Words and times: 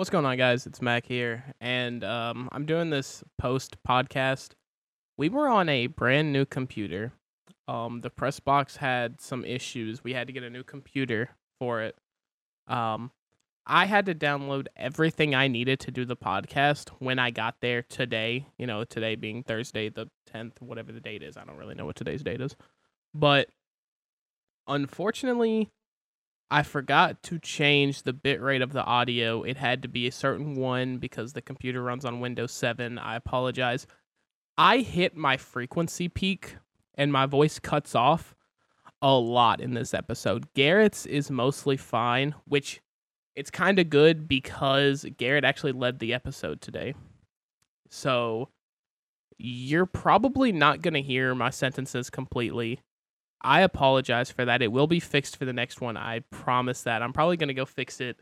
What's 0.00 0.08
going 0.08 0.24
on, 0.24 0.38
guys? 0.38 0.66
It's 0.66 0.80
Mac 0.80 1.04
here, 1.04 1.44
and 1.60 2.02
um, 2.04 2.48
I'm 2.52 2.64
doing 2.64 2.88
this 2.88 3.22
post 3.38 3.76
podcast. 3.86 4.52
We 5.18 5.28
were 5.28 5.46
on 5.46 5.68
a 5.68 5.88
brand 5.88 6.32
new 6.32 6.46
computer. 6.46 7.12
Um, 7.68 8.00
the 8.00 8.08
press 8.08 8.40
box 8.40 8.76
had 8.76 9.20
some 9.20 9.44
issues. 9.44 10.02
We 10.02 10.14
had 10.14 10.26
to 10.28 10.32
get 10.32 10.42
a 10.42 10.48
new 10.48 10.64
computer 10.64 11.28
for 11.58 11.82
it. 11.82 11.96
Um, 12.66 13.10
I 13.66 13.84
had 13.84 14.06
to 14.06 14.14
download 14.14 14.68
everything 14.74 15.34
I 15.34 15.48
needed 15.48 15.80
to 15.80 15.90
do 15.90 16.06
the 16.06 16.16
podcast 16.16 16.88
when 16.98 17.18
I 17.18 17.30
got 17.30 17.56
there 17.60 17.82
today. 17.82 18.46
You 18.56 18.66
know, 18.66 18.84
today 18.84 19.16
being 19.16 19.42
Thursday, 19.42 19.90
the 19.90 20.08
10th, 20.34 20.62
whatever 20.62 20.92
the 20.92 21.00
date 21.00 21.22
is. 21.22 21.36
I 21.36 21.44
don't 21.44 21.58
really 21.58 21.74
know 21.74 21.84
what 21.84 21.96
today's 21.96 22.22
date 22.22 22.40
is. 22.40 22.56
But 23.12 23.50
unfortunately, 24.66 25.68
I 26.50 26.62
forgot 26.64 27.22
to 27.24 27.38
change 27.38 28.02
the 28.02 28.12
bitrate 28.12 28.62
of 28.62 28.72
the 28.72 28.84
audio. 28.84 29.42
It 29.42 29.56
had 29.56 29.82
to 29.82 29.88
be 29.88 30.08
a 30.08 30.12
certain 30.12 30.56
one 30.56 30.98
because 30.98 31.32
the 31.32 31.42
computer 31.42 31.82
runs 31.82 32.04
on 32.04 32.20
Windows 32.20 32.52
7. 32.52 32.98
I 32.98 33.14
apologize. 33.14 33.86
I 34.58 34.78
hit 34.78 35.16
my 35.16 35.36
frequency 35.36 36.08
peak 36.08 36.56
and 36.94 37.12
my 37.12 37.26
voice 37.26 37.58
cuts 37.58 37.94
off 37.94 38.34
a 39.00 39.14
lot 39.14 39.60
in 39.60 39.74
this 39.74 39.94
episode. 39.94 40.52
Garrett's 40.54 41.06
is 41.06 41.30
mostly 41.30 41.76
fine, 41.76 42.34
which 42.46 42.80
it's 43.36 43.50
kind 43.50 43.78
of 43.78 43.88
good 43.88 44.28
because 44.28 45.06
Garrett 45.16 45.44
actually 45.44 45.72
led 45.72 45.98
the 45.98 46.12
episode 46.12 46.60
today. 46.60 46.94
So 47.88 48.48
you're 49.38 49.86
probably 49.86 50.52
not 50.52 50.82
going 50.82 50.94
to 50.94 51.02
hear 51.02 51.34
my 51.34 51.50
sentences 51.50 52.10
completely. 52.10 52.80
I 53.42 53.62
apologize 53.62 54.30
for 54.30 54.44
that. 54.44 54.62
It 54.62 54.72
will 54.72 54.86
be 54.86 55.00
fixed 55.00 55.36
for 55.36 55.44
the 55.44 55.52
next 55.52 55.80
one. 55.80 55.96
I 55.96 56.20
promise 56.30 56.82
that. 56.82 57.02
I'm 57.02 57.12
probably 57.12 57.36
going 57.36 57.48
to 57.48 57.54
go 57.54 57.64
fix 57.64 58.00
it 58.00 58.18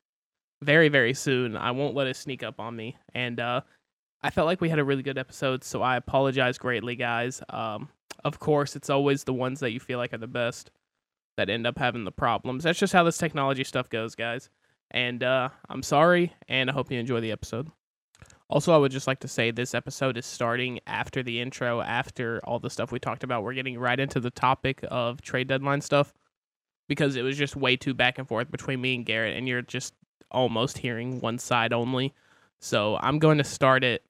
very, 0.62 0.88
very 0.88 1.14
soon. 1.14 1.56
I 1.56 1.70
won't 1.72 1.94
let 1.94 2.06
it 2.06 2.16
sneak 2.16 2.42
up 2.42 2.60
on 2.60 2.76
me. 2.76 2.96
And 3.14 3.40
uh, 3.40 3.62
I 4.22 4.30
felt 4.30 4.46
like 4.46 4.60
we 4.60 4.68
had 4.68 4.78
a 4.78 4.84
really 4.84 5.02
good 5.02 5.18
episode, 5.18 5.64
so 5.64 5.82
I 5.82 5.96
apologize 5.96 6.58
greatly, 6.58 6.96
guys. 6.96 7.42
Um, 7.48 7.88
of 8.24 8.38
course, 8.38 8.76
it's 8.76 8.90
always 8.90 9.24
the 9.24 9.32
ones 9.32 9.60
that 9.60 9.72
you 9.72 9.80
feel 9.80 9.98
like 9.98 10.12
are 10.12 10.18
the 10.18 10.26
best 10.26 10.70
that 11.36 11.50
end 11.50 11.66
up 11.66 11.78
having 11.78 12.04
the 12.04 12.12
problems. 12.12 12.64
That's 12.64 12.78
just 12.78 12.92
how 12.92 13.04
this 13.04 13.18
technology 13.18 13.64
stuff 13.64 13.88
goes, 13.88 14.14
guys. 14.14 14.50
And 14.90 15.22
uh, 15.22 15.50
I'm 15.68 15.82
sorry, 15.82 16.32
and 16.48 16.70
I 16.70 16.72
hope 16.72 16.90
you 16.90 16.98
enjoy 16.98 17.20
the 17.20 17.32
episode. 17.32 17.70
Also, 18.50 18.72
I 18.72 18.78
would 18.78 18.92
just 18.92 19.06
like 19.06 19.20
to 19.20 19.28
say 19.28 19.50
this 19.50 19.74
episode 19.74 20.16
is 20.16 20.24
starting 20.24 20.80
after 20.86 21.22
the 21.22 21.40
intro, 21.40 21.82
after 21.82 22.40
all 22.44 22.58
the 22.58 22.70
stuff 22.70 22.90
we 22.90 22.98
talked 22.98 23.22
about. 23.22 23.42
We're 23.42 23.52
getting 23.52 23.78
right 23.78 24.00
into 24.00 24.20
the 24.20 24.30
topic 24.30 24.82
of 24.90 25.20
trade 25.20 25.48
deadline 25.48 25.82
stuff 25.82 26.14
because 26.88 27.16
it 27.16 27.22
was 27.22 27.36
just 27.36 27.56
way 27.56 27.76
too 27.76 27.92
back 27.92 28.18
and 28.18 28.26
forth 28.26 28.50
between 28.50 28.80
me 28.80 28.94
and 28.94 29.04
Garrett, 29.04 29.36
and 29.36 29.46
you're 29.46 29.60
just 29.62 29.92
almost 30.30 30.78
hearing 30.78 31.20
one 31.20 31.38
side 31.38 31.74
only. 31.74 32.14
So 32.60 32.98
I'm 33.02 33.18
going 33.18 33.38
to 33.38 33.44
start 33.44 33.84
it 33.84 34.02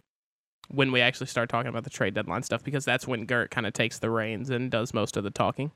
when 0.69 0.92
we 0.92 1.00
actually 1.00 1.27
start 1.27 1.48
talking 1.48 1.69
about 1.69 1.84
the 1.84 1.91
trade 1.91 2.14
deadline 2.14 2.42
stuff 2.42 2.62
because 2.62 2.84
that's 2.84 3.08
when 3.08 3.25
Gert 3.25 3.50
kind 3.50 3.67
of 3.67 3.73
takes 3.73 3.98
the 3.98 4.11
reins 4.11 4.50
and 4.50 4.70
does 4.70 4.95
most 4.95 5.17
of 5.17 5.25
the 5.25 5.30
talking. 5.30 5.73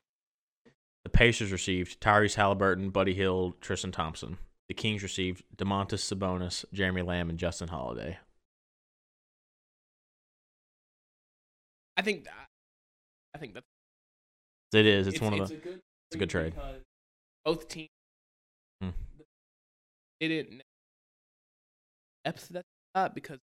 The 1.03 1.11
Pacers 1.11 1.51
received 1.51 2.01
Tyrese 2.01 2.37
Halliburton, 2.37 2.91
Buddy 2.91 3.15
Hield, 3.15 3.61
Tristan 3.61 3.91
Thompson. 3.91 4.39
The 4.69 4.75
Kings 4.75 5.03
received 5.03 5.43
Domantas 5.57 6.01
Sabonis, 6.01 6.65
Jeremy 6.73 7.03
Lamb, 7.03 7.29
and 7.29 7.39
Justin 7.39 7.69
Holiday. 7.69 8.19
I 11.97 12.03
think 12.03 12.27
I 13.35 13.39
think 13.39 13.55
that 13.55 13.65
It 14.73 14.87
is. 14.87 15.07
It's, 15.07 15.21
one 15.21 15.35
of 15.35 15.41
it's 15.41 15.51
the. 15.51 15.57
a 15.57 15.59
good 15.61 15.81
it's 16.09 16.15
a 16.15 16.19
good 16.19 16.31
trade. 16.31 16.55
Both 17.45 17.69
teams 17.69 17.89
Hmm. 18.81 18.91
they 20.21 20.29
didn't 20.29 20.63
depth 22.25 22.49
that 22.51 22.65
up 22.95 23.15
because 23.15 23.39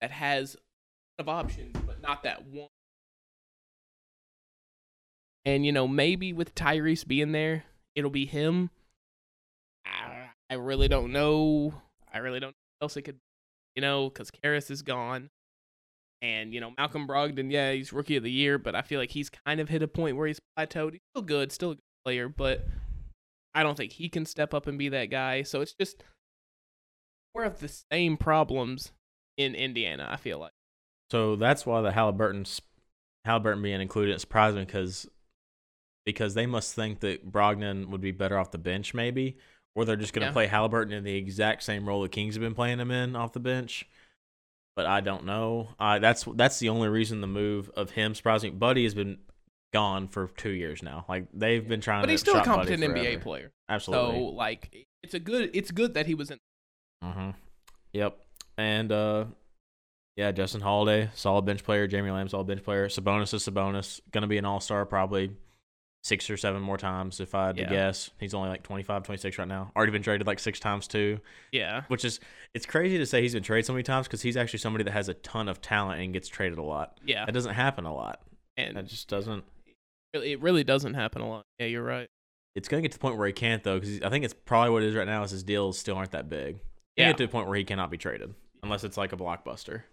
that 0.00 0.10
has 0.10 0.56
of 1.18 1.28
options, 1.28 1.76
but 1.86 2.00
not 2.00 2.22
that 2.22 2.46
one. 2.46 2.68
And 5.44 5.64
you 5.64 5.72
know, 5.72 5.88
maybe 5.88 6.32
with 6.32 6.54
Tyrese 6.54 7.06
being 7.06 7.32
there, 7.32 7.64
it'll 7.94 8.10
be 8.10 8.26
him. 8.26 8.70
I, 9.86 10.30
I 10.48 10.54
really 10.54 10.88
don't 10.88 11.12
know. 11.12 11.74
I 12.12 12.18
really 12.18 12.40
don't 12.40 12.50
know 12.50 12.56
what 12.78 12.84
else 12.86 12.96
it 12.96 13.02
could, 13.02 13.18
you 13.74 13.82
know, 13.82 14.08
because 14.08 14.30
Caris 14.30 14.70
is 14.70 14.82
gone. 14.82 15.30
And, 16.22 16.52
you 16.52 16.60
know, 16.60 16.72
Malcolm 16.76 17.06
Brogdon, 17.08 17.50
yeah, 17.50 17.72
he's 17.72 17.92
rookie 17.92 18.16
of 18.16 18.22
the 18.22 18.30
year, 18.30 18.58
but 18.58 18.74
I 18.74 18.82
feel 18.82 19.00
like 19.00 19.10
he's 19.10 19.30
kind 19.30 19.58
of 19.58 19.70
hit 19.70 19.82
a 19.82 19.88
point 19.88 20.16
where 20.16 20.26
he's 20.26 20.40
plateaued. 20.58 20.92
He's 20.92 21.00
still 21.14 21.22
good, 21.22 21.50
still 21.50 21.70
a 21.70 21.74
good 21.76 21.82
player, 22.04 22.28
but 22.28 22.66
I 23.54 23.62
don't 23.62 23.76
think 23.76 23.92
he 23.92 24.10
can 24.10 24.26
step 24.26 24.52
up 24.52 24.66
and 24.66 24.78
be 24.78 24.90
that 24.90 25.06
guy. 25.06 25.42
So 25.42 25.62
it's 25.62 25.74
just 25.80 26.04
more 27.34 27.44
of 27.44 27.60
the 27.60 27.72
same 27.90 28.18
problems 28.18 28.92
in 29.38 29.54
Indiana, 29.54 30.08
I 30.10 30.16
feel 30.16 30.38
like. 30.38 30.52
So 31.10 31.36
that's 31.36 31.64
why 31.64 31.80
the 31.80 31.90
Halliburton, 31.90 32.44
Halliburton 33.24 33.62
being 33.62 33.80
included 33.80 34.20
surprised 34.20 34.56
me 34.56 34.64
because 34.64 35.08
because 36.06 36.34
they 36.34 36.46
must 36.46 36.74
think 36.74 37.00
that 37.00 37.30
Brogdon 37.30 37.88
would 37.88 38.00
be 38.00 38.10
better 38.10 38.38
off 38.38 38.50
the 38.50 38.58
bench, 38.58 38.94
maybe, 38.94 39.36
or 39.74 39.84
they're 39.84 39.96
just 39.96 40.12
going 40.12 40.22
to 40.22 40.28
Yeah. 40.28 40.32
play 40.32 40.46
Halliburton 40.46 40.92
in 40.92 41.04
the 41.04 41.14
exact 41.16 41.62
same 41.62 41.86
role 41.88 42.02
the 42.02 42.08
Kings 42.08 42.34
have 42.34 42.42
been 42.42 42.54
playing 42.54 42.80
him 42.80 42.90
in 42.90 43.14
off 43.16 43.32
the 43.32 43.40
bench. 43.40 43.86
But 44.76 44.86
I 44.86 45.00
don't 45.00 45.24
know. 45.24 45.68
Uh, 45.78 45.98
that's 45.98 46.24
that's 46.34 46.58
the 46.58 46.68
only 46.68 46.88
reason 46.88 47.20
the 47.20 47.26
move 47.26 47.70
of 47.76 47.90
him 47.90 48.14
surprised 48.14 48.44
me. 48.44 48.50
Buddy 48.50 48.84
has 48.84 48.94
been 48.94 49.18
gone 49.72 50.08
for 50.08 50.28
two 50.36 50.50
years 50.50 50.82
now. 50.82 51.04
Like 51.08 51.26
they've 51.34 51.66
been 51.66 51.80
trying. 51.80 52.02
But 52.02 52.10
he's 52.10 52.20
still 52.20 52.36
a 52.38 52.44
competent 52.44 52.82
NBA 52.82 53.20
player. 53.20 53.50
Absolutely. 53.68 54.18
So 54.18 54.24
like 54.26 54.86
it's 55.02 55.14
a 55.14 55.18
good 55.20 55.50
it's 55.54 55.70
good 55.70 55.94
that 55.94 56.06
he 56.06 56.14
was 56.14 56.30
in 56.30 56.38
Mm-hmm. 57.04 57.30
Yep. 57.92 58.18
And 58.58 58.92
uh 58.92 59.24
yeah, 60.16 60.32
Justin 60.32 60.60
Holiday, 60.60 61.10
solid 61.14 61.44
bench 61.46 61.64
player. 61.64 61.86
Jamie 61.86 62.10
Lamb, 62.10 62.28
solid 62.28 62.46
bench 62.46 62.62
player. 62.62 62.88
Sabonis 62.88 63.32
is 63.34 63.46
Sabonis. 63.46 64.00
Gonna 64.12 64.26
be 64.26 64.38
an 64.38 64.44
all 64.44 64.60
star 64.60 64.84
probably 64.86 65.30
six 66.02 66.30
or 66.30 66.36
seven 66.36 66.62
more 66.62 66.78
times 66.78 67.20
if 67.20 67.34
I 67.34 67.48
had 67.48 67.58
Yeah. 67.58 67.64
to 67.68 67.70
guess. 67.74 68.10
He's 68.18 68.32
only 68.34 68.48
like 68.48 68.62
25, 68.62 69.02
26 69.02 69.38
right 69.38 69.46
now. 69.48 69.70
Already 69.76 69.92
been 69.92 70.02
traded 70.02 70.26
like 70.26 70.38
six 70.38 70.58
times 70.58 70.88
too. 70.88 71.20
Yeah. 71.52 71.82
Which 71.88 72.04
is 72.04 72.20
it's 72.54 72.64
crazy 72.66 72.96
to 72.98 73.06
say 73.06 73.20
he's 73.22 73.34
been 73.34 73.42
traded 73.42 73.66
so 73.66 73.72
many 73.74 73.82
times 73.82 74.06
because 74.06 74.22
he's 74.22 74.36
actually 74.36 74.60
somebody 74.60 74.84
that 74.84 74.92
has 74.92 75.08
a 75.08 75.14
ton 75.14 75.48
of 75.48 75.60
talent 75.60 76.00
and 76.00 76.12
gets 76.12 76.28
traded 76.28 76.58
a 76.58 76.62
lot. 76.62 76.98
Yeah. 77.04 77.26
That 77.26 77.32
doesn't 77.32 77.54
happen 77.54 77.84
a 77.84 77.94
lot. 77.94 78.22
And 78.56 78.76
That 78.76 78.86
just 78.86 79.08
doesn't 79.08 79.44
really- 80.14 80.32
it 80.32 80.40
really 80.40 80.64
doesn't 80.64 80.94
happen 80.94 81.20
a 81.22 81.28
lot. 81.28 81.44
Yeah, 81.58 81.66
you're 81.66 81.84
right. 81.84 82.08
it's 82.56 82.68
gonna 82.68 82.82
get 82.82 82.90
to 82.92 82.98
the 82.98 83.02
point 83.02 83.16
where 83.16 83.26
he 83.28 83.32
can't 83.32 83.62
though, 83.62 83.78
because 83.78 84.02
I 84.02 84.08
think 84.08 84.24
it's 84.24 84.34
probably 84.34 84.70
what 84.70 84.82
it 84.82 84.88
is 84.88 84.94
right 84.96 85.06
now. 85.06 85.22
Is 85.22 85.30
his 85.30 85.44
deals 85.44 85.78
still 85.78 85.96
aren't 85.96 86.10
that 86.12 86.28
big. 86.28 86.58
Yeah. 86.96 87.08
get 87.10 87.18
to 87.18 87.26
the 87.26 87.30
point 87.30 87.46
where 87.46 87.56
he 87.56 87.64
cannot 87.64 87.90
be 87.90 87.96
traded 87.96 88.34
unless 88.62 88.82
it's 88.84 88.96
like 88.96 89.12
a 89.12 89.16
blockbuster, 89.16 89.84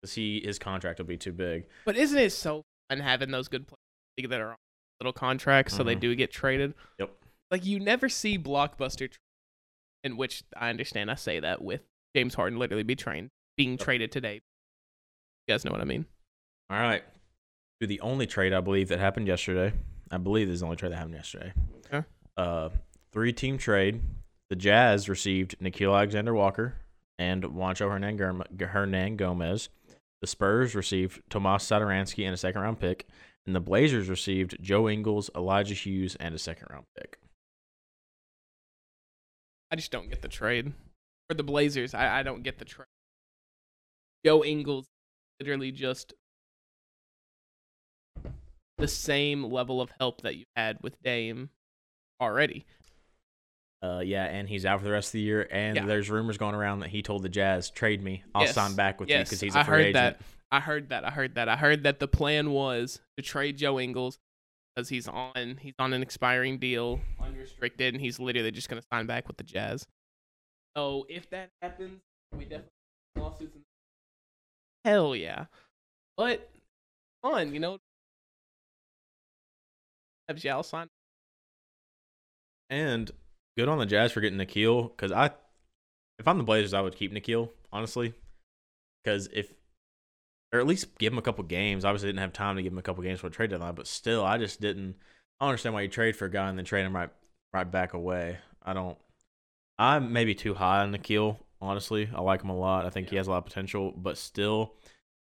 because 0.00 0.14
he 0.14 0.40
his 0.44 0.58
contract 0.58 0.98
will 0.98 1.04
be 1.06 1.18
too 1.18 1.30
big. 1.32 1.66
But 1.84 1.96
isn't 1.96 2.18
it 2.18 2.30
so 2.30 2.62
fun 2.88 3.00
having 3.00 3.30
those 3.30 3.48
good 3.48 3.66
players 3.66 4.30
that 4.30 4.40
are 4.40 4.52
on 4.52 4.56
little 5.04 5.12
contracts 5.18 5.76
so 5.76 5.82
they 5.84 5.94
Mhm. 5.96 6.00
do 6.00 6.14
get 6.14 6.30
traded? 6.32 6.74
Yep. 6.98 7.10
Like 7.50 7.64
you 7.66 7.78
never 7.78 8.08
see 8.08 8.38
blockbuster, 8.38 9.10
tra- 9.10 9.20
in 10.02 10.16
which 10.16 10.42
I 10.56 10.70
understand 10.70 11.10
I 11.10 11.14
say 11.14 11.40
that 11.40 11.62
with 11.62 11.82
James 12.16 12.34
Harden 12.34 12.58
literally 12.58 12.82
be 12.82 12.96
trained 12.96 13.30
being 13.56 13.76
traded 13.76 14.10
today. 14.10 14.34
You 15.46 15.52
guys 15.52 15.64
know 15.64 15.70
what 15.70 15.80
I 15.80 15.84
mean? 15.84 16.06
All 16.70 16.78
right, 16.78 17.04
to 17.80 17.86
the 17.86 18.00
only 18.00 18.26
trade 18.26 18.52
I 18.54 18.60
believe 18.60 18.88
that 18.88 18.98
happened 18.98 19.28
yesterday. 19.28 19.76
I 20.10 20.16
believe 20.18 20.46
this 20.48 20.54
is 20.54 20.60
the 20.60 20.66
only 20.66 20.76
trade 20.76 20.92
that 20.92 20.96
happened 20.96 21.14
yesterday. 21.14 21.52
Okay. 21.86 22.06
Uh, 22.36 22.70
three 23.12 23.32
team 23.32 23.58
trade. 23.58 24.00
The 24.50 24.56
Jazz 24.56 25.08
received 25.08 25.58
Nickeil 25.60 25.94
Alexander 25.94 26.32
Walker 26.34 26.74
and 27.18 27.42
Juancho 27.44 27.90
Hernan, 27.90 28.44
Hernan 28.60 29.16
Gomez. 29.16 29.68
The 30.20 30.26
Spurs 30.26 30.74
received 30.74 31.20
Tomas 31.30 31.64
Satoransky 31.64 32.24
and 32.24 32.32
a 32.34 32.36
second 32.36 32.60
round 32.62 32.80
pick. 32.80 33.06
And 33.46 33.54
the 33.54 33.60
Blazers 33.60 34.08
received 34.08 34.56
Joe 34.62 34.88
Ingles, 34.88 35.30
Elijah 35.36 35.74
Hughes, 35.74 36.16
and 36.16 36.34
a 36.34 36.38
second 36.38 36.68
round 36.70 36.86
pick. 36.96 37.18
I 39.70 39.76
just 39.76 39.90
don't 39.90 40.08
get 40.08 40.22
the 40.22 40.28
trade. 40.28 40.72
For 41.28 41.34
the 41.34 41.42
Blazers, 41.42 41.94
I, 41.94 42.20
I 42.20 42.22
don't 42.22 42.42
get 42.42 42.58
the 42.58 42.64
trade. 42.64 42.86
Joe 44.24 44.42
Ingles 44.44 44.86
literally 45.40 45.72
just 45.72 46.14
the 48.78 48.88
same 48.88 49.44
level 49.44 49.80
of 49.80 49.90
help 49.98 50.22
that 50.22 50.36
you 50.36 50.44
had 50.56 50.78
with 50.82 51.00
Dame 51.02 51.50
already. 52.20 52.64
Uh, 53.82 54.00
yeah, 54.00 54.24
and 54.24 54.48
he's 54.48 54.64
out 54.64 54.78
for 54.78 54.84
the 54.86 54.90
rest 54.92 55.08
of 55.08 55.12
the 55.12 55.20
year. 55.20 55.46
And 55.50 55.76
Yeah. 55.76 55.86
there's 55.86 56.08
rumors 56.08 56.38
going 56.38 56.54
around 56.54 56.80
that 56.80 56.88
he 56.88 57.02
told 57.02 57.22
the 57.22 57.28
Jazz, 57.28 57.70
"Trade 57.70 58.02
me, 58.02 58.22
I'll 58.34 58.44
Yes. 58.44 58.54
sign 58.54 58.74
back 58.74 58.98
with 58.98 59.10
you 59.10 59.18
because 59.18 59.40
he's 59.40 59.54
a 59.54 59.62
free 59.64 59.70
heard 59.72 59.80
agent." 59.86 60.18
that. 60.18 60.20
I 60.50 60.60
heard 60.60 60.90
that. 60.90 61.04
I 61.04 61.10
heard 61.10 61.34
that. 61.34 61.48
I 61.48 61.56
heard 61.56 61.82
that 61.82 61.98
the 61.98 62.08
plan 62.08 62.50
was 62.50 63.00
to 63.16 63.22
trade 63.22 63.58
Joe 63.58 63.80
Ingles 63.80 64.18
because 64.74 64.88
he's 64.88 65.08
on 65.08 65.58
he's 65.60 65.74
on 65.78 65.92
an 65.92 66.02
expiring 66.02 66.58
deal, 66.58 67.00
unrestricted, 67.20 67.94
and 67.94 68.02
he's 68.02 68.18
literally 68.18 68.50
just 68.50 68.68
gonna 68.68 68.82
sign 68.92 69.06
back 69.06 69.26
with 69.26 69.36
the 69.36 69.44
Jazz. 69.44 69.86
So 70.76 71.06
if 71.08 71.28
that 71.30 71.50
happens, 71.62 72.00
we 72.36 72.44
definitely 72.44 72.70
lawsuits. 73.16 73.56
Hell 74.84 75.16
yeah, 75.16 75.46
but 76.16 76.50
fun, 77.22 77.54
you 77.54 77.60
know. 77.60 77.78
Have 80.28 80.38
Jal 80.38 80.62
sign? 80.62 80.88
And 82.70 83.10
good 83.56 83.68
on 83.68 83.78
the 83.78 83.86
Jazz 83.86 84.12
for 84.12 84.20
getting 84.20 84.38
Nickeil 84.38 84.90
because 84.90 85.12
I, 85.12 85.30
if 86.18 86.26
I'm 86.26 86.38
the 86.38 86.44
Blazers, 86.44 86.74
I 86.74 86.80
would 86.80 86.96
keep 86.96 87.12
Nickeil 87.12 87.50
honestly, 87.72 88.14
because 89.02 89.28
if 89.32 89.54
or 90.54 90.60
at 90.60 90.66
least 90.66 90.96
give 90.98 91.12
him 91.12 91.18
a 91.18 91.22
couple 91.22 91.42
games. 91.44 91.84
Obviously, 91.84 92.08
didn't 92.08 92.20
have 92.20 92.32
time 92.32 92.56
to 92.56 92.62
give 92.62 92.72
him 92.72 92.78
a 92.78 92.82
couple 92.82 93.02
games 93.02 93.18
for 93.18 93.26
a 93.26 93.30
trade 93.30 93.50
deadline, 93.50 93.74
but 93.74 93.88
still, 93.88 94.24
I 94.24 94.38
just 94.38 94.60
didn't. 94.60 94.94
I 95.40 95.44
don't 95.44 95.50
understand 95.50 95.74
why 95.74 95.82
you 95.82 95.88
trade 95.88 96.14
for 96.14 96.26
a 96.26 96.30
guy 96.30 96.48
and 96.48 96.56
then 96.56 96.64
trade 96.64 96.86
him 96.86 96.94
right 96.94 97.10
right 97.52 97.70
back 97.70 97.92
away. 97.92 98.38
I 98.62 98.72
don't. 98.72 98.96
I'm 99.78 100.12
maybe 100.12 100.34
too 100.34 100.54
high 100.54 100.80
on 100.80 100.92
Nickeil. 100.92 101.38
Honestly, 101.60 102.08
I 102.14 102.20
like 102.20 102.42
him 102.42 102.50
a 102.50 102.56
lot. 102.56 102.86
I 102.86 102.90
think 102.90 103.10
he 103.10 103.16
has 103.16 103.26
a 103.26 103.30
lot 103.30 103.38
of 103.38 103.46
potential, 103.46 103.92
but 103.96 104.16
still, 104.16 104.74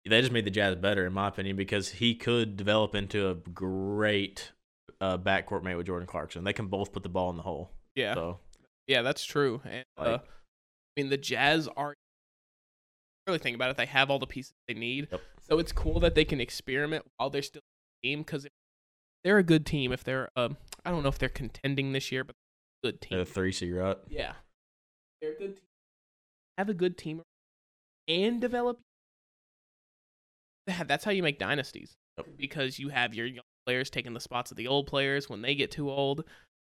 they 0.07 0.21
just 0.21 0.31
made 0.31 0.45
the 0.45 0.51
Jazz 0.51 0.75
better 0.75 1.05
in 1.07 1.13
my 1.13 1.29
opinion 1.29 1.55
because 1.55 1.89
he 1.89 2.13
could 2.13 2.55
develop 2.55 2.93
into 2.93 3.29
a 3.29 3.33
great 3.33 4.51
uh, 5.01 5.17
backcourt 5.17 5.63
mate 5.63 5.75
with 5.75 5.87
Jordan 5.87 6.07
Clarkson. 6.07 6.43
They 6.43 6.53
can 6.53 6.67
both 6.67 6.91
put 6.93 7.01
the 7.01 7.09
ball 7.09 7.31
in 7.31 7.37
the 7.37 7.43
hole. 7.43 7.71
Yeah, 7.95 8.13
So 8.13 8.39
yeah, 8.85 9.01
that's 9.01 9.25
true. 9.25 9.61
And 9.65 9.85
uh, 9.97 10.19
I 10.21 11.01
mean, 11.01 11.09
the 11.09 11.17
Jazz 11.17 11.67
are 11.75 11.95
really 13.27 13.39
think 13.39 13.55
about 13.55 13.69
it. 13.69 13.77
They 13.77 13.85
have 13.85 14.09
all 14.09 14.19
the 14.19 14.25
pieces 14.27 14.53
they 14.67 14.73
need, 14.73 15.09
Yep. 15.11 15.21
so 15.49 15.59
it's 15.59 15.71
cool 15.71 15.99
that 15.99 16.15
they 16.15 16.25
can 16.25 16.39
experiment 16.41 17.05
while 17.17 17.29
they're 17.29 17.41
still 17.41 17.61
a 17.61 18.07
team. 18.07 18.19
Because 18.21 18.47
they're 19.23 19.37
a 19.37 19.43
good 19.43 19.65
team, 19.65 19.91
if 19.91 20.03
they're, 20.03 20.29
um, 20.35 20.57
I 20.85 20.91
don't 20.91 21.03
know 21.03 21.09
if 21.09 21.19
they're 21.19 21.29
contending 21.29 21.91
this 21.91 22.11
year, 22.11 22.23
but 22.23 22.35
they're 22.81 22.89
a 22.89 22.91
good 22.93 23.01
team. 23.01 23.09
they're 23.11 23.21
a 23.21 23.25
three 23.25 23.51
seed, 23.51 23.73
right? 23.73 23.97
Yeah. 24.09 24.33
They're 25.21 25.33
a 25.33 25.37
good 25.37 25.55
team. 25.57 25.65
Have 26.57 26.69
a 26.69 26.73
good 26.73 26.97
team 26.97 27.21
and 28.07 28.39
develop. 28.41 28.79
That's 30.65 31.03
how 31.05 31.11
you 31.11 31.23
make 31.23 31.39
dynasties. 31.39 31.95
Yep. 32.17 32.27
Because 32.37 32.79
you 32.79 32.89
have 32.89 33.13
your 33.13 33.25
young 33.25 33.43
players 33.65 33.89
taking 33.89 34.13
the 34.13 34.19
spots 34.19 34.51
of 34.51 34.57
the 34.57 34.67
old 34.67 34.87
players 34.87 35.29
when 35.29 35.41
they 35.41 35.55
get 35.55 35.71
too 35.71 35.89
old. 35.89 36.23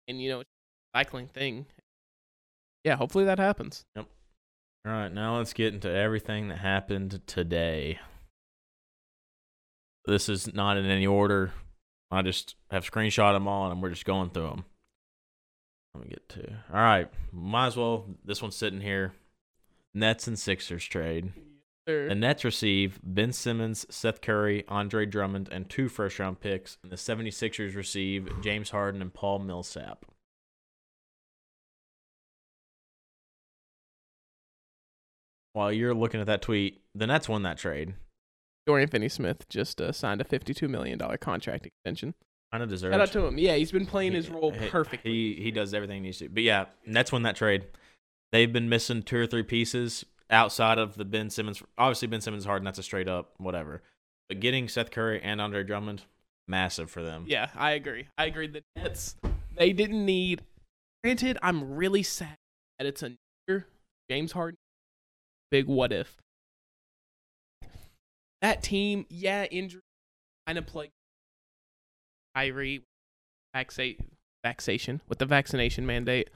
And, 0.09 0.21
you 0.21 0.31
know, 0.31 0.41
it's 0.41 0.51
a 0.95 0.99
cycling 0.99 1.29
thing. 1.29 1.67
Yeah, 2.85 2.97
hopefully 2.97 3.25
that 3.25 3.39
happens. 3.39 3.85
All 4.85 4.93
right, 4.93 5.13
now 5.13 5.37
let's 5.37 5.53
get 5.53 5.75
into 5.75 5.89
everything 5.89 6.49
that 6.49 6.59
happened 6.59 7.21
today. 7.27 8.01
This 10.07 10.29
is 10.29 10.53
not 10.53 10.77
in 10.77 10.87
any 10.87 11.07
order. 11.07 11.53
I 12.11 12.23
just 12.23 12.57
have 12.71 12.85
screenshot 12.85 13.33
them 13.33 13.47
all, 13.47 13.71
and 13.71 13.81
we're 13.81 13.91
just 13.91 14.05
going 14.05 14.31
through 14.31 14.49
them. 14.49 14.65
Let 15.95 16.05
me 16.05 16.11
get 16.11 16.29
to. 16.31 16.49
All 16.73 16.81
right, 16.81 17.09
might 17.31 17.69
as 17.69 17.77
well. 17.77 18.07
This 18.25 18.43
one's 18.43 18.57
sitting 18.57 18.81
here. 18.81 19.13
Nets 19.95 20.27
and 20.27 20.39
Sixers 20.39 20.85
trade. 20.85 21.33
The 21.87 22.15
Nets 22.15 22.45
receive 22.45 23.01
Ben 23.03 23.33
Simmons, 23.33 23.87
Seth 23.91 24.21
Curry, 24.21 24.65
Andre 24.69 25.05
Drummond, 25.07 25.49
and 25.51 25.69
two 25.69 25.89
first 25.89 26.19
round 26.19 26.41
picks. 26.41 26.79
And 26.83 26.91
the 26.91 26.97
76ers 26.97 27.75
receive 27.77 28.29
James 28.41 28.71
Harden 28.71 29.03
and 29.03 29.13
Paul 29.13 29.41
Millsap. 29.41 30.07
While 35.55 35.73
you're 35.73 35.95
looking 35.95 36.21
at 36.21 36.27
that 36.27 36.43
tweet, 36.43 36.81
the 36.95 37.07
Nets 37.07 37.29
won 37.29 37.43
that 37.43 37.59
trade. 37.59 37.95
Dorian 38.67 38.89
Finney 38.89 39.09
Smith 39.09 39.49
just 39.49 39.81
uh, 39.81 39.93
signed 39.93 40.21
a 40.21 40.25
$52 40.25 40.69
million 40.69 40.99
contract 41.21 41.67
extension. 41.67 42.15
Kind 42.53 42.63
of 42.63 42.69
deserved. 42.71 42.95
Shout 42.95 43.01
out 43.01 43.13
to 43.13 43.27
him. 43.27 43.39
Yeah, 43.39 43.57
he's 43.57 43.73
been 43.73 43.87
playing 43.87 44.13
his 44.13 44.29
role 44.31 44.53
he- 44.53 44.69
perfectly. 44.69 45.11
He 45.11 45.43
he 45.43 45.51
does 45.51 45.73
everything 45.73 45.97
he 45.97 46.03
needs 46.03 46.19
to. 46.19 46.29
But 46.29 46.43
yeah, 46.43 46.67
Nets 46.87 47.11
won 47.11 47.23
that 47.23 47.35
trade. 47.35 47.65
They've 48.31 48.53
been 48.53 48.69
missing 48.69 49.03
two 49.03 49.17
or 49.19 49.27
three 49.27 49.43
pieces 49.43 50.05
outside 50.31 50.79
of 50.79 50.97
the 50.97 51.05
Ben 51.05 51.31
Simmons. 51.31 51.63
Obviously, 51.79 52.09
Ben 52.09 52.21
Simmons 52.21 52.45
Harden. 52.45 52.65
That's 52.65 52.79
a 52.79 52.83
straight 52.83 53.09
up 53.09 53.33
whatever. 53.39 53.83
But 54.29 54.41
getting 54.41 54.69
Seth 54.69 54.91
Curry 54.91 55.21
and 55.23 55.41
Andre 55.41 55.65
Drummond, 55.65 56.03
massive 56.47 56.91
for 56.91 57.03
them. 57.03 57.25
Yeah, 57.27 57.49
I 57.57 57.73
agree. 57.73 58.09
I 58.19 58.27
agree. 58.27 58.49
The 58.49 58.63
Nets, 58.77 59.17
they 59.57 59.73
didn't 59.73 60.05
need. 60.05 60.43
Granted, 61.03 61.39
I'm 61.43 61.75
really 61.75 62.03
sad 62.03 62.37
that 62.79 62.87
it's 62.87 63.03
a 63.03 63.13
James 64.11 64.33
Harden. 64.33 64.59
Big 65.53 65.67
what 65.67 65.93
if. 65.93 66.17
That 68.41 68.63
team, 68.63 69.05
yeah, 69.11 69.45
injury 69.45 69.83
kind 70.47 70.57
of 70.59 70.67
play. 70.67 70.91
Kyrie, 72.35 72.87
vaxa- 73.55 73.99
vaccination 74.43 75.03
with 75.11 75.19
the 75.19 75.27
vaccination 75.27 75.85
mandate, 75.85 76.31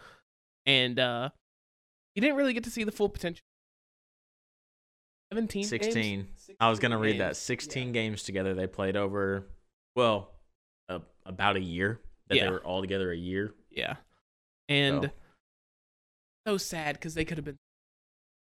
and 0.67 0.99
uh, 1.01 1.31
you 2.15 2.21
didn't 2.21 2.37
really 2.37 2.53
get 2.53 2.65
to 2.65 2.71
see 2.71 2.85
the 2.85 2.93
full 2.93 3.09
potential. 3.09 3.41
Seventeen, 5.33 5.63
games? 5.63 5.71
16. 5.71 6.29
I 6.61 6.69
was 6.69 6.79
gonna 6.79 6.99
read 6.99 7.19
that. 7.21 7.37
16 7.39 7.87
Yeah. 7.89 7.93
games 7.93 8.23
together. 8.23 8.53
They 8.55 8.67
played 8.67 8.97
over, 8.97 9.47
well, 9.97 10.31
uh, 10.91 10.99
about 11.25 11.57
a 11.57 11.61
year. 11.61 12.01
That 12.29 12.37
Yeah. 12.37 12.45
they 12.45 12.51
were 12.51 12.63
all 12.65 12.83
together 12.83 13.11
a 13.11 13.17
year. 13.17 13.55
Yeah. 13.71 13.97
And 14.69 15.05
So- 15.05 15.11
so, 16.47 16.57
sad 16.59 16.97
because 16.97 17.15
they 17.15 17.25
could 17.25 17.39
have 17.39 17.45
been. 17.47 17.57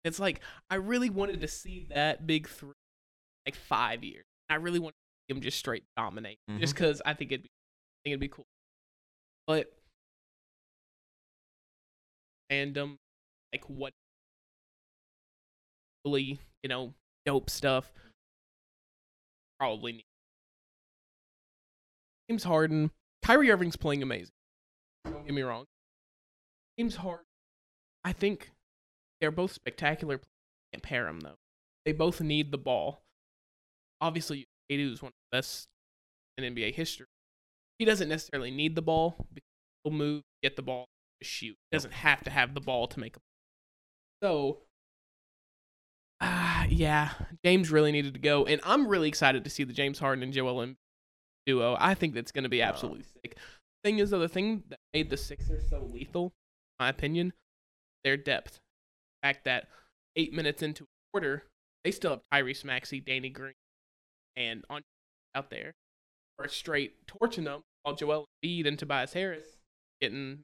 It's 0.03 0.19
like 0.19 0.41
I 0.69 0.75
really 0.75 1.09
wanted 1.09 1.41
to 1.41 1.47
see 1.47 1.87
that 1.89 2.25
big 2.25 2.47
three, 2.47 2.73
like 3.45 3.55
five 3.55 4.03
years. 4.03 4.23
I 4.49 4.55
really 4.55 4.79
wanted 4.79 4.93
to 4.93 4.97
see 5.27 5.33
them 5.35 5.41
just 5.41 5.57
straight 5.59 5.83
dominate, 5.97 6.39
just 6.59 6.73
Mhm. 6.73 6.77
because 6.77 7.01
I 7.05 7.13
think 7.13 7.31
it'd 7.31 7.43
be, 7.43 7.49
I 7.49 7.97
think 8.03 8.11
it'd 8.13 8.19
be 8.21 8.27
cool. 8.29 8.45
But 9.45 9.73
fandom, 12.51 12.97
like 13.53 13.65
what, 13.69 13.93
really, 16.05 16.39
you 16.63 16.69
know, 16.69 16.93
dope 17.25 17.49
stuff. 17.49 17.91
Probably 19.59 19.91
need. 19.93 20.05
James 22.29 22.43
Harden, 22.43 22.91
Kyrie 23.23 23.51
Irving's 23.51 23.75
playing 23.75 24.01
amazing. 24.03 24.33
Don't 25.05 25.25
get 25.25 25.33
me 25.33 25.41
wrong. 25.41 25.65
James 26.77 26.95
Harden, 26.97 27.25
I 28.03 28.13
think 28.13 28.51
they're 29.19 29.31
both 29.31 29.51
spectacular. 29.51 30.17
players. 30.17 30.29
Can't 30.73 30.83
pair 30.83 31.05
them 31.05 31.21
though. 31.21 31.37
They 31.85 31.91
both 31.91 32.21
need 32.21 32.51
the 32.51 32.57
ball. 32.57 33.01
Obviously, 34.01 34.47
AD 34.71 34.79
is 34.79 35.01
one 35.01 35.09
of 35.09 35.13
the 35.31 35.37
best 35.37 35.67
in 36.37 36.55
NBA 36.55 36.75
history. 36.75 37.07
He 37.77 37.85
doesn't 37.85 38.09
necessarily 38.09 38.51
need 38.51 38.75
the 38.75 38.81
ball. 38.81 39.27
because 39.33 39.47
He'll 39.83 39.93
move, 39.93 40.23
get 40.43 40.55
the 40.55 40.61
ball, 40.61 40.87
shoot. 41.21 41.55
He 41.71 41.75
doesn't 41.75 41.93
have 41.93 42.21
to 42.23 42.29
have 42.29 42.53
the 42.53 42.61
ball 42.61 42.87
to 42.87 42.99
make 42.99 43.15
a. 43.15 43.19
Play. 43.19 44.29
So, 44.29 44.57
ah, 46.21 46.65
yeah, 46.69 47.11
James 47.45 47.71
really 47.71 47.91
needed 47.91 48.13
to 48.13 48.19
go, 48.19 48.45
and 48.45 48.59
I'm 48.65 48.87
really 48.87 49.07
excited 49.07 49.45
to 49.45 49.49
see 49.49 49.63
the 49.63 49.73
James 49.73 49.99
Harden 49.99 50.23
and 50.23 50.33
Joel 50.33 50.55
Embiid 50.55 50.75
duo. 51.45 51.77
I 51.79 51.93
think 51.93 52.13
that's 52.13 52.31
going 52.31 52.43
to 52.43 52.49
be 52.49 52.61
absolutely 52.61 53.03
sick. 53.03 53.37
Thing 53.83 53.99
is, 53.99 54.09
though, 54.09 54.19
the 54.19 54.27
thing 54.27 54.63
that 54.67 54.79
made 54.93 55.09
the 55.09 55.17
Sixers 55.17 55.69
so 55.69 55.89
lethal, 55.91 56.25
in 56.25 56.83
my 56.83 56.89
opinion, 56.89 57.33
their 58.03 58.17
depth. 58.17 58.59
Fact 59.23 59.45
that 59.45 59.67
eight 60.15 60.33
minutes 60.33 60.61
into 60.61 60.83
a 60.83 60.87
quarter, 61.13 61.43
they 61.83 61.91
still 61.91 62.11
have 62.11 62.21
Tyrese 62.33 62.63
Maxey, 62.63 62.99
Danny 62.99 63.29
Green, 63.29 63.53
and 64.35 64.63
on 64.69 64.81
out 65.35 65.49
there, 65.49 65.73
or 66.37 66.47
straight 66.47 67.05
torching 67.07 67.43
them 67.43 67.61
while 67.83 67.95
Joel 67.95 68.25
Embiid 68.43 68.67
and 68.67 68.77
Tobias 68.79 69.13
Harris 69.13 69.57
getting 70.01 70.39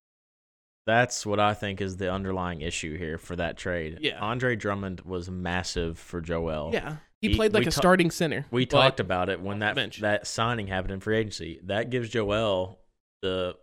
That's 0.86 1.26
what 1.26 1.40
I 1.40 1.54
think 1.54 1.82
is 1.82 1.98
the 1.98 2.12
underlying 2.12 2.62
issue 2.62 2.98
here 2.98 3.18
for 3.18 3.36
that 3.38 3.58
trade. 3.58 4.00
Yeah. 4.02 4.20
Andre 4.20 4.56
Drummond 4.56 5.02
was 5.02 5.30
massive 5.30 5.98
for 5.98 6.22
Joel. 6.22 6.72
yeah. 6.74 6.98
He, 7.22 7.30
He- 7.30 7.36
played 7.36 7.54
like 7.54 7.64
a 7.64 7.72
ta- 7.72 7.80
starting 7.80 8.12
center. 8.12 8.46
We 8.52 8.66
talked 8.68 9.00
about 9.00 9.30
it 9.30 9.42
when 9.42 9.60
that 9.60 9.74
bench. 9.76 10.02
that 10.02 10.28
signing 10.28 10.68
happened 10.68 10.92
in 10.94 11.00
free 11.00 11.18
agency. 11.18 11.60
That 11.64 11.90
gives 11.90 12.10
Joel 12.10 12.78
the 13.22 13.56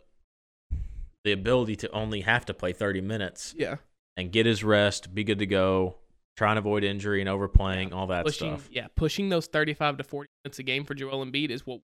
the 1.25 1.31
ability 1.33 1.77
to 1.77 1.91
only 1.93 2.23
have 2.23 2.45
to 2.47 2.55
play 2.55 2.73
30 2.73 3.01
minutes 3.03 3.55
Yeah, 3.57 3.77
and 4.17 4.33
get 4.33 4.47
his 4.47 4.63
rest, 4.63 5.15
be 5.15 5.25
good 5.25 5.39
to 5.39 5.47
go, 5.47 5.97
try 6.37 6.51
and 6.51 6.59
avoid 6.59 6.85
injury 6.85 7.21
and 7.21 7.29
overplaying, 7.29 7.93
all 7.93 8.07
that 8.09 8.25
pushing 8.25 8.59
stuff. 8.59 8.69
yeah 8.73 8.87
pushing 8.95 9.29
those 9.29 9.47
35 9.47 9.99
to 9.99 10.05
40 10.05 10.29
minutes 10.45 10.59
a 10.59 10.63
game 10.63 10.85
for 10.85 10.95
Joel 10.95 11.25
Embiid 11.25 11.51
is 11.51 11.67
what 11.67 11.81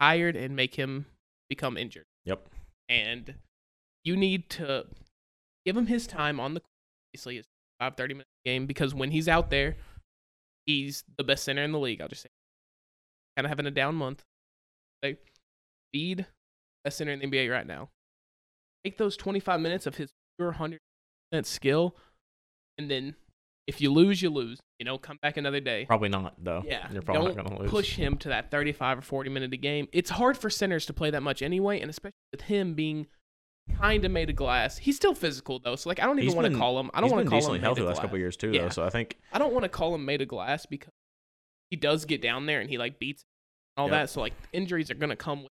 tired 0.00 0.36
and 0.36 0.54
make 0.56 0.74
him 0.74 1.06
become 1.48 1.76
injured. 1.76 2.04
Yep. 2.24 2.48
And 2.88 3.34
you 4.04 4.16
need 4.16 4.48
to 4.50 4.86
give 5.66 5.76
him 5.76 5.86
his 5.86 6.06
time 6.06 6.40
on 6.40 6.54
the 6.54 6.60
court. 6.60 6.70
Obviously, 7.10 7.36
his 7.36 7.46
5 7.80 7.96
30 7.96 8.14
minute 8.14 8.26
game 8.44 8.66
because 8.66 8.94
when 8.94 9.10
he's 9.10 9.28
out 9.28 9.50
there, 9.50 9.76
he's 10.66 11.04
the 11.16 11.24
best 11.24 11.44
center 11.44 11.62
in 11.62 11.72
the 11.72 11.78
league. 11.78 12.00
I'll 12.00 12.08
just 12.08 12.22
say, 12.22 12.28
kind 13.36 13.46
of 13.46 13.50
having 13.50 13.66
a 13.66 13.70
down 13.70 13.94
month. 13.94 14.24
Like, 15.02 15.18
Embiid, 15.94 16.26
best 16.84 16.98
center 16.98 17.12
in 17.12 17.20
the 17.20 17.26
NBA 17.26 17.50
right 17.50 17.66
now. 17.66 17.88
Take 18.84 18.98
those 18.98 19.16
25 19.16 19.60
minutes 19.60 19.86
of 19.86 19.96
his 19.96 20.10
pure 20.38 20.52
100% 20.52 20.78
skill, 21.44 21.96
and 22.78 22.90
then 22.90 23.14
if 23.66 23.80
you 23.80 23.92
lose, 23.92 24.22
you 24.22 24.30
lose. 24.30 24.58
You 24.78 24.84
know, 24.84 24.96
come 24.96 25.18
back 25.20 25.36
another 25.36 25.60
day. 25.60 25.84
Probably 25.86 26.08
not 26.08 26.34
though. 26.42 26.62
Yeah, 26.64 26.88
You're 26.92 27.02
probably 27.02 27.26
don't 27.28 27.36
not 27.36 27.44
going 27.46 27.56
to 27.56 27.62
lose. 27.62 27.70
push 27.70 27.96
him 27.96 28.16
to 28.18 28.28
that 28.28 28.50
35 28.50 28.98
or 28.98 29.02
40 29.02 29.30
minute 29.30 29.52
a 29.52 29.56
game. 29.56 29.88
It's 29.92 30.10
hard 30.10 30.38
for 30.38 30.48
centers 30.50 30.86
to 30.86 30.92
play 30.92 31.10
that 31.10 31.22
much 31.22 31.42
anyway, 31.42 31.80
and 31.80 31.90
especially 31.90 32.14
with 32.32 32.42
him 32.42 32.74
being 32.74 33.06
kind 33.78 34.04
of 34.04 34.10
made 34.12 34.30
of 34.30 34.36
glass. 34.36 34.78
He's 34.78 34.96
still 34.96 35.14
physical 35.14 35.58
though, 35.58 35.76
so 35.76 35.90
like 35.90 36.00
I 36.00 36.06
don't 36.06 36.18
even 36.20 36.34
want 36.36 36.50
to 36.52 36.56
call 36.58 36.78
him. 36.78 36.90
I 36.94 37.00
don't 37.00 37.10
want 37.10 37.24
to 37.24 37.28
call 37.30 37.38
decently 37.40 37.58
him 37.58 37.64
healthy 37.64 37.80
made 37.80 37.86
the 37.86 37.90
of 37.90 37.96
last 37.96 38.02
couple 38.02 38.18
years 38.18 38.36
too 38.36 38.52
Yeah. 38.52 38.62
though. 38.62 38.68
So 38.70 38.84
I 38.84 38.90
think 38.90 39.18
I 39.32 39.38
don't 39.38 39.52
want 39.52 39.64
to 39.64 39.68
call 39.68 39.94
him 39.94 40.04
made 40.04 40.22
of 40.22 40.28
glass 40.28 40.64
because 40.64 40.92
he 41.70 41.76
does 41.76 42.04
get 42.06 42.22
down 42.22 42.46
there 42.46 42.60
and 42.60 42.70
he 42.70 42.78
like 42.78 42.98
beats 42.98 43.24
all 43.76 43.86
Yep. 43.88 43.92
that. 43.92 44.10
So 44.10 44.20
like 44.20 44.32
injuries 44.52 44.90
are 44.90 44.94
gonna 44.94 45.16
come 45.16 45.42
with, 45.42 45.50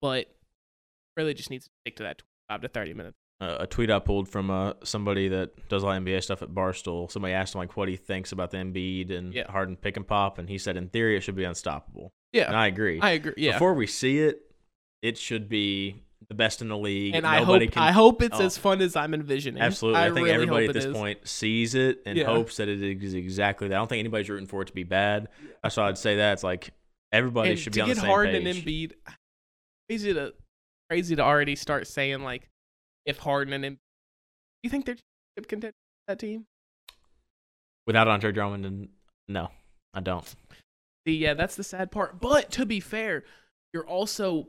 but 0.00 0.26
really 1.16 1.34
just 1.34 1.50
needs 1.50 1.64
to 1.66 1.70
stick 1.82 1.96
to 1.96 2.04
that 2.04 2.22
five 2.48 2.62
to 2.62 2.68
thirty 2.68 2.94
minutes. 2.94 3.18
Uh, 3.40 3.56
a 3.60 3.66
tweet 3.66 3.90
I 3.90 3.98
pulled 3.98 4.28
from 4.28 4.50
uh, 4.50 4.74
somebody 4.84 5.28
that 5.28 5.68
does 5.68 5.82
a 5.82 5.86
lot 5.86 5.96
of 5.96 6.04
NBA 6.04 6.22
stuff 6.22 6.42
at 6.42 6.50
Barstool. 6.50 7.10
Somebody 7.10 7.34
asked 7.34 7.54
him 7.54 7.58
like 7.60 7.76
what 7.76 7.88
he 7.88 7.96
thinks 7.96 8.32
about 8.32 8.50
the 8.50 8.58
Embiid 8.58 9.10
and 9.10 9.34
Yeah. 9.34 9.50
Harden 9.50 9.76
pick 9.76 9.96
and 9.96 10.06
pop, 10.06 10.38
and 10.38 10.48
he 10.48 10.58
said 10.58 10.76
in 10.76 10.88
theory 10.88 11.16
it 11.16 11.20
should 11.22 11.36
be 11.36 11.44
unstoppable. 11.44 12.12
Yeah, 12.32 12.46
And 12.46 12.56
I 12.56 12.66
agree. 12.66 13.00
I 13.00 13.10
agree. 13.10 13.34
Yeah, 13.36 13.52
Before 13.52 13.74
we 13.74 13.86
see 13.86 14.18
it, 14.20 14.40
it 15.02 15.18
should 15.18 15.48
be 15.48 16.02
the 16.28 16.34
best 16.34 16.62
in 16.62 16.68
the 16.68 16.78
league. 16.78 17.14
and 17.14 17.26
I 17.26 17.42
hope 17.44 17.60
can 17.70 17.82
I 17.82 17.92
hope 17.92 18.22
it's 18.22 18.40
oh. 18.40 18.44
as 18.44 18.56
fun 18.56 18.80
as 18.80 18.96
I'm 18.96 19.12
envisioning. 19.14 19.62
Absolutely. 19.62 20.00
I, 20.00 20.04
think 20.06 20.16
really 20.18 20.30
everybody 20.30 20.66
at 20.68 20.72
this 20.72 20.86
is. 20.86 20.92
point 20.94 21.28
sees 21.28 21.74
it 21.74 22.00
and 22.06 22.16
Yeah. 22.16 22.24
hopes 22.24 22.56
that 22.56 22.68
it 22.68 22.82
is 22.82 23.14
exactly 23.14 23.68
that. 23.68 23.74
I 23.74 23.78
don't 23.78 23.88
think 23.88 24.00
anybody's 24.00 24.30
rooting 24.30 24.46
for 24.46 24.62
it 24.62 24.66
to 24.66 24.72
be 24.72 24.84
bad. 24.84 25.28
That's 25.62 25.76
why 25.76 25.88
I'd 25.88 25.98
say 25.98 26.16
that. 26.16 26.32
It's 26.34 26.42
like 26.44 26.70
everybody 27.12 27.50
and 27.50 27.58
should 27.58 27.74
be 27.74 27.80
on 27.82 27.88
get 27.88 27.96
the 27.96 28.00
same 28.00 28.10
Harden 28.10 28.42
page. 28.44 28.56
and 28.56 28.66
Embiid, 28.66 28.92
crazy 29.88 30.14
to 30.14 30.32
crazy 30.88 31.16
to 31.16 31.22
already 31.22 31.56
start 31.56 31.86
saying 31.86 32.22
like 32.22 32.48
if 33.06 33.18
Harden 33.18 33.52
and 33.52 33.64
Embiid, 33.64 33.78
you 34.62 34.70
think 34.70 34.86
they're 34.86 34.96
contenders 35.46 35.74
that 36.08 36.18
team? 36.18 36.46
Without 37.86 38.08
Andre 38.08 38.32
Drummond, 38.32 38.64
and 38.64 38.88
no, 39.28 39.50
I 39.92 40.00
don't. 40.00 40.26
See, 41.06 41.16
yeah, 41.16 41.34
that's 41.34 41.56
the 41.56 41.64
sad 41.64 41.90
part. 41.90 42.20
But 42.20 42.50
to 42.52 42.64
be 42.64 42.80
fair, 42.80 43.24
you're 43.72 43.86
also 43.86 44.46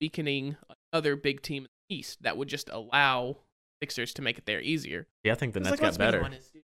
weakening 0.00 0.56
another 0.92 1.16
big 1.16 1.42
team 1.42 1.64
in 1.64 1.68
the 1.88 1.96
East 1.96 2.22
that 2.22 2.36
would 2.36 2.48
just 2.48 2.68
allow 2.70 3.38
Sixers 3.82 4.14
to 4.14 4.22
make 4.22 4.38
it 4.38 4.46
there 4.46 4.60
easier. 4.60 5.06
Yeah, 5.24 5.32
I 5.32 5.34
think 5.36 5.54
the 5.54 5.60
Nets 5.60 5.72
like, 5.72 5.80
got 5.80 5.92
be 5.94 5.98
better. 5.98 6.22
honest, 6.24 6.52
dude. 6.52 6.62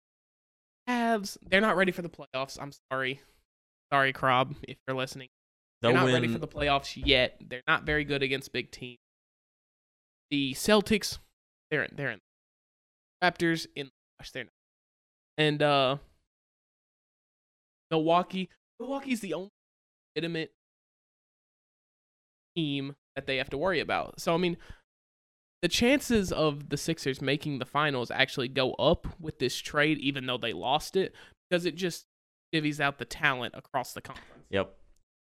Cavs, 0.88 1.38
they're 1.50 1.62
not 1.62 1.76
ready 1.76 1.92
for 1.92 2.02
the 2.02 2.10
playoffs. 2.10 2.58
I'm 2.62 2.72
sorry. 2.92 3.22
Sorry, 3.92 4.14
Krob, 4.14 4.56
if 4.68 4.78
you're 4.88 4.98
listening. 4.98 5.30
They're 5.82 5.92
They'll 5.92 6.02
not 6.02 6.06
win. 6.06 6.14
ready 6.14 6.28
for 6.28 6.40
the 6.40 6.48
playoffs 6.48 7.02
yet. 7.04 7.42
They're 7.48 7.62
not 7.68 7.84
very 7.84 8.04
good 8.04 8.24
against 8.24 8.52
big 8.54 8.72
teams. 8.72 8.98
The 10.34 10.56
Celtics, 10.56 11.20
they're 11.70 11.84
in. 11.84 11.92
they're 11.96 12.10
in. 12.10 12.20
Raptors 13.24 13.68
in 13.76 13.92
they're 14.34 14.46
not. 14.46 14.54
And 15.38 15.62
uh 15.62 15.98
Milwaukee, 17.92 18.50
Milwaukee's 18.80 19.20
the 19.20 19.36
only 19.36 19.52
legitimate 20.16 20.52
team 22.58 22.96
that 23.16 23.28
they 23.28 23.38
have 23.38 23.52
to 23.52 23.60
worry 23.60 23.80
about. 23.80 24.20
So 24.20 24.34
I 24.34 24.38
mean, 24.38 24.58
the 25.62 25.68
chances 25.68 26.32
of 26.32 26.70
the 26.70 26.78
Sixers 26.78 27.22
making 27.22 27.60
the 27.60 27.66
finals 27.66 28.10
actually 28.10 28.48
go 28.48 28.74
up 28.74 29.06
with 29.20 29.38
this 29.38 29.60
trade, 29.60 30.00
even 30.00 30.26
though 30.26 30.40
they 30.40 30.52
lost 30.52 30.96
it, 30.96 31.14
because 31.48 31.68
it 31.68 31.76
just 31.76 32.08
divvies 32.52 32.80
out 32.80 32.98
the 32.98 33.06
talent 33.06 33.54
across 33.56 33.94
the 33.94 34.02
conference. 34.02 34.48
Yep. 34.50 34.76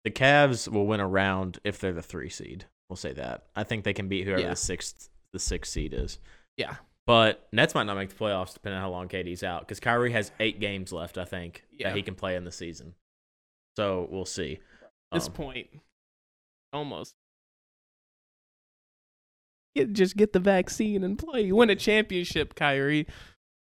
The 0.05 0.13
Cavs 0.13 0.69
will 0.69 0.87
win 0.87 1.01
a 1.01 1.09
round 1.09 1.59
if 1.65 1.81
they're 1.81 1.93
the 1.93 2.01
three 2.01 2.29
seed. 2.29 2.67
We'll 2.91 2.97
say 2.97 3.13
that. 3.15 3.47
I 3.57 3.63
think 3.63 3.85
they 3.85 3.93
can 3.95 4.09
beat 4.09 4.25
whoever 4.27 4.43
Yeah. 4.43 4.51
the 4.51 4.57
sixth 4.57 5.09
the 5.33 5.39
sixth 5.39 5.73
seed 5.73 5.95
is. 5.95 6.19
Yeah. 6.57 6.77
But 7.07 7.49
Nets 7.53 7.75
might 7.75 7.85
not 7.85 7.95
make 7.97 8.09
the 8.11 8.17
playoffs 8.17 8.53
depending 8.53 8.77
on 8.79 8.83
how 8.83 8.91
long 8.91 9.09
KD's 9.09 9.43
out 9.45 9.61
because 9.61 9.79
Kyrie 9.81 10.11
has 10.13 10.33
eight 10.41 10.59
games 10.61 10.93
left, 10.93 11.17
I 11.17 11.25
think, 11.25 11.65
Yeah. 11.73 11.89
that 11.91 11.97
he 11.97 12.03
can 12.03 12.17
play 12.17 12.35
in 12.37 12.45
the 12.45 12.51
season. 12.53 12.95
So 13.77 14.09
we'll 14.11 14.25
see. 14.27 14.59
At 15.13 15.21
this 15.21 15.29
Um, 15.29 15.33
point, 15.35 15.69
almost. 16.73 17.15
Get, 19.77 19.93
just 19.93 20.17
get 20.17 20.33
the 20.33 20.41
vaccine 20.41 21.05
and 21.05 21.17
play. 21.19 21.51
Win 21.53 21.71
a 21.71 21.77
championship, 21.77 22.55
Kyrie. 22.57 23.07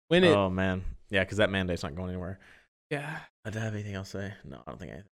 Win 0.09 0.23
it. 0.23 0.35
oh 0.35 0.49
man, 0.49 0.83
yeah, 1.09 1.23
because 1.23 1.37
that 1.37 1.49
mandate's 1.51 1.83
not 1.83 1.95
going 1.95 2.09
anywhere. 2.09 2.39
yeah. 2.89 3.19
I 3.45 3.51
have 3.51 3.73
anything 3.73 3.93
else 3.95 4.11
to 4.13 4.17
say? 4.19 4.33
No, 4.43 4.63
I 4.65 4.71
don't 4.71 4.79
think 4.79 4.91
anything. 4.91 5.09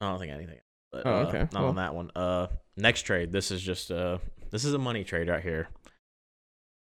I 0.00 0.08
don't 0.08 0.18
think 0.18 0.32
anything. 0.32 0.60
But, 0.92 1.06
Oh, 1.06 1.10
uh, 1.22 1.26
okay. 1.28 1.38
Not 1.40 1.52
Well- 1.54 1.66
on 1.66 1.76
that 1.76 1.94
one. 1.94 2.10
Uh, 2.16 2.48
next 2.76 3.02
trade. 3.02 3.32
This 3.32 3.50
is 3.50 3.62
just 3.62 3.90
uh, 3.90 4.18
this 4.50 4.64
is 4.64 4.74
a 4.74 4.78
money 4.78 5.04
trade 5.04 5.28
right 5.28 5.42
here. 5.42 5.68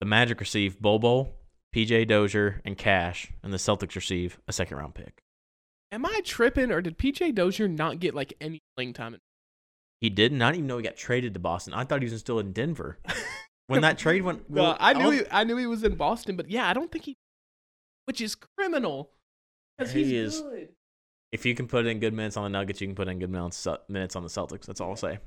The 0.00 0.06
Magic 0.06 0.40
receive 0.40 0.80
Bol 0.80 0.98
Bol, 0.98 1.34
PJ 1.74 2.06
Dozier, 2.08 2.60
and 2.64 2.78
cash, 2.78 3.30
and 3.42 3.52
the 3.52 3.56
Celtics 3.58 3.94
receive 3.96 4.38
a 4.48 4.52
second 4.52 4.76
round 4.78 4.94
pick. 4.94 5.18
Am 5.90 6.06
I 6.06 6.20
tripping, 6.24 6.70
or 6.70 6.80
did 6.80 6.98
PJ 6.98 7.34
Dozier 7.34 7.66
not 7.68 7.98
get 7.98 8.14
like 8.14 8.32
any 8.40 8.60
playing 8.76 8.92
time? 8.92 9.16
He 10.00 10.08
did 10.10 10.32
not 10.32 10.54
even 10.54 10.66
know 10.68 10.76
he 10.76 10.84
got 10.84 10.96
traded 10.96 11.34
to 11.34 11.40
Boston. 11.40 11.74
I 11.74 11.82
thought 11.84 12.02
he 12.02 12.08
was 12.08 12.20
still 12.20 12.38
in 12.38 12.52
Denver 12.52 12.98
when 13.66 13.80
that 13.82 13.98
trade 13.98 14.22
went. 14.22 14.48
Well, 14.48 14.64
well, 14.64 14.76
I 14.78 14.92
knew 14.92 15.02
don't- 15.02 15.12
he, 15.14 15.20
I 15.30 15.44
knew 15.44 15.56
he 15.56 15.66
was 15.66 15.82
in 15.82 15.96
Boston, 15.96 16.36
but 16.36 16.48
yeah, 16.50 16.68
I 16.68 16.72
don't 16.72 16.92
think 16.92 17.04
he, 17.06 17.16
which 18.04 18.20
is 18.20 18.36
criminal, 18.36 19.10
because 19.76 19.92
He 19.92 20.04
he's 20.04 20.12
is- 20.12 20.40
good. 20.42 20.68
If 21.32 21.44
you 21.44 21.54
can 21.54 21.66
put 21.68 21.86
in 21.86 21.98
good 22.00 22.14
minutes 22.14 22.36
on 22.36 22.44
the 22.44 22.48
Nuggets, 22.48 22.80
you 22.80 22.86
can 22.86 22.96
put 22.96 23.08
in 23.08 23.18
good 23.18 23.30
minutes 23.30 23.66
minutes 23.88 24.16
on 24.16 24.22
the 24.22 24.28
Celtics. 24.28 24.64
That's 24.66 24.80
all 24.80 24.90
I'll 24.90 24.96
say. 24.96 25.18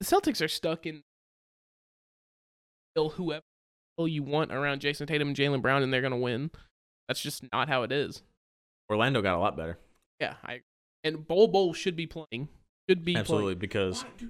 The 0.00 0.06
Celtics 0.06 0.42
are 0.44 0.48
stuck 0.48 0.86
in 0.86 1.02
still 2.94 3.10
whoever 3.10 3.42
you 3.98 4.22
want 4.22 4.52
around 4.52 4.80
Jayson 4.80 5.06
Tatum 5.08 5.28
and 5.28 5.36
Jaylen 5.36 5.60
Brown, 5.60 5.82
and 5.82 5.92
they're 5.92 6.02
gonna 6.02 6.16
win. 6.16 6.50
That's 7.08 7.20
just 7.20 7.44
not 7.52 7.68
how 7.68 7.82
it 7.82 7.90
is. 7.90 8.22
Orlando 8.90 9.20
got 9.20 9.34
a 9.34 9.40
lot 9.40 9.56
better. 9.56 9.78
Yeah, 10.20 10.34
I 10.44 10.60
and 11.02 11.26
Bol 11.26 11.48
Bol 11.48 11.72
should 11.74 11.96
be 11.96 12.06
playing. 12.06 12.48
Should 12.88 13.04
be 13.04 13.16
Absolutely, 13.16 13.54
Playing. 13.54 13.58
because 13.58 14.04
Why. 14.04 14.28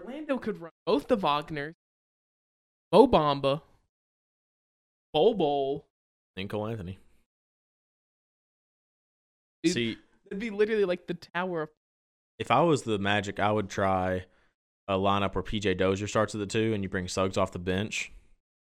Orlando 0.00 0.38
could 0.38 0.60
run 0.60 0.72
both 0.86 1.08
the 1.08 1.16
Wagners, 1.16 1.74
Mo 2.92 3.06
Bamba, 3.06 3.62
Bol 5.12 5.34
Bol. 5.34 5.86
and 6.36 6.50
Cole 6.50 6.66
Anthony. 6.66 6.98
Dude, 9.62 9.72
See, 9.74 9.96
It'd 10.26 10.38
be 10.38 10.50
literally 10.50 10.84
like 10.84 11.06
the 11.06 11.14
Tower 11.14 11.62
of 11.62 11.68
if 12.38 12.50
I 12.50 12.60
was 12.62 12.82
the 12.82 12.98
Magic, 12.98 13.38
I 13.40 13.52
would 13.52 13.68
try 13.68 14.24
a 14.88 14.94
lineup 14.94 15.34
where 15.34 15.42
PJ 15.44 15.76
Dozier 15.76 16.06
starts 16.08 16.34
at 16.34 16.38
the 16.38 16.46
two, 16.46 16.72
and 16.72 16.82
you 16.82 16.88
bring 16.88 17.06
Suggs 17.08 17.36
off 17.36 17.52
the 17.52 17.58
bench. 17.58 18.12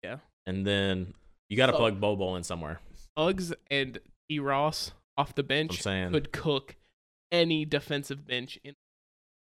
Yeah. 0.04 0.18
and 0.46 0.64
then 0.66 1.14
you 1.48 1.56
got 1.56 1.66
to 1.66 1.72
So- 1.72 1.78
plug 1.78 1.98
Bol 2.00 2.14
Bol 2.16 2.36
in 2.36 2.44
somewhere. 2.44 2.80
Suggs 3.18 3.52
and 3.70 3.98
E. 4.30 4.38
Ross 4.38 4.92
off 5.16 5.34
the 5.34 5.42
I'm 5.42 5.46
bench 5.48 5.82
saying, 5.82 6.12
could 6.12 6.30
cook 6.32 6.76
any 7.32 7.64
defensive 7.64 8.24
bench 8.26 8.58
in. 8.62 8.74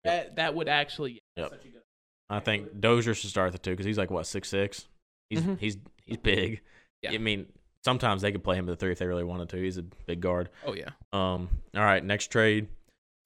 Yep. 0.05 0.27
That 0.27 0.35
that 0.37 0.55
would 0.55 0.69
actually. 0.69 1.21
Yep. 1.35 1.49
such 1.49 1.65
a 1.65 1.67
good- 1.67 1.81
I 2.29 2.39
think 2.39 2.79
Dozier 2.79 3.13
should 3.13 3.29
start 3.29 3.47
at 3.47 3.51
the 3.53 3.59
two 3.59 3.71
because 3.71 3.85
he's 3.85 3.97
like 3.97 4.09
what 4.11 4.25
six 4.27 4.47
six. 4.47 4.87
He's 5.29 5.41
Mhm. 5.41 5.59
he's 5.59 5.77
he's 6.05 6.17
big. 6.17 6.61
Yeah. 7.01 7.11
I 7.11 7.17
mean, 7.17 7.51
sometimes 7.83 8.21
they 8.21 8.31
could 8.31 8.43
play 8.43 8.55
him 8.55 8.67
at 8.67 8.71
the 8.71 8.75
three 8.75 8.91
if 8.91 8.99
they 8.99 9.07
really 9.07 9.23
wanted 9.23 9.49
to. 9.49 9.57
He's 9.57 9.77
a 9.77 9.83
big 9.83 10.21
guard. 10.21 10.49
Oh 10.65 10.73
yeah. 10.73 10.89
Um. 11.11 11.49
All 11.75 11.83
right, 11.83 12.03
next 12.03 12.27
trade. 12.27 12.67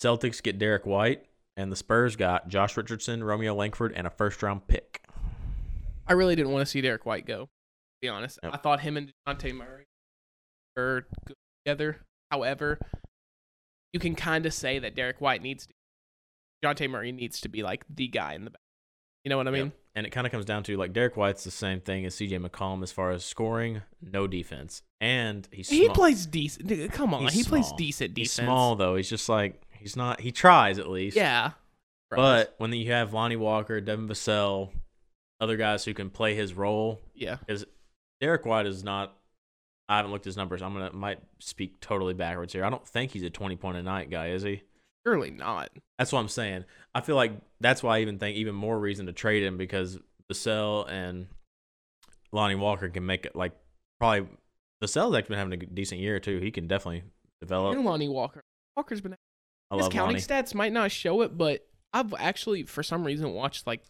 Celtics 0.02 0.42
get 0.44 0.60
Derrick 0.60 0.86
White, 0.86 1.26
and 1.56 1.72
the 1.72 1.76
Spurs 1.76 2.16
got 2.16 2.48
Josh 2.48 2.78
Richardson, 2.78 3.24
Romeo 3.24 3.56
Langford, 3.56 3.94
and 3.96 4.06
a 4.06 4.10
first 4.10 4.42
round 4.44 4.68
pick. 4.68 5.04
I 6.08 6.14
really 6.14 6.36
didn't 6.36 6.52
want 6.52 6.66
to 6.66 6.70
see 6.70 6.82
Derrick 6.82 7.06
White 7.06 7.26
go. 7.26 7.46
To 7.46 7.50
be 8.02 8.10
honest. 8.10 8.40
I 8.44 8.58
thought 8.58 8.82
him 8.82 8.96
and 8.98 9.12
Dejounte 9.28 9.56
Murray 9.56 9.86
were 10.76 11.08
good 11.26 11.36
together. 11.66 12.02
However, 12.32 12.80
you 13.94 14.00
can 14.00 14.16
kind 14.16 14.46
of 14.46 14.54
say 14.54 14.80
that 14.80 14.96
Derrick 14.96 15.20
White 15.20 15.42
needs 15.42 15.66
to. 15.66 15.74
Dejounte 16.64 16.90
Murray 16.90 17.12
needs 17.12 17.42
to 17.42 17.50
be 17.50 17.64
like 17.64 17.84
the 17.90 18.08
guy 18.08 18.34
in 18.34 18.46
the 18.46 18.52
back. 18.52 18.62
You 19.24 19.30
know 19.30 19.38
what 19.38 19.48
I 19.48 19.52
mean? 19.52 19.66
Yep. 19.66 19.74
And 19.98 20.06
it 20.06 20.12
kind 20.12 20.28
of 20.28 20.32
comes 20.32 20.46
down 20.46 20.62
to 20.64 20.78
like 20.78 20.94
Derrick 20.94 21.18
White's 21.18 21.44
the 21.44 21.50
same 21.50 21.82
thing 21.82 22.06
as 22.06 22.14
CJ 22.16 22.40
McCollum 22.46 22.84
as 22.84 22.92
far 22.92 23.10
as 23.10 23.26
scoring, 23.26 23.82
no 24.00 24.28
defense, 24.28 24.84
and 25.02 25.48
he's 25.52 25.70
He 25.70 25.86
small. 25.86 25.96
plays 25.96 26.28
decent. 26.28 26.92
Come 26.92 27.16
on, 27.16 27.24
He's 27.24 27.34
he 27.34 27.44
plays 27.44 27.66
small. 27.66 27.78
decent 27.78 28.16
He's 28.16 28.32
small 28.32 28.76
though. 28.76 28.96
He's 28.96 29.10
just 29.10 29.28
like 29.28 29.60
he's 29.72 29.96
not. 29.96 30.22
He 30.22 30.32
tries 30.32 30.78
at 30.78 30.88
least. 30.88 31.18
Yeah. 31.18 31.52
But 32.12 32.54
when 32.60 32.72
you 32.74 32.92
have 32.92 33.14
Lonnie 33.14 33.36
Walker, 33.38 33.82
Devin 33.82 34.08
Vassell, 34.08 34.70
other 35.42 35.58
guys 35.58 35.84
who 35.84 35.94
can 35.96 36.10
play 36.12 36.36
his 36.36 36.54
role, 36.54 37.02
yeah, 37.16 37.38
Because 37.46 37.66
Derrick 38.22 38.46
White 38.46 38.68
is 38.68 38.84
not. 38.84 39.16
I 39.90 39.98
haven't 39.98 40.12
looked 40.12 40.26
his 40.26 40.38
numbers. 40.38 40.62
I'm 40.62 40.74
gonna 40.74 40.94
might 40.94 41.20
speak 41.40 41.80
totally 41.82 42.14
backwards 42.14 42.54
here. 42.54 42.64
I 42.64 42.70
don't 42.70 42.88
think 42.88 43.12
he's 43.12 43.24
a 43.24 43.30
20 43.32 43.56
point 43.56 43.78
a 43.78 43.82
night 43.84 44.10
guy, 44.12 44.30
is 44.30 44.44
he? 44.44 44.62
Surely 45.06 45.32
not. 45.32 45.70
That's 45.98 46.12
what 46.12 46.20
I'm 46.20 46.28
saying. 46.28 46.66
I 46.94 47.02
feel 47.02 47.16
like 47.16 47.32
that's 47.60 47.82
why 47.82 47.98
I 47.98 48.02
even 48.02 48.20
think 48.20 48.38
even 48.38 48.56
more 48.56 48.78
reason 48.78 49.06
to 49.06 49.14
trade 49.14 49.44
him 49.44 49.58
because 49.58 49.98
Vassell 50.32 50.90
and 50.90 51.28
Lonnie 52.32 52.56
Walker 52.56 52.90
can 52.90 53.06
make 53.06 53.26
it 53.26 53.36
like 53.36 53.54
probably 54.00 54.28
Vassell's 54.84 55.16
actually 55.16 55.36
been 55.36 55.38
having 55.40 55.54
a 55.54 55.66
decent 55.66 56.02
year 56.02 56.20
too. 56.20 56.40
He 56.40 56.52
can 56.52 56.68
definitely 56.68 57.04
develop. 57.42 57.76
And 57.76 57.86
Lonnie 57.86 58.10
Walker. 58.10 58.42
Walker's 58.76 59.02
been 59.02 59.16
I 59.72 59.78
his 59.78 59.88
counting 59.90 60.16
Lonnie. 60.16 60.20
stats 60.20 60.54
might 60.54 60.72
not 60.74 60.92
show 60.92 61.22
it, 61.22 61.38
but 61.38 61.66
I've 61.94 62.14
actually 62.14 62.64
for 62.64 62.84
some 62.84 63.04
reason 63.04 63.32
watched 63.34 63.66
like 63.66 63.82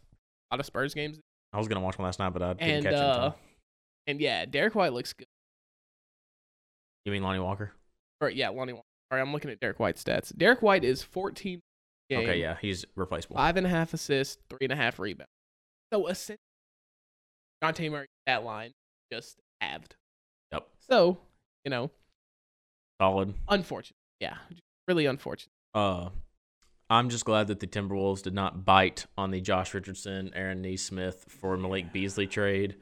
a 0.51 0.55
lot 0.55 0.59
of 0.59 0.65
Spurs 0.65 0.93
games, 0.93 1.19
I 1.53 1.57
was 1.57 1.67
gonna 1.67 1.81
watch 1.81 1.97
one 1.97 2.05
last 2.05 2.19
night, 2.19 2.31
but 2.33 2.41
I 2.41 2.53
didn't 2.53 2.61
and 2.69 2.83
catch 2.83 2.93
it. 2.93 2.99
uh, 2.99 3.17
time. 3.17 3.33
and 4.07 4.21
yeah, 4.21 4.45
Derrick 4.45 4.75
White 4.75 4.93
looks 4.93 5.13
good. 5.13 5.27
You 7.05 7.11
mean 7.11 7.23
Lonnie 7.23 7.39
Walker? 7.39 7.71
Or 8.21 8.29
yeah, 8.29 8.49
Lonnie. 8.49 8.73
Walker. 8.73 8.85
Sorry, 9.11 9.21
I'm 9.21 9.31
looking 9.31 9.51
at 9.51 9.59
Derrick 9.59 9.79
White's 9.79 10.03
stats. 10.03 10.35
Derrick 10.35 10.61
White 10.61 10.83
is 10.83 11.01
14. 11.03 11.61
Game, 12.09 12.19
Okay, 12.19 12.39
yeah, 12.39 12.55
he's 12.61 12.85
replaceable. 12.95 13.35
Five 13.35 13.57
and 13.57 13.65
a 13.65 13.69
half 13.69 13.93
assists, 13.93 14.37
three 14.49 14.59
and 14.61 14.71
a 14.71 14.75
half 14.77 14.97
rebounds. 14.97 15.29
So 15.91 16.07
essentially, 16.07 16.37
Dante 17.61 17.89
Murray 17.89 18.07
that 18.25 18.43
line 18.45 18.71
just 19.11 19.37
halved. 19.59 19.95
Yep, 20.53 20.67
So 20.89 21.17
you 21.65 21.69
know, 21.69 21.91
solid. 23.01 23.33
unfortunate. 23.49 23.97
Yeah, 24.21 24.37
really 24.87 25.05
unfortunate. 25.05 25.51
Uh, 25.73 26.09
I'm 26.89 27.09
just 27.09 27.25
glad 27.25 27.47
that 27.47 27.59
the 27.59 27.67
Timberwolves 27.67 28.21
did 28.23 28.33
not 28.33 28.63
bite 28.63 29.05
on 29.17 29.31
the 29.31 29.41
Josh 29.41 29.73
Richardson, 29.73 30.31
Aaron 30.33 30.61
Nesmith 30.61 31.25
for 31.27 31.57
Malik 31.57 31.91
Beasley 31.91 32.27
trade. 32.27 32.75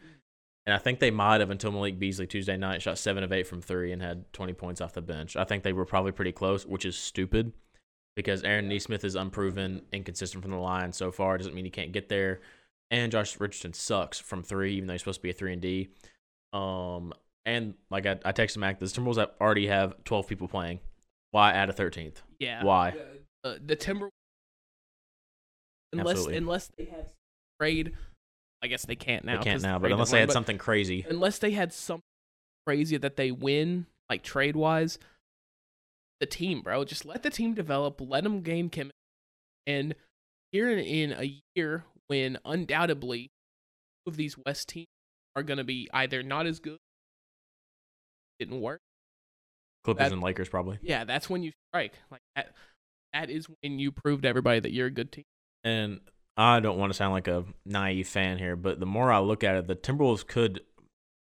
And 0.66 0.74
I 0.74 0.80
think 0.80 1.00
they 1.00 1.12
might 1.12 1.42
have 1.42 1.52
until 1.52 1.72
Malik 1.72 2.00
Beasley 2.00 2.26
Tuesday 2.26 2.58
night 2.58 2.82
shot 2.82 2.98
seven 2.98 3.24
of 3.24 3.32
eight 3.32 3.46
from 3.46 3.62
three 3.62 3.92
and 3.92 4.02
had 4.02 4.32
20 4.34 4.54
points 4.54 4.82
off 4.82 4.94
the 4.94 5.02
bench. 5.02 5.36
I 5.36 5.44
think 5.44 5.64
they 5.64 5.74
were 5.74 5.86
probably 5.86 6.12
pretty 6.12 6.32
close, 6.32 6.66
which 6.66 6.86
is 6.86 6.98
stupid 6.98 7.54
because 8.16 8.44
Aaron 8.44 8.68
Nesmith 8.68 9.04
is 9.04 9.16
unproven, 9.16 9.84
inconsistent 9.92 10.42
from 10.42 10.52
the 10.52 10.58
line 10.58 10.92
so 10.92 11.12
far. 11.12 11.38
Doesn't 11.38 11.54
mean 11.54 11.66
he 11.66 11.72
can't 11.72 11.92
get 11.92 12.10
there. 12.10 12.42
And 12.90 13.12
Josh 13.12 13.40
Richardson 13.40 13.74
sucks 13.74 14.20
from 14.20 14.42
three, 14.42 14.76
even 14.76 14.88
though 14.88 14.94
he's 14.94 15.02
supposed 15.02 15.20
to 15.20 15.24
be 15.24 15.30
a 15.30 15.34
three 15.34 15.54
and 15.54 15.62
D. 15.62 15.90
Um, 16.54 17.14
and 17.46 17.76
like 17.92 18.08
I, 18.08 18.18
I 18.26 18.32
texted 18.32 18.58
Mac, 18.58 18.80
the 18.80 18.86
Timberwolves 18.88 19.18
have- 19.18 19.32
already 19.40 19.68
have 19.68 20.04
12 20.04 20.28
people 20.28 20.48
playing. 20.48 20.80
Why 21.32 21.52
add 21.52 21.70
a 21.70 21.74
13th? 21.74 22.18
Yeah. 22.40 22.64
Why? 22.64 22.96
Uh, 23.44 23.56
the 23.64 23.76
Timber. 23.76 24.10
Unless 25.94 26.12
Absolutely. 26.12 26.38
unless 26.38 26.72
they 26.78 26.86
had 26.86 27.12
trade, 27.60 27.94
I 28.66 28.68
guess 28.68 28.84
they 28.84 28.96
can't 28.96 29.24
now. 29.24 29.38
they 29.38 29.44
can't 29.44 29.62
now, 29.62 29.78
but 29.78 29.92
unless 29.92 30.10
they 30.10 30.20
had 30.20 30.32
something 30.32 30.58
crazy. 30.58 31.06
Unless 31.08 31.38
they 31.38 31.52
had 31.52 31.72
something 31.72 32.02
crazy 32.66 32.98
that 32.98 33.16
they 33.16 33.30
win, 33.30 33.86
like 34.10 34.24
trade 34.24 34.56
wise, 34.56 34.98
the 36.20 36.26
team, 36.26 36.62
bro, 36.62 36.84
just 36.84 37.06
let 37.06 37.22
the 37.22 37.30
team 37.30 37.54
develop, 37.54 38.02
let 38.02 38.24
them 38.24 38.42
gain 38.42 38.70
chemistry, 38.70 38.98
and 39.68 39.94
here 40.52 40.68
in, 40.68 40.80
in 40.80 41.12
a 41.12 41.40
year 41.54 41.84
when 42.08 42.40
undoubtedly 42.44 43.30
two 44.04 44.10
of 44.10 44.18
these 44.18 44.36
West 44.48 44.70
teams 44.70 44.88
are 45.36 45.44
going 45.44 45.60
to 45.60 45.64
be 45.64 45.88
either 45.94 46.24
not 46.24 46.48
as 46.48 46.60
good, 46.60 46.78
didn't 48.40 48.62
work. 48.62 48.80
Clippers 49.84 50.10
that- 50.10 50.12
and 50.14 50.24
Lakers 50.24 50.50
probably. 50.50 50.80
Yeah, 50.82 51.04
that's 51.04 51.30
when 51.30 51.44
you 51.44 51.52
strike. 51.70 51.94
Like 52.10 52.22
that. 52.36 52.56
That 53.14 53.30
is 53.30 53.46
when 53.62 53.78
you 53.78 53.92
prove 53.92 54.24
to 54.24 54.28
everybody 54.28 54.60
that 54.60 54.72
you're 54.74 54.88
a 54.88 54.92
good 54.92 55.12
team. 55.12 55.24
And 55.64 56.00
I 56.38 56.60
don't 56.60 56.78
want 56.78 56.92
to 56.92 56.98
sound 56.98 57.14
like 57.14 57.28
a 57.28 57.46
naive 57.66 58.08
fan 58.08 58.38
here, 58.38 58.56
but 58.56 58.80
the 58.80 58.86
more 58.86 59.12
I 59.12 59.20
look 59.20 59.44
at 59.44 59.56
it, 59.56 59.68
the 59.68 59.76
Timberwolves 59.76 60.28
could 60.28 60.62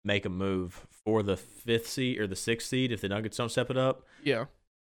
make 0.04 0.24
a 0.24 0.28
move 0.30 0.86
for 1.04 1.22
the 1.22 1.36
fifth 1.36 1.88
seed 1.88 2.18
or 2.18 2.26
the 2.26 2.36
sixth 2.36 2.68
seed 2.68 2.92
if 2.92 3.00
the 3.00 3.08
Nuggets 3.08 3.36
don't 3.36 3.50
step 3.50 3.70
it 3.70 3.76
up. 3.76 4.04
Yeah. 4.24 4.46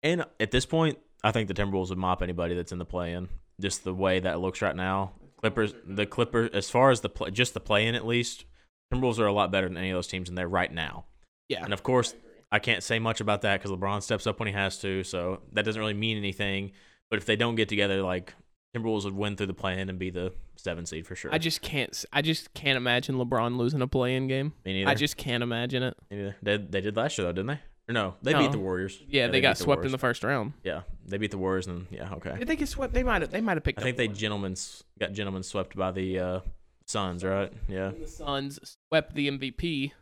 And 0.03 0.25
at 0.39 0.51
this 0.51 0.65
point, 0.65 0.97
I 1.23 1.31
think 1.31 1.47
the 1.47 1.53
Timberwolves 1.53 1.89
would 1.89 1.97
mop 1.97 2.21
anybody 2.21 2.55
that's 2.55 2.71
in 2.71 2.79
the 2.79 2.85
play-in. 2.85 3.29
Just 3.59 3.83
the 3.83 3.93
way 3.93 4.19
that 4.19 4.35
it 4.35 4.39
looks 4.39 4.61
right 4.61 4.75
now. 4.75 5.13
Clippers, 5.41 5.73
the 5.85 6.05
Clippers, 6.05 6.51
as 6.53 6.69
far 6.69 6.91
as 6.91 7.01
the 7.01 7.09
play, 7.09 7.31
just 7.31 7.53
the 7.53 7.59
play-in 7.59 7.95
at 7.95 8.05
least, 8.05 8.45
Timberwolves 8.93 9.19
are 9.19 9.27
a 9.27 9.33
lot 9.33 9.51
better 9.51 9.67
than 9.67 9.77
any 9.77 9.89
of 9.89 9.95
those 9.95 10.07
teams 10.07 10.29
in 10.29 10.35
there 10.35 10.47
right 10.47 10.71
now. 10.71 11.05
Yeah. 11.49 11.63
And 11.63 11.73
of 11.73 11.83
course, 11.83 12.15
I 12.51 12.59
can't 12.59 12.83
say 12.83 12.99
much 12.99 13.19
about 13.19 13.41
that 13.41 13.59
because 13.61 13.75
LeBron 13.75 14.01
steps 14.03 14.25
up 14.27 14.39
when 14.39 14.47
he 14.47 14.53
has 14.53 14.79
to, 14.79 15.03
so 15.03 15.41
that 15.53 15.65
doesn't 15.65 15.79
really 15.79 15.93
mean 15.93 16.17
anything. 16.17 16.71
But 17.09 17.17
if 17.17 17.25
they 17.25 17.35
don't 17.35 17.55
get 17.55 17.69
together, 17.69 18.01
like 18.01 18.33
Timberwolves 18.77 19.03
would 19.05 19.15
win 19.15 19.35
through 19.35 19.47
the 19.47 19.53
play-in 19.53 19.89
and 19.89 19.97
be 19.97 20.09
the 20.09 20.33
seven 20.55 20.85
seed 20.85 21.07
for 21.07 21.15
sure. 21.15 21.33
I 21.33 21.37
just 21.37 21.61
can't. 21.61 22.05
I 22.11 22.21
just 22.21 22.53
can't 22.53 22.77
imagine 22.77 23.15
LeBron 23.15 23.57
losing 23.57 23.81
a 23.81 23.87
play-in 23.87 24.27
game. 24.27 24.53
Me 24.65 24.73
neither. 24.73 24.89
I 24.89 24.95
just 24.95 25.17
can't 25.17 25.43
imagine 25.43 25.83
it. 25.83 25.97
They, 26.41 26.57
they 26.57 26.81
did 26.81 26.95
last 26.95 27.17
year 27.17 27.25
though, 27.25 27.31
didn't 27.33 27.47
they? 27.47 27.59
Or 27.89 27.93
no, 27.93 28.15
they 28.21 28.33
No. 28.33 28.39
beat 28.39 28.51
the 28.51 28.59
Warriors. 28.59 29.01
Yeah, 29.07 29.27
they, 29.27 29.39
got 29.39 29.57
beat 29.57 29.63
swept 29.63 29.85
in 29.85 29.91
the 29.91 29.97
first 29.97 30.23
round. 30.23 30.53
Yeah, 30.63 30.81
they 31.05 31.17
beat 31.17 31.31
the 31.31 31.37
Warriors, 31.37 31.67
and 31.67 31.87
yeah, 31.89 32.13
okay. 32.15 32.35
Did 32.37 32.47
they 32.49 32.57
get 32.57 32.67
swept? 32.67 32.93
They 32.93 33.03
might 33.03 33.21
have. 33.21 33.31
They 33.31 33.39
might 33.39 33.55
have 33.55 33.63
picked. 33.63 33.79
I 33.79 33.83
think 33.83 33.95
they 33.97 34.07
one. 34.07 34.15
gentlemen's 34.15 34.83
got 34.99 35.13
gentlemen 35.13 35.43
swept 35.43 35.75
by 35.75 35.91
the 35.91 36.19
uh, 36.19 36.39
Suns, 36.85 37.23
right? 37.23 37.51
Yeah. 37.69 37.89
And 37.89 38.03
the 38.03 38.07
Suns 38.07 38.77
swept 38.89 39.15
the 39.15 39.29
MVP. 39.29 39.93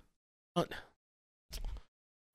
Sun- 0.58 0.68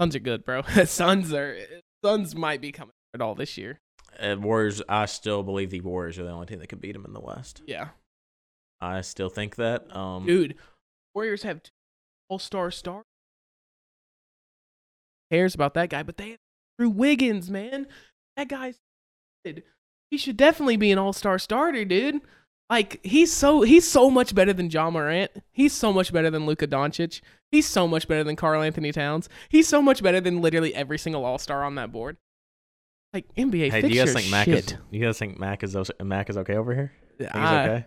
Suns 0.01 0.17
are 0.17 0.21
good, 0.21 0.45
bro. 0.45 0.63
Suns 0.85 1.33
are. 1.33 1.59
Suns 2.05 2.35
might 2.37 2.61
be 2.61 2.71
coming 2.73 2.93
at 3.13 3.21
all 3.21 3.35
this 3.35 3.59
year. 3.59 3.81
Uh, 4.21 4.37
Warriors. 4.39 4.83
I 4.89 5.07
still 5.07 5.43
believe 5.43 5.71
the 5.71 5.81
Warriors 5.81 6.19
are 6.19 6.25
the 6.25 6.31
only 6.31 6.47
team 6.47 6.59
that 6.59 6.69
could 6.69 6.81
beat 6.81 6.93
them 6.93 7.05
in 7.05 7.13
the 7.13 7.21
West. 7.21 7.63
Yeah, 7.67 7.89
I 8.81 9.01
still 9.01 9.29
think 9.29 9.57
that. 9.57 9.95
Um, 9.95 10.27
dude. 10.27 10.57
Warriors 11.15 11.43
have 11.43 11.61
all-star 12.29 12.71
stars. 12.71 13.05
Cares 15.33 15.55
about 15.55 15.75
that 15.75 15.91
guy, 15.91 16.03
but 16.03 16.17
they 16.17 16.31
have 16.31 16.39
Drew 16.79 16.91
Wiggins, 16.91 17.51
man. 17.51 17.87
That 18.37 18.49
guy's. 18.49 18.79
He 19.45 20.17
should 20.17 20.37
definitely 20.37 20.77
be 20.77 20.93
an 20.93 20.99
all-star 20.99 21.39
starter, 21.39 21.85
dude. 21.85 22.21
Like 22.69 23.01
he's 23.05 23.33
so 23.33 23.63
he's 23.63 23.89
so 23.91 24.11
much 24.11 24.35
better 24.35 24.53
than 24.53 24.71
Ja 24.71 24.91
Morant. 24.91 25.33
He's 25.51 25.73
so 25.73 25.93
much 25.93 26.13
better 26.13 26.31
than 26.31 26.47
Luka 26.47 26.69
Doncic. 26.69 27.21
He's 27.51 27.67
so 27.67 27.89
much 27.89 28.07
better 28.07 28.23
than 28.23 28.37
Karl 28.37 28.63
Anthony 28.63 28.93
Towns. 28.93 29.29
He's 29.49 29.67
so 29.67 29.83
much 29.83 30.03
better 30.03 30.21
than 30.21 30.41
literally 30.41 30.73
every 30.75 30.99
single 30.99 31.25
All 31.25 31.39
Star 31.39 31.65
on 31.65 31.75
that 31.75 31.91
board. 31.91 32.17
Like 33.13 33.27
NBA, 33.37 33.73
hey, 33.73 33.81
do 33.83 33.89
you 33.89 33.95
guys 34.05 34.13
think 34.13 34.31
Mac 34.31 34.45
shit. 34.45 34.73
is? 34.73 34.79
You 34.91 35.05
guys 35.05 35.19
think 35.19 35.39
Mac 35.39 35.63
is 35.65 35.77
Mac 36.03 36.31
is 36.31 36.37
okay 36.39 36.57
over 36.57 36.75
here? 36.75 36.93
Think 37.19 37.31
he's 37.33 37.41
I, 37.41 37.65
okay. 37.65 37.87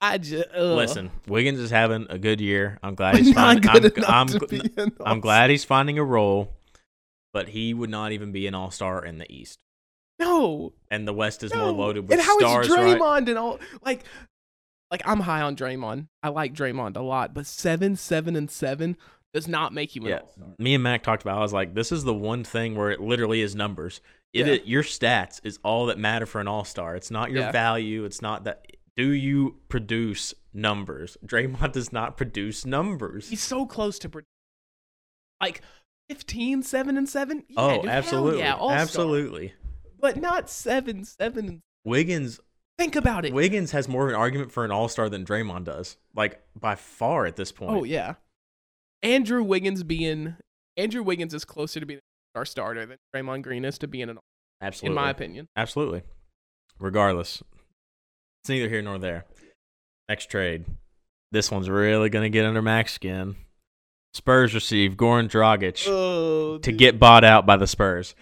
I 0.00 0.18
just 0.18 0.44
uh. 0.54 0.74
Listen, 0.74 1.10
Wiggins 1.26 1.58
is 1.58 1.70
having 1.70 2.06
a 2.10 2.18
good 2.18 2.40
year. 2.40 2.78
I'm 2.82 2.94
glad 2.94 3.16
he's 3.16 3.32
finding. 3.32 3.68
I'm, 3.70 3.92
I'm, 4.06 4.38
be 4.48 4.60
I'm 5.04 5.20
glad 5.20 5.50
he's 5.50 5.64
finding 5.64 5.98
a 5.98 6.04
role, 6.04 6.52
but 7.32 7.48
he 7.48 7.72
would 7.72 7.90
not 7.90 8.12
even 8.12 8.30
be 8.30 8.46
an 8.46 8.54
All 8.54 8.70
Star 8.70 9.04
in 9.04 9.18
the 9.18 9.30
East. 9.32 9.58
No, 10.20 10.72
And 10.90 11.06
the 11.06 11.12
West 11.12 11.44
is 11.44 11.52
no. 11.54 11.60
more 11.60 11.70
loaded 11.72 12.02
with 12.08 12.12
and 12.12 12.20
how 12.20 12.36
stars, 12.40 12.66
is 12.66 12.76
right? 12.76 12.98
Draymond 12.98 13.28
and 13.28 13.38
all 13.38 13.60
like, 13.84 14.02
like 14.90 15.00
I'm 15.06 15.20
high 15.20 15.42
on 15.42 15.54
Draymond. 15.54 16.08
I 16.24 16.30
like 16.30 16.54
Draymond 16.54 16.96
a 16.96 17.00
lot, 17.02 17.34
but 17.34 17.46
seven, 17.46 17.94
seven, 17.94 18.34
and 18.34 18.50
seven 18.50 18.96
does 19.32 19.46
not 19.46 19.72
make 19.72 19.94
you 19.94 20.02
an 20.02 20.08
Yeah. 20.08 20.18
all-star. 20.18 20.46
Me 20.58 20.74
and 20.74 20.82
Mac 20.82 21.04
talked 21.04 21.22
about. 21.22 21.38
I 21.38 21.40
was 21.40 21.52
like, 21.52 21.72
this 21.74 21.92
is 21.92 22.02
the 22.02 22.14
one 22.14 22.42
thing 22.42 22.74
where 22.74 22.90
it 22.90 23.00
literally 23.00 23.40
is 23.42 23.54
numbers. 23.54 24.00
It, 24.32 24.46
Yeah. 24.46 24.58
your 24.64 24.82
stats 24.82 25.40
is 25.42 25.58
all 25.64 25.86
that 25.86 25.98
matter 25.98 26.26
for 26.26 26.40
an 26.40 26.48
All 26.48 26.64
Star. 26.64 26.94
It's 26.96 27.10
not 27.10 27.30
your 27.30 27.42
Yeah. 27.42 27.52
value. 27.52 28.04
It's 28.04 28.20
not 28.22 28.44
that. 28.44 28.66
Do 28.96 29.10
you 29.10 29.60
produce 29.68 30.34
numbers? 30.52 31.16
Draymond 31.24 31.72
does 31.72 31.92
not 31.92 32.16
produce 32.16 32.66
numbers. 32.66 33.28
He's 33.30 33.42
so 33.42 33.64
close 33.64 33.98
to 34.00 34.10
like 35.40 35.62
15, 36.08 36.62
7, 36.62 36.96
and 36.96 37.08
seven. 37.08 37.44
Yeah, 37.48 37.56
oh, 37.58 37.82
dude, 37.82 37.90
absolutely, 37.90 38.40
yeah, 38.40 38.54
all-star. 38.54 38.78
absolutely. 38.78 39.54
but 40.00 40.16
not 40.16 40.48
seven, 40.50 41.04
seven. 41.04 41.46
And 41.46 41.60
Wiggins 41.84 42.40
think 42.76 42.96
about 42.96 43.24
it. 43.24 43.32
Wiggins 43.32 43.72
has 43.72 43.88
more 43.88 44.04
of 44.04 44.10
an 44.10 44.14
argument 44.16 44.52
for 44.52 44.64
an 44.64 44.70
All 44.70 44.88
Star 44.88 45.08
than 45.08 45.24
Draymond 45.24 45.64
does, 45.64 45.96
like 46.14 46.42
by 46.58 46.74
far 46.74 47.26
at 47.26 47.36
this 47.36 47.52
oh, 47.52 47.58
point. 47.58 47.70
Oh 47.72 47.84
yeah, 47.84 48.14
Andrew 49.02 49.42
Wiggins 49.42 49.82
being 49.84 50.36
Andrew 50.76 51.02
Wiggins 51.02 51.34
is 51.34 51.44
closer 51.44 51.80
to 51.80 51.86
being 51.86 52.00
our 52.38 52.44
starter 52.44 52.86
than 52.86 52.98
Draymond 53.14 53.42
Green 53.42 53.64
is 53.64 53.78
to 53.78 53.88
be 53.88 54.00
in 54.00 54.08
an. 54.08 54.18
absolutely. 54.62 54.96
In 54.96 55.02
my 55.04 55.10
opinion, 55.10 55.48
Absolutely. 55.56 56.02
Regardless, 56.80 57.42
it's 58.42 58.48
neither 58.48 58.68
here 58.68 58.80
nor 58.80 58.98
there. 58.98 59.24
Next 60.08 60.30
trade. 60.30 60.64
This 61.32 61.50
one's 61.50 61.68
really 61.68 62.08
going 62.08 62.22
to 62.22 62.30
get 62.30 62.46
under 62.46 62.62
Mac's 62.62 62.92
skin. 62.92 63.36
Spurs 64.14 64.54
receive 64.54 64.96
Goran 64.96 65.28
Dragic 65.28 65.86
oh, 65.88 66.58
to 66.58 66.72
get 66.72 66.98
bought 66.98 67.24
out 67.24 67.44
by 67.44 67.56
the 67.56 67.66
Spurs 67.66 68.14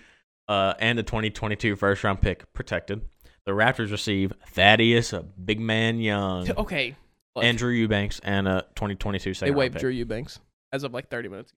uh, 0.49 0.75
and 0.81 0.99
the 0.99 1.03
2022 1.03 1.77
first 1.77 2.03
round 2.03 2.21
pick 2.21 2.53
protected. 2.55 3.03
The 3.45 3.53
Raptors 3.53 3.93
receive 3.93 4.33
Thaddeus, 4.49 5.13
a 5.13 5.23
big 5.23 5.61
man 5.61 6.01
young, 6.01 6.51
okay. 6.59 6.97
look, 7.37 7.45
Andrew 7.45 7.71
Eubanks, 7.71 8.21
and 8.25 8.49
a 8.49 8.63
2022 8.75 9.35
they 9.35 9.53
waived. 9.53 9.79
Drew 9.79 9.91
Eubanks 9.91 10.41
as 10.73 10.83
of 10.83 10.93
like 10.93 11.09
thirty 11.09 11.29
minutes. 11.29 11.53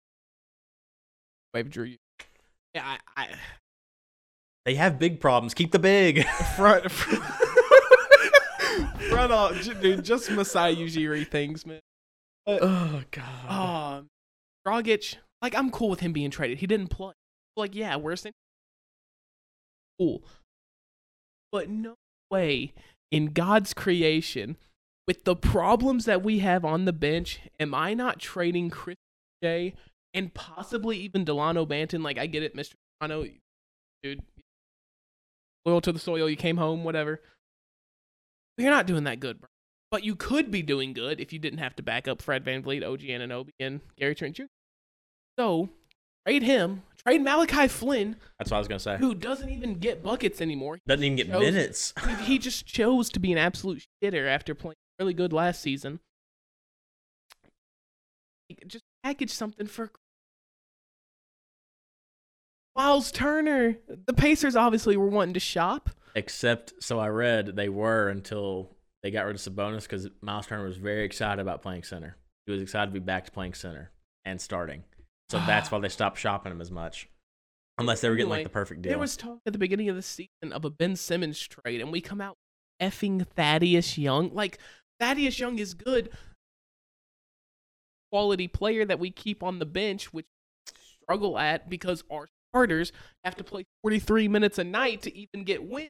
Waived 1.54 1.72
Drew. 1.72 1.96
Eu- 2.76 2.82
Yeah, 2.82 2.98
I, 3.18 3.24
I 3.24 3.28
They 4.66 4.76
have 4.76 5.00
big 5.00 5.20
problems. 5.20 5.54
Keep 5.54 5.72
the 5.72 5.80
big. 5.80 6.26
front 6.56 6.90
front, 6.92 7.24
front 9.10 9.32
off, 9.32 9.56
j- 9.62 9.74
dude. 9.76 10.04
Just 10.06 10.30
Masai 10.32 10.76
Ujiri 10.76 11.28
things, 11.28 11.66
man. 11.66 11.80
oh, 12.48 13.04
God. 13.12 14.00
Um, 14.00 14.08
Dragic, 14.68 15.16
like 15.42 15.56
I'm 15.56 15.70
cool 15.72 15.90
with 15.90 16.00
him 16.02 16.14
being 16.14 16.32
traded. 16.32 16.60
He 16.60 16.68
didn't 16.68 16.88
play. 16.90 17.14
Like, 17.56 17.76
yeah, 17.76 17.96
where's 17.96 18.22
the 18.24 18.32
cool? 20.00 20.24
But 21.52 21.70
no 21.70 21.96
way 22.32 22.74
in 23.12 23.28
God's 23.34 23.74
creation, 23.74 24.56
with 25.08 25.24
the 25.26 25.36
problems 25.36 26.06
that 26.06 26.22
we 26.24 26.40
have 26.40 26.64
on 26.64 26.86
the 26.86 26.94
bench, 26.94 27.40
am 27.60 27.74
I 27.74 27.94
not 27.96 28.20
trading 28.20 28.70
Chris 28.70 28.96
J 29.44 29.74
and 30.14 30.34
possibly 30.34 30.98
even 30.98 31.24
Delano 31.24 31.66
Banton? 31.66 32.04
Like, 32.04 32.18
I 32.18 32.26
get 32.28 32.44
it, 32.44 32.56
Mister 32.56 32.76
Delano, 33.00 33.26
dude, 34.04 34.22
loyal 35.66 35.82
to 35.82 35.92
the 35.92 36.00
soil. 36.00 36.30
You 36.30 36.36
came 36.36 36.58
home, 36.58 36.84
whatever. 36.84 37.22
But 38.58 38.64
you're 38.64 38.72
not 38.74 38.88
doing 38.88 39.06
that 39.06 39.20
good, 39.20 39.40
bro. 39.40 39.48
But 39.92 40.04
you 40.04 40.16
could 40.16 40.52
be 40.52 40.62
doing 40.62 40.94
good 40.94 41.20
if 41.20 41.34
you 41.34 41.40
didn't 41.40 41.60
have 41.60 41.76
to 41.78 41.84
back 41.84 42.08
up 42.08 42.22
Fred 42.22 42.44
VanVleet, 42.46 42.86
OG 42.88 43.00
Anunoby, 43.02 43.50
and 43.60 43.82
Gary 43.98 44.14
Trent 44.14 44.36
Jr. 44.36 44.44
So, 45.40 45.70
trade 46.28 46.44
him. 46.44 46.84
Trade 47.08 47.22
Malachi 47.24 47.68
Flynn, 47.70 48.18
That's 48.38 48.52
what 48.52 48.58
I 48.58 48.60
was 48.60 48.68
going 48.68 48.78
to 48.78 48.84
say. 48.84 48.98
who 48.98 49.16
doesn't 49.16 49.50
even 49.50 49.76
get 49.76 50.04
buckets 50.04 50.42
anymore. 50.42 50.78
Doesn't 50.86 51.04
even 51.04 51.16
get 51.16 51.28
chose- 51.30 51.40
minutes. 51.42 51.94
He- 52.20 52.26
He 52.26 52.38
just 52.40 52.66
chose 52.68 53.10
to 53.12 53.20
be 53.20 53.32
an 53.32 53.38
absolute 53.38 53.84
shitter 54.04 54.28
after 54.28 54.54
playing 54.54 54.76
really 55.00 55.14
good 55.14 55.32
last 55.34 55.62
season. 55.62 56.02
Just 58.68 58.84
package 59.04 59.32
something 59.32 59.68
for 59.68 59.92
Miles 62.76 63.12
Turner. 63.12 63.78
The 64.06 64.14
Pacers 64.14 64.56
obviously 64.56 64.96
were 64.98 65.10
wanting 65.10 65.34
to 65.34 65.40
shop. 65.40 65.90
Except, 66.16 66.74
so 66.80 67.00
I 67.00 67.08
read 67.10 67.56
they 67.56 67.70
were 67.70 68.10
until 68.10 68.70
they 69.04 69.12
got 69.12 69.26
rid 69.26 69.36
of 69.36 69.42
Sabonis 69.42 69.84
because 69.84 70.08
Miles 70.22 70.48
Turner 70.48 70.64
was 70.64 70.78
very 70.78 71.04
excited 71.04 71.42
about 71.42 71.62
playing 71.62 71.84
center. 71.84 72.16
He 72.46 72.52
was 72.52 72.62
excited 72.62 72.88
to 72.88 73.00
be 73.00 73.00
back 73.00 73.26
to 73.26 73.32
playing 73.32 73.54
center 73.54 73.92
and 74.26 74.40
starting. 74.40 74.84
So 75.30 75.40
that's 75.46 75.72
why 75.72 75.80
they 75.80 75.90
stopped 75.90 76.20
shopping 76.20 76.52
him 76.52 76.62
as 76.62 76.72
much. 76.72 77.10
Unless 77.78 78.02
they 78.02 78.10
were 78.10 78.16
getting 78.16 78.30
like 78.30 78.44
the 78.44 78.50
perfect 78.50 78.82
deal. 78.82 78.92
There 78.92 79.00
was 79.00 79.16
talk 79.16 79.40
at 79.46 79.54
the 79.54 79.60
beginning 79.60 79.88
of 79.90 79.96
the 79.96 80.02
season 80.02 80.52
of 80.52 80.66
a 80.66 80.70
Ben 80.70 80.96
Simmons 80.96 81.40
trade, 81.40 81.80
and 81.80 81.92
we 81.92 82.02
come 82.02 82.20
out 82.20 82.38
effing 82.82 83.26
Thaddeus 83.26 83.98
Young. 83.98 84.34
Like 84.34 84.58
Thaddeus 85.00 85.40
Young 85.40 85.60
is 85.60 85.74
good, 85.74 86.10
quality 88.12 88.48
player 88.48 88.86
that 88.86 89.00
we 89.00 89.12
keep 89.12 89.44
on 89.44 89.60
the 89.60 89.66
bench, 89.66 90.14
which 90.14 90.26
we 90.68 90.74
struggle 91.04 91.38
at 91.38 91.70
because 91.70 92.04
our 92.12 92.28
starters 92.52 92.92
have 93.24 93.36
to 93.36 93.44
play 93.44 93.66
43 93.84 94.28
minutes 94.28 94.58
a 94.58 94.64
night 94.64 95.02
to 95.04 95.18
even 95.18 95.44
get 95.44 95.64
wins. 95.64 95.90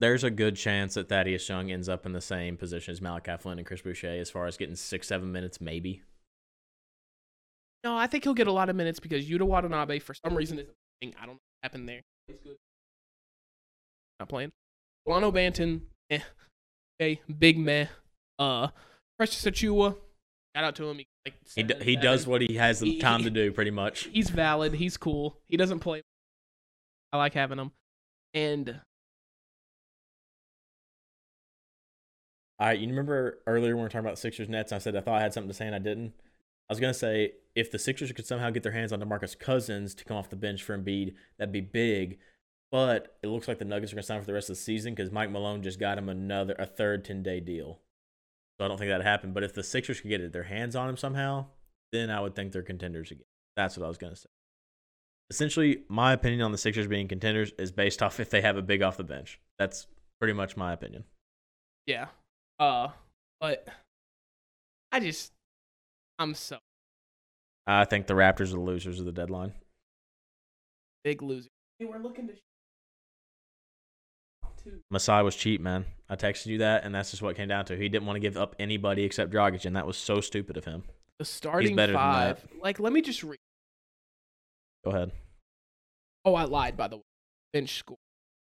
There's 0.00 0.24
a 0.24 0.30
good 0.30 0.56
chance 0.56 0.94
that 0.94 1.08
Thaddeus 1.08 1.48
Young 1.48 1.70
ends 1.70 1.88
up 1.88 2.04
in 2.04 2.12
the 2.12 2.20
same 2.20 2.56
position 2.56 2.92
as 2.92 3.00
Malachi 3.00 3.36
Flynn 3.38 3.58
and 3.58 3.66
Chris 3.66 3.80
Boucher 3.80 4.08
as 4.08 4.28
far 4.28 4.46
as 4.46 4.56
getting 4.56 4.76
six, 4.76 5.06
seven 5.06 5.32
minutes, 5.32 5.60
maybe. 5.60 6.02
No, 7.84 7.96
I 7.96 8.06
think 8.06 8.24
he'll 8.24 8.34
get 8.34 8.46
a 8.46 8.52
lot 8.52 8.68
of 8.68 8.76
minutes 8.76 8.98
because 8.98 9.28
Yuta 9.28 9.42
Watanabe, 9.42 10.00
for 10.00 10.14
some 10.14 10.34
reason, 10.34 10.58
is. 10.58 10.66
I 11.02 11.06
don't 11.06 11.26
know 11.26 11.32
what 11.32 11.40
happened 11.62 11.88
there. 11.88 12.00
Not 14.18 14.28
playing. 14.28 14.52
Lano 15.06 15.32
Banton, 15.32 15.82
eh. 16.10 16.20
Okay, 17.00 17.20
big 17.38 17.58
meh. 17.58 17.86
Uh, 18.38 18.68
Precious 19.18 19.44
Achiuwa, 19.44 19.96
shout 20.56 20.64
out 20.64 20.74
to 20.76 20.88
him. 20.88 20.98
He, 20.98 21.06
like, 21.26 21.34
He, 21.54 21.62
d- 21.62 21.74
he 21.82 21.96
does 21.96 22.26
what 22.26 22.40
he 22.42 22.54
has 22.56 22.80
the 22.80 22.98
time 22.98 23.20
he- 23.20 23.24
to 23.24 23.30
do, 23.30 23.52
pretty 23.52 23.70
much. 23.70 24.04
He's 24.04 24.30
valid. 24.30 24.74
He's 24.74 24.96
cool. 24.96 25.38
He 25.48 25.56
doesn't 25.56 25.80
play. 25.80 26.02
I 27.12 27.16
like 27.18 27.34
having 27.34 27.58
him. 27.58 27.70
And 28.34 28.80
I, 32.58 32.72
you 32.72 32.88
remember 32.88 33.40
earlier 33.46 33.70
when 33.74 33.76
we 33.78 33.82
were 33.82 33.88
talking 33.88 34.06
about 34.06 34.18
Sixers 34.18 34.48
Nets? 34.48 34.72
I 34.72 34.78
said 34.78 34.96
I 34.96 35.00
thought 35.00 35.18
I 35.18 35.22
had 35.22 35.32
something 35.34 35.48
to 35.50 35.54
say 35.54 35.66
and 35.66 35.74
I 35.74 35.78
didn't. 35.80 36.12
I 36.68 36.72
was 36.72 36.80
gonna 36.80 36.94
say 36.94 37.32
if 37.54 37.70
the 37.70 37.78
Sixers 37.78 38.10
could 38.12 38.26
somehow 38.26 38.50
get 38.50 38.62
their 38.62 38.72
hands 38.72 38.92
on 38.92 39.00
DeMarcus 39.00 39.38
Cousins 39.38 39.94
to 39.96 40.04
come 40.04 40.16
off 40.16 40.30
the 40.30 40.36
bench 40.36 40.62
for 40.62 40.76
Embiid, 40.76 41.14
that'd 41.38 41.52
be 41.52 41.60
big. 41.60 42.18
But 42.70 43.16
it 43.22 43.26
looks 43.28 43.46
like 43.48 43.58
the 43.58 43.64
Nuggets 43.64 43.92
are 43.92 43.96
gonna 43.96 44.02
sign 44.04 44.20
for 44.20 44.26
the 44.26 44.32
rest 44.32 44.50
of 44.50 44.56
the 44.56 44.62
season 44.62 44.94
because 44.94 45.12
Mike 45.12 45.30
Malone 45.30 45.62
just 45.62 45.78
got 45.78 45.98
him 45.98 46.08
another 46.08 46.54
a 46.58 46.66
third 46.66 47.04
ten 47.04 47.22
day 47.22 47.38
deal. 47.40 47.80
So 48.58 48.64
I 48.64 48.68
don't 48.68 48.78
think 48.78 48.90
that 48.90 49.02
happened. 49.02 49.34
But 49.34 49.42
if 49.44 49.52
the 49.54 49.62
Sixers 49.62 50.00
could 50.00 50.08
get 50.08 50.32
their 50.32 50.44
hands 50.44 50.76
on 50.76 50.88
him 50.88 50.96
somehow, 50.96 51.46
then 51.92 52.10
I 52.10 52.20
would 52.20 52.34
think 52.34 52.52
they're 52.52 52.62
contenders 52.62 53.10
again. 53.10 53.24
That's 53.56 53.76
what 53.76 53.84
I 53.84 53.88
was 53.88 53.98
gonna 53.98 54.16
say. 54.16 54.28
Essentially, 55.30 55.82
my 55.88 56.12
opinion 56.12 56.42
on 56.42 56.52
the 56.52 56.58
Sixers 56.58 56.86
being 56.86 57.08
contenders 57.08 57.52
is 57.58 57.72
based 57.72 58.02
off 58.04 58.20
if 58.20 58.30
they 58.30 58.40
have 58.40 58.56
a 58.56 58.62
big 58.62 58.82
off 58.82 58.96
the 58.96 59.04
bench. 59.04 59.40
That's 59.58 59.86
pretty 60.20 60.34
much 60.34 60.56
my 60.56 60.72
opinion. 60.72 61.04
yeah. 61.86 62.06
Uh, 62.60 62.88
but 63.40 63.66
I 64.92 65.00
just, 65.00 65.32
I'm 66.20 66.34
so 66.34 66.58
I 67.66 67.84
think 67.84 68.06
the 68.06 68.14
Raptors 68.14 68.48
are 68.52 68.56
the 68.56 68.60
losers 68.60 69.00
of 69.00 69.06
the 69.06 69.12
deadline. 69.12 69.52
big 71.02 71.20
loser. 71.20 71.48
Hey, 71.78 71.86
we're 71.86 71.98
looking 71.98 72.28
to. 72.28 72.34
Masai 74.90 75.22
was 75.22 75.36
cheap, 75.36 75.60
man. 75.60 75.84
I 76.08 76.16
texted 76.16 76.46
you 76.46 76.58
that, 76.58 76.84
and 76.84 76.94
that's 76.94 77.10
just 77.10 77.22
what 77.22 77.30
it 77.30 77.36
came 77.36 77.48
down 77.48 77.64
to. 77.66 77.76
He 77.76 77.88
didn't 77.88 78.06
want 78.06 78.16
to 78.16 78.20
give 78.20 78.36
up 78.36 78.54
anybody 78.58 79.02
except 79.04 79.32
Dragic, 79.32 79.64
and 79.64 79.76
that 79.76 79.86
was 79.86 79.96
so 79.96 80.20
stupid 80.20 80.56
of 80.56 80.64
him. 80.64 80.84
the 81.18 81.24
starting 81.24 81.76
better 81.76 81.92
than 81.92 82.00
that. 82.00 82.40
five. 82.40 82.48
Like, 82.60 82.80
let 82.80 82.92
me 82.92 83.00
just 83.00 83.22
read. 83.22 83.38
Go 84.84 84.90
ahead. 84.90 85.12
Oh, 86.24 86.34
I 86.34 86.44
lied, 86.44 86.76
by 86.76 86.88
the 86.88 86.96
way. 86.96 87.02
Bench 87.52 87.78
score. 87.78 87.96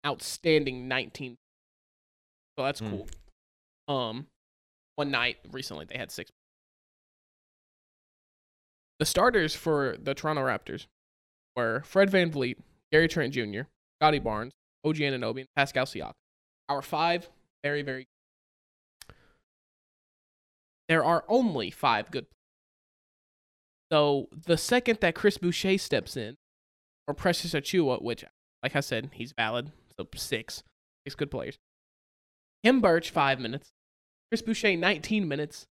Outstanding 0.07 0.89
19. 0.89 1.37
So 2.59 2.65
that's 2.65 2.81
Hmm. 2.81 2.91
cool. 2.91 3.09
Um, 3.95 4.27
one 4.97 5.11
night 5.11 5.39
recently 5.51 5.85
they 5.85 5.99
had 5.99 6.11
six. 6.11 6.31
The 8.99 9.07
starters 9.07 9.55
for 9.55 9.97
the 9.99 10.15
Toronto 10.15 10.43
Raptors 10.43 10.87
were 11.57 11.83
Fred 11.85 12.09
Van 12.11 12.31
Vliet, 12.31 12.59
Gary 12.93 13.09
Trent 13.09 13.35
Jr., 13.35 13.63
Scotty 14.01 14.19
Barnes, 14.21 14.53
OG 14.85 14.97
Anunoby, 14.97 15.40
and 15.40 15.49
Pascal 15.57 15.87
Siakam. 15.87 16.12
Our 16.68 16.83
five, 16.83 17.29
very, 17.64 17.83
very. 17.83 18.07
There 20.88 21.05
are 21.05 21.25
only 21.29 21.71
five 21.71 22.11
good. 22.11 22.27
So 23.90 24.29
the 24.47 24.57
second 24.57 24.99
that 25.01 25.14
Chris 25.14 25.38
Boucher 25.38 25.79
steps 25.79 26.16
in, 26.16 26.37
or 27.07 27.14
Precious 27.14 27.53
Achiuwa, 27.53 28.03
which, 28.03 28.25
like 28.62 28.75
I 28.77 28.81
said, 28.81 29.11
he's 29.14 29.33
valid. 29.37 29.71
So 29.99 30.07
six, 30.14 30.62
six 31.07 31.14
good 31.14 31.31
players. 31.31 31.59
Khem 32.64 32.81
Birch 32.81 33.11
five 33.11 33.38
minutes. 33.38 33.71
Chris 34.31 34.42
Boucher 34.42 34.77
nineteen 34.77 35.29
minutes. 35.29 35.66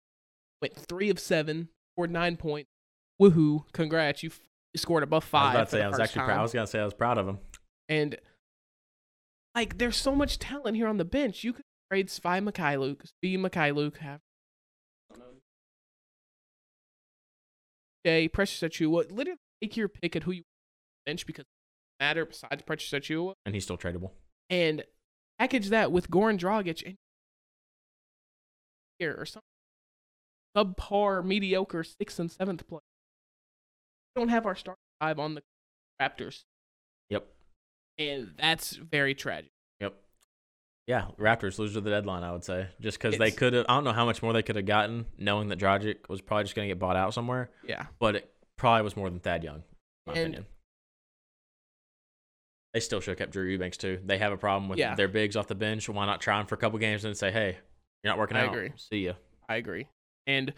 Went 0.62 0.75
three 0.77 1.09
of 1.11 1.18
seven. 1.18 1.68
Scored 1.94 2.11
nine 2.11 2.37
points. 2.37 2.68
Woohoo! 3.20 3.64
Congrats, 3.73 4.23
you 4.23 4.31
f- 4.31 4.40
scored 4.77 5.03
above 5.03 5.23
I 5.25 5.25
was 5.25 5.31
five. 5.31 5.55
about 5.55 5.64
to 5.64 5.70
say 5.70 5.83
I 5.83 5.88
was 5.88 5.99
actually 6.01 6.18
time. 6.20 6.27
proud. 6.27 6.38
I 6.38 6.42
was 6.42 6.53
gonna 6.53 6.66
say 6.66 6.81
I 6.81 6.85
was 6.85 6.94
proud 6.94 7.18
of 7.18 7.27
him. 7.29 7.38
And 7.88 8.16
like, 9.55 9.79
there's 9.79 9.97
so 9.97 10.15
much 10.15 10.39
talent 10.39 10.77
here 10.77 10.87
on 10.87 10.97
the 10.99 11.05
bench. 11.05 11.43
You 11.45 11.53
could 11.53 11.65
trade 11.91 12.09
Svi 12.09 12.43
Mykhailiuk, 12.49 13.03
Svi 13.25 13.39
Mykhailiuk, 13.39 13.97
have 13.99 14.21
Jay 18.05 18.29
Precious 18.29 18.61
Achiuwa. 18.61 19.11
Literally 19.11 19.39
take 19.63 19.77
your 19.77 19.89
pick 19.89 20.17
at 20.17 20.23
who 20.23 20.33
you 20.33 20.43
bench 21.07 21.27
because 21.27 21.43
it 21.43 21.47
doesn't 22.01 22.09
matter 22.09 22.25
besides 22.27 22.63
Precious 22.63 22.91
Achiuwa, 22.91 23.35
And 23.45 23.55
he's 23.55 23.65
still 23.65 23.79
tradable. 23.79 24.13
and 24.49 24.85
package 25.39 25.69
that 25.71 25.93
with 25.93 26.11
Goran 26.11 26.39
Dragic 26.39 26.83
and 26.87 26.97
here 28.99 29.15
or 29.19 29.25
some 29.27 29.43
subpar, 30.57 31.25
mediocre 31.25 31.85
sixth 31.85 32.19
and 32.19 32.31
seventh 32.31 32.67
play. 32.67 32.81
We 34.17 34.21
don't 34.21 34.29
have 34.29 34.47
our 34.47 34.55
start 34.57 34.79
five 35.01 35.19
on 35.19 35.35
the 35.35 35.43
Raptors, 36.01 36.45
Yep. 37.11 37.27
And 38.01 38.33
that's 38.39 38.73
very 38.77 39.15
tragic. 39.15 39.51
Yep. 39.81 39.95
Yeah, 40.87 41.07
Raptors 41.19 41.59
lose 41.59 41.75
to 41.75 41.81
the 41.81 41.91
deadline. 41.91 42.25
I 42.25 42.33
would 42.33 42.43
say 42.45 42.67
just 42.81 42.99
because 42.99 43.19
they 43.19 43.31
could 43.31 43.53
have. 43.53 43.67
I 43.69 43.75
don't 43.75 43.85
know 43.85 43.93
how 43.93 44.05
much 44.07 44.23
more 44.23 44.33
they 44.33 44.43
could 44.43 44.57
have 44.57 44.67
gotten, 44.67 45.07
knowing 45.19 45.49
that 45.49 45.59
Dragic 45.59 46.09
was 46.09 46.21
probably 46.21 46.45
just 46.45 46.57
gonna 46.57 46.67
get 46.69 46.79
bought 46.79 46.97
out 46.97 47.15
somewhere. 47.15 47.51
Yeah. 47.65 47.87
But 48.01 48.17
it 48.17 48.33
probably 48.57 48.83
was 48.83 48.97
more 48.97 49.09
than 49.11 49.21
Thad 49.21 49.45
Young, 49.45 49.57
in 49.57 49.63
my 50.07 50.13
And- 50.15 50.21
opinion. 50.35 50.47
They 52.73 52.81
still 52.81 53.01
should 53.01 53.11
have 53.13 53.19
kept 53.19 53.33
Drew 53.33 53.47
Eubanks 53.47 53.77
too. 53.77 54.01
They 54.05 54.19
have 54.19 54.33
a 54.33 54.37
problem 54.37 54.69
with 54.69 54.79
Yeah. 54.79 54.95
their 54.95 55.09
bigs 55.09 55.35
off 55.37 55.49
the 55.49 55.55
bench. 55.57 55.89
Why 55.89 56.07
not 56.07 56.21
try 56.21 56.39
them 56.39 56.47
for 56.47 56.55
a 56.55 56.59
couple 56.59 56.79
games 56.79 57.05
and 57.05 57.17
say, 57.17 57.33
"Hey, 57.33 57.59
you're 58.03 58.13
not 58.13 58.19
working 58.19 58.37
I 58.37 58.47
out. 58.47 58.55
agree. 58.55 58.73
See 58.77 59.07
ya." 59.07 59.15
I 59.49 59.57
agree. 59.57 59.89
And 60.27 60.55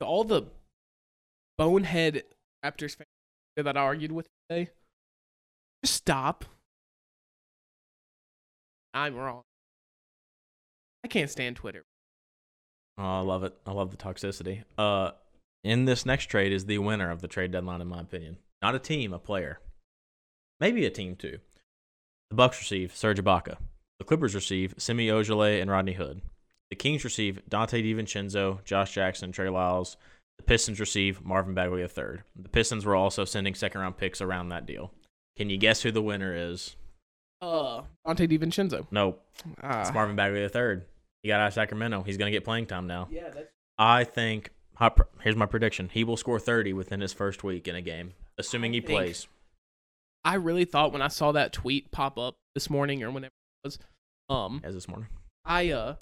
to 0.00 0.06
all 0.06 0.24
the 0.24 0.42
bonehead 1.56 2.24
Raptors 2.64 2.96
fans 2.96 3.08
that 3.56 3.76
I 3.76 3.80
argued 3.80 4.12
with 4.12 4.28
today, 4.50 4.70
just 5.82 5.94
stop. 5.96 6.44
I'm 8.98 9.14
wrong. 9.14 9.42
I 11.04 11.08
can't 11.08 11.30
stand 11.30 11.54
Twitter. 11.54 11.84
Oh, 12.98 13.04
I 13.04 13.20
love 13.20 13.44
it. 13.44 13.54
I 13.64 13.70
love 13.70 13.92
the 13.92 13.96
toxicity. 13.96 14.64
Uh, 14.76 15.12
in 15.62 15.84
this 15.84 16.04
next 16.04 16.26
trade 16.26 16.52
is 16.52 16.66
the 16.66 16.78
winner 16.78 17.08
of 17.08 17.22
the 17.22 17.28
trade 17.28 17.52
deadline, 17.52 17.80
in 17.80 17.86
my 17.86 18.00
opinion. 18.00 18.38
Not 18.60 18.74
a 18.74 18.80
team, 18.80 19.12
a 19.12 19.20
player. 19.20 19.60
Maybe 20.58 20.84
a 20.84 20.90
team 20.90 21.14
too. 21.14 21.38
The 22.30 22.34
Bucks 22.34 22.58
receive 22.58 22.94
Serge 22.96 23.22
Ibaka. 23.22 23.58
The 24.00 24.04
Clippers 24.04 24.34
receive 24.34 24.74
Semi 24.78 25.06
Ojeleye 25.06 25.62
and 25.62 25.70
Rodney 25.70 25.92
Hood. 25.92 26.20
The 26.70 26.76
Kings 26.76 27.04
receive 27.04 27.40
Donte 27.48 27.84
DiVincenzo, 27.84 28.64
Josh 28.64 28.92
Jackson, 28.94 29.30
Trey 29.30 29.48
Lyles. 29.48 29.96
The 30.38 30.44
Pistons 30.44 30.80
receive 30.80 31.24
Marvin 31.24 31.54
Bagley 31.54 31.82
III. 31.82 32.22
The 32.34 32.48
Pistons 32.50 32.84
were 32.84 32.96
also 32.96 33.24
sending 33.24 33.54
second 33.54 33.80
round 33.80 33.96
picks 33.96 34.20
around 34.20 34.48
that 34.48 34.66
deal. 34.66 34.90
Can 35.36 35.50
you 35.50 35.56
guess 35.56 35.82
who 35.82 35.92
the 35.92 36.02
winner 36.02 36.34
is? 36.34 36.74
Uh, 37.40 37.82
Donte 38.06 38.28
DiVincenzo. 38.28 38.86
No, 38.90 39.16
it's 39.46 39.56
Ah. 39.62 39.90
Marvin 39.94 40.16
Bagley 40.16 40.40
III. 40.42 40.82
He 41.22 41.28
got 41.28 41.40
out 41.40 41.48
of 41.48 41.54
Sacramento. 41.54 42.02
He's 42.02 42.16
going 42.16 42.30
to 42.30 42.36
get 42.36 42.44
playing 42.44 42.66
time 42.66 42.86
now. 42.86 43.08
yeah, 43.10 43.30
that's 43.30 43.50
I 43.78 44.04
think. 44.04 44.50
Here's 45.20 45.36
my 45.36 45.46
prediction: 45.46 45.88
he 45.92 46.04
will 46.04 46.16
score 46.16 46.38
30 46.38 46.72
within 46.72 47.00
his 47.00 47.12
first 47.12 47.42
week 47.44 47.66
in 47.68 47.74
a 47.74 47.82
game, 47.82 48.14
assuming 48.38 48.72
he 48.72 48.78
I 48.78 48.82
think- 48.82 48.90
plays. 48.98 49.26
I 50.24 50.34
really 50.34 50.64
thought 50.64 50.92
when 50.92 51.00
I 51.02 51.08
saw 51.08 51.32
that 51.32 51.52
tweet 51.52 51.90
pop 51.92 52.18
up 52.18 52.34
this 52.54 52.68
morning 52.68 53.02
or 53.02 53.10
whenever 53.10 53.32
it 53.64 53.66
was, 53.68 53.78
um, 54.28 54.60
As 54.64 54.74
this 54.74 54.88
morning, 54.88 55.08
I 55.44 55.70
uh, 55.70 55.94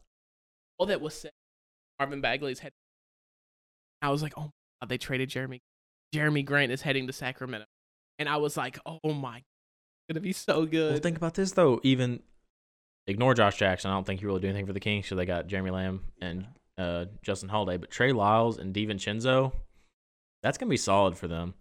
all 0.79 0.87
that 0.87 1.01
was 1.01 1.14
said, 1.14 1.31
Marvin 1.99 2.20
Bagley's 2.22 2.59
head. 2.61 2.72
I 4.03 4.11
was 4.11 4.22
like, 4.22 4.33
oh, 4.37 4.42
my 4.44 4.51
God, 4.83 4.88
they 4.88 4.99
traded 4.99 5.29
Jeremy. 5.29 5.61
Jerami 6.14 6.44
Grant 6.44 6.72
is 6.72 6.83
heading 6.83 7.07
to 7.07 7.12
Sacramento, 7.12 7.66
and 8.18 8.29
I 8.29 8.38
was 8.38 8.57
like, 8.57 8.79
oh 8.87 9.12
my, 9.12 9.37
it's 9.38 9.44
gonna 10.09 10.21
be 10.21 10.33
so 10.33 10.66
good. 10.66 10.92
well, 10.92 11.01
think 11.01 11.16
about 11.16 11.35
this 11.35 11.53
though. 11.53 11.81
Even 11.83 12.21
ignore 13.07 13.35
Josh 13.35 13.57
Jackson. 13.57 13.90
I 13.90 13.95
don't 13.95 14.05
think 14.07 14.21
he 14.21 14.27
really 14.27 14.40
do 14.40 14.49
anything 14.49 14.66
for 14.66 14.73
the 14.73 14.81
Kings. 14.81 15.07
So 15.09 15.14
they 15.14 15.27
got 15.27 15.47
Jeremy 15.47 15.71
Lamb 15.71 16.03
and 16.21 16.47
uh, 16.79 17.07
Justin 17.23 17.49
Holiday, 17.49 17.77
but 17.77 17.90
Trey 17.90 18.12
Lyles 18.12 18.59
and 18.59 18.75
DiVincenzo, 18.75 19.53
that's 20.42 20.59
gonna 20.59 20.71
be 20.71 20.77
solid 20.77 21.16
for 21.16 21.29
them. 21.29 21.55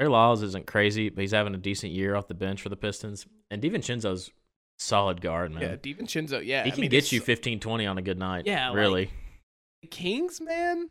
Trey 0.00 0.08
Lyles 0.08 0.42
isn't 0.42 0.66
crazy, 0.66 1.08
but 1.10 1.20
he's 1.20 1.32
having 1.32 1.54
a 1.54 1.58
decent 1.58 1.92
year 1.92 2.14
off 2.16 2.26
the 2.28 2.34
bench 2.34 2.62
for 2.62 2.68
the 2.70 2.76
Pistons, 2.76 3.26
and 3.50 3.62
DiVincenzo's 3.62 4.30
solid 4.78 5.20
guard, 5.20 5.52
man. 5.52 5.62
Yeah, 5.62 5.76
DiVincenzo. 5.76 6.44
Yeah, 6.44 6.64
he 6.64 6.70
I 6.70 6.74
can 6.74 6.80
mean, 6.82 6.90
get 6.90 7.12
you 7.12 7.18
so- 7.20 7.24
15, 7.26 7.60
20 7.60 7.86
on 7.86 7.98
a 7.98 8.02
good 8.02 8.18
night. 8.18 8.46
Yeah, 8.46 8.68
like- 8.70 8.76
really. 8.78 9.10
the 9.82 9.88
Kings, 9.88 10.40
man. 10.40 10.88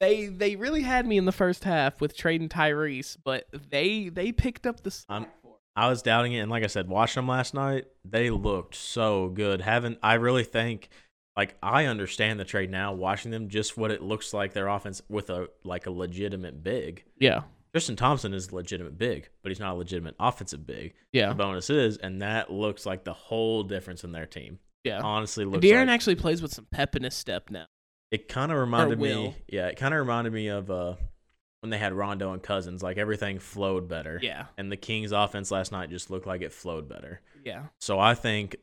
They 0.00 0.26
they 0.26 0.56
really 0.56 0.82
had 0.82 1.06
me 1.06 1.16
in 1.16 1.24
the 1.24 1.32
first 1.32 1.64
half 1.64 2.02
with 2.02 2.14
trading 2.16 2.50
Tyrese, 2.50 3.16
but 3.24 3.46
they 3.70 4.10
they 4.10 4.30
picked 4.30 4.66
up 4.66 4.82
the 4.82 4.90
slack 4.90 5.22
I'm- 5.22 5.30
for 5.42 5.45
it. 5.45 5.45
I 5.76 5.88
was 5.88 6.02
doubting 6.02 6.32
it, 6.32 6.38
and 6.40 6.50
like 6.50 6.64
I 6.64 6.68
said, 6.68 6.88
watching 6.88 7.20
them 7.22 7.28
last 7.28 7.52
night, 7.54 7.84
they 8.04 8.30
looked 8.30 8.74
so 8.74 9.28
good. 9.28 9.60
Haven't 9.60 9.98
I 10.02 10.14
really 10.14 10.44
think 10.44 10.88
like 11.36 11.54
I 11.62 11.84
understand 11.84 12.40
the 12.40 12.44
trade 12.44 12.70
now, 12.70 12.94
watching 12.94 13.30
them 13.30 13.48
just 13.48 13.76
what 13.76 13.90
it 13.90 14.02
looks 14.02 14.32
like 14.32 14.54
their 14.54 14.68
offense 14.68 15.02
with 15.08 15.28
a 15.30 15.48
like 15.64 15.86
a 15.86 15.90
legitimate 15.90 16.62
big. 16.64 17.04
Yeah, 17.18 17.42
Tristan 17.72 17.94
Thompson 17.96 18.32
is 18.32 18.48
a 18.48 18.54
legitimate 18.54 18.96
big, 18.96 19.28
but 19.42 19.50
he's 19.50 19.60
not 19.60 19.74
a 19.74 19.78
legitimate 19.78 20.14
offensive 20.18 20.66
big. 20.66 20.94
yeah, 21.12 21.28
The 21.28 21.34
bonus 21.34 21.68
is, 21.68 21.98
and 21.98 22.22
that 22.22 22.50
looks 22.50 22.86
like 22.86 23.04
the 23.04 23.12
whole 23.12 23.62
difference 23.64 24.02
in 24.02 24.12
their 24.12 24.24
team. 24.26 24.58
yeah. 24.82 25.00
Honestly, 25.02 25.44
looks 25.44 25.64
De'Aaron 25.64 25.86
like, 25.88 25.94
actually 25.94 26.14
plays 26.16 26.40
with 26.40 26.54
some 26.54 26.66
pep 26.70 26.96
in 26.96 27.02
his 27.02 27.14
step 27.14 27.50
now. 27.50 27.66
it 28.10 28.28
kind 28.28 28.50
of 28.50 28.56
reminded 28.56 28.98
me. 28.98 29.34
Yeah, 29.48 29.66
it 29.66 29.76
kind 29.76 29.92
of 29.92 30.00
reminded 30.00 30.32
me 30.32 30.48
of 30.48 30.70
uh 30.70 30.94
when 31.66 31.70
they 31.70 31.78
had 31.78 31.92
Rondo 31.92 32.32
and 32.32 32.42
Cousins. 32.42 32.82
Like 32.82 32.96
everything 32.96 33.38
flowed 33.40 33.88
better. 33.88 34.20
Yeah, 34.22 34.46
And 34.56 34.70
the 34.70 34.76
Kings' 34.76 35.12
offense 35.12 35.50
last 35.50 35.72
night 35.72 35.90
just 35.90 36.10
looked 36.10 36.26
like 36.26 36.42
it 36.42 36.52
flowed 36.52 36.88
better. 36.88 37.20
yeah. 37.44 37.64
So 37.80 37.98
I 37.98 38.14
think 38.14 38.56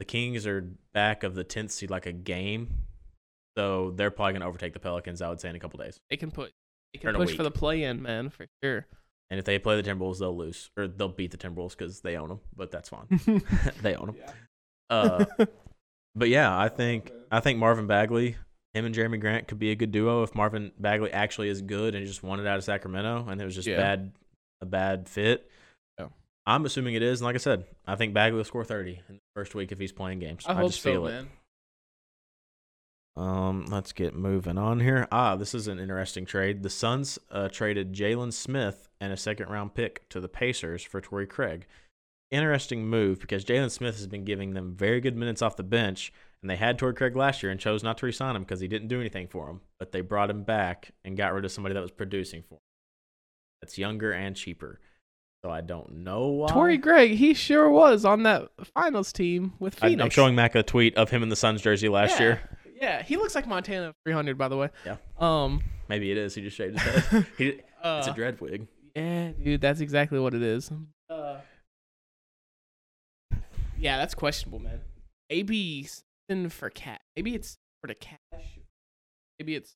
the 0.00 0.04
Kings 0.04 0.46
are 0.46 0.68
back 0.92 1.22
of 1.22 1.34
the 1.34 1.44
tenth 1.44 1.70
seed 1.70 1.90
like 1.90 2.06
a 2.06 2.12
game. 2.12 2.68
So 3.56 3.92
they're 3.96 4.10
probably 4.10 4.34
gonna 4.34 4.48
overtake 4.48 4.72
the 4.72 4.80
Pelicans. 4.80 5.22
I 5.22 5.28
would 5.28 5.40
say 5.40 5.48
in 5.48 5.56
a 5.56 5.60
couple 5.60 5.78
days. 5.78 5.98
They 6.10 6.16
can 6.16 6.30
put 6.30 6.52
they 6.92 7.00
can 7.00 7.14
push 7.14 7.36
for 7.36 7.42
the 7.42 7.50
play 7.50 7.84
in, 7.84 8.02
man, 8.02 8.30
for 8.30 8.46
sure. 8.62 8.86
And 9.30 9.38
if 9.38 9.44
they 9.44 9.58
play 9.58 9.80
the 9.80 9.88
Timberwolves, 9.88 10.18
they'll 10.18 10.36
lose 10.36 10.70
or 10.76 10.88
they'll 10.88 11.08
beat 11.08 11.30
the 11.30 11.36
Timberwolves 11.36 11.76
because 11.76 12.00
they 12.00 12.16
own 12.16 12.28
them. 12.28 12.40
But 12.56 12.70
that's 12.70 12.88
fine. 12.88 13.06
they 13.82 13.94
own 13.94 14.06
them. 14.06 14.16
Uh, 14.90 15.24
but 16.14 16.28
yeah, 16.28 16.56
I 16.56 16.68
think 16.68 17.12
I 17.30 17.40
think 17.40 17.58
Marvin 17.58 17.86
Bagley, 17.86 18.36
him 18.74 18.84
and 18.84 18.94
Jerami 18.94 19.20
Grant 19.20 19.48
could 19.48 19.58
be 19.58 19.70
a 19.70 19.74
good 19.74 19.90
duo 19.92 20.22
if 20.22 20.34
Marvin 20.34 20.72
Bagley 20.78 21.10
actually 21.12 21.48
is 21.48 21.62
good 21.62 21.94
and 21.94 22.06
just 22.06 22.22
wanted 22.22 22.46
out 22.46 22.58
of 22.58 22.64
Sacramento 22.64 23.26
and 23.28 23.40
it 23.40 23.44
was 23.44 23.54
just 23.54 23.66
Yeah. 23.68 23.76
bad 23.76 24.12
a 24.60 24.66
bad 24.66 25.08
fit. 25.08 25.50
Yeah. 25.98 26.08
I'm 26.46 26.64
assuming 26.66 26.94
it 26.94 27.02
is, 27.02 27.20
and 27.20 27.26
like 27.26 27.34
I 27.34 27.38
said, 27.38 27.64
I 27.86 27.94
think 27.96 28.12
Bagley 28.14 28.36
will 28.36 28.44
score 28.44 28.64
30 28.64 29.00
in 29.08 29.14
the 29.16 29.20
first 29.36 29.54
week 29.54 29.70
if 29.72 29.78
he's 29.78 29.92
playing 29.92 30.18
games. 30.18 30.44
I, 30.46 30.54
hope 30.54 30.70
just 30.70 30.82
so, 30.82 30.90
feel 30.92 31.06
it. 31.06 31.10
man. 31.12 31.28
Um, 33.16 33.66
let's 33.66 33.92
get 33.92 34.14
moving 34.14 34.58
on 34.58 34.78
here. 34.80 35.08
Ah, 35.10 35.34
this 35.34 35.52
is 35.54 35.66
an 35.66 35.80
interesting 35.80 36.24
trade. 36.24 36.62
The 36.62 36.70
Suns 36.70 37.18
uh, 37.32 37.48
traded 37.48 37.92
Jalen 37.92 38.32
Smith 38.32 38.88
and 39.00 39.12
a 39.12 39.16
second 39.16 39.48
round 39.48 39.74
pick 39.74 40.08
to 40.10 40.20
the 40.20 40.28
Pacers 40.28 40.84
for 40.84 41.00
Torrey 41.00 41.26
Craig. 41.26 41.66
Interesting 42.30 42.86
move 42.86 43.18
because 43.20 43.44
Jalen 43.44 43.70
Smith 43.70 43.96
has 43.96 44.06
been 44.06 44.24
giving 44.24 44.54
them 44.54 44.74
very 44.76 45.00
good 45.00 45.16
minutes 45.16 45.42
off 45.42 45.56
the 45.56 45.62
bench, 45.64 46.12
and 46.42 46.50
they 46.50 46.56
had 46.56 46.78
Torrey 46.78 46.94
Craig 46.94 47.16
last 47.16 47.42
year 47.42 47.50
and 47.50 47.60
chose 47.60 47.82
not 47.82 47.98
to 47.98 48.06
resign 48.06 48.36
him 48.36 48.42
because 48.42 48.60
he 48.60 48.68
didn't 48.68 48.88
do 48.88 49.00
anything 49.00 49.26
for 49.28 49.46
them. 49.46 49.60
But 49.78 49.92
they 49.92 50.00
brought 50.00 50.30
him 50.30 50.44
back 50.44 50.92
and 51.04 51.16
got 51.16 51.32
rid 51.34 51.44
of 51.44 51.52
somebody 51.52 51.74
that 51.74 51.80
was 51.80 51.90
producing 51.90 52.42
for 52.42 52.54
him. 52.54 52.60
That's 53.62 53.76
younger 53.78 54.12
and 54.12 54.36
cheaper. 54.36 54.80
So 55.44 55.50
I 55.50 55.60
don't 55.60 55.98
know 56.04 56.26
why. 56.28 56.48
Torrey 56.48 56.78
Craig, 56.78 57.12
he 57.12 57.32
sure 57.34 57.70
was 57.70 58.04
on 58.04 58.24
that 58.24 58.48
finals 58.74 59.12
team 59.12 59.52
with 59.60 59.76
I, 59.82 59.88
Phoenix. 59.90 60.02
I'm 60.04 60.10
showing 60.10 60.34
Mac 60.34 60.54
a 60.54 60.62
tweet 60.62 60.96
of 60.96 61.10
him 61.10 61.22
in 61.22 61.28
the 61.28 61.36
Suns 61.36 61.62
jersey 61.62 61.88
last 61.88 62.18
Yeah. 62.18 62.26
year. 62.26 62.40
Yeah, 62.80 63.02
he 63.02 63.16
looks 63.16 63.34
like 63.34 63.46
Montana 63.48 63.92
300, 64.04 64.38
by 64.38 64.46
the 64.48 64.56
way. 64.56 64.68
Yeah. 64.86 64.96
Um. 65.18 65.62
Maybe 65.88 66.10
it 66.12 66.18
is. 66.18 66.34
He 66.34 66.42
just 66.42 66.56
shaved 66.56 66.78
his 66.78 67.04
head. 67.06 67.26
he, 67.36 67.52
uh, 67.82 67.98
it's 67.98 68.06
a 68.08 68.12
dread 68.14 68.40
wig. 68.40 68.68
Yeah, 68.94 69.30
dude, 69.42 69.60
that's 69.60 69.80
exactly 69.80 70.18
what 70.20 70.34
it 70.34 70.42
is. 70.42 70.70
Uh, 71.08 71.38
yeah, 73.78 73.96
that's 73.96 74.14
questionable, 74.14 74.58
man. 74.58 74.80
Maybe 75.30 75.88
something 76.28 76.48
for 76.50 76.70
cat. 76.70 77.00
Maybe 77.16 77.34
it's 77.34 77.56
for 77.82 77.88
the 77.88 77.94
cash. 77.94 78.18
Maybe 79.38 79.54
it's 79.54 79.74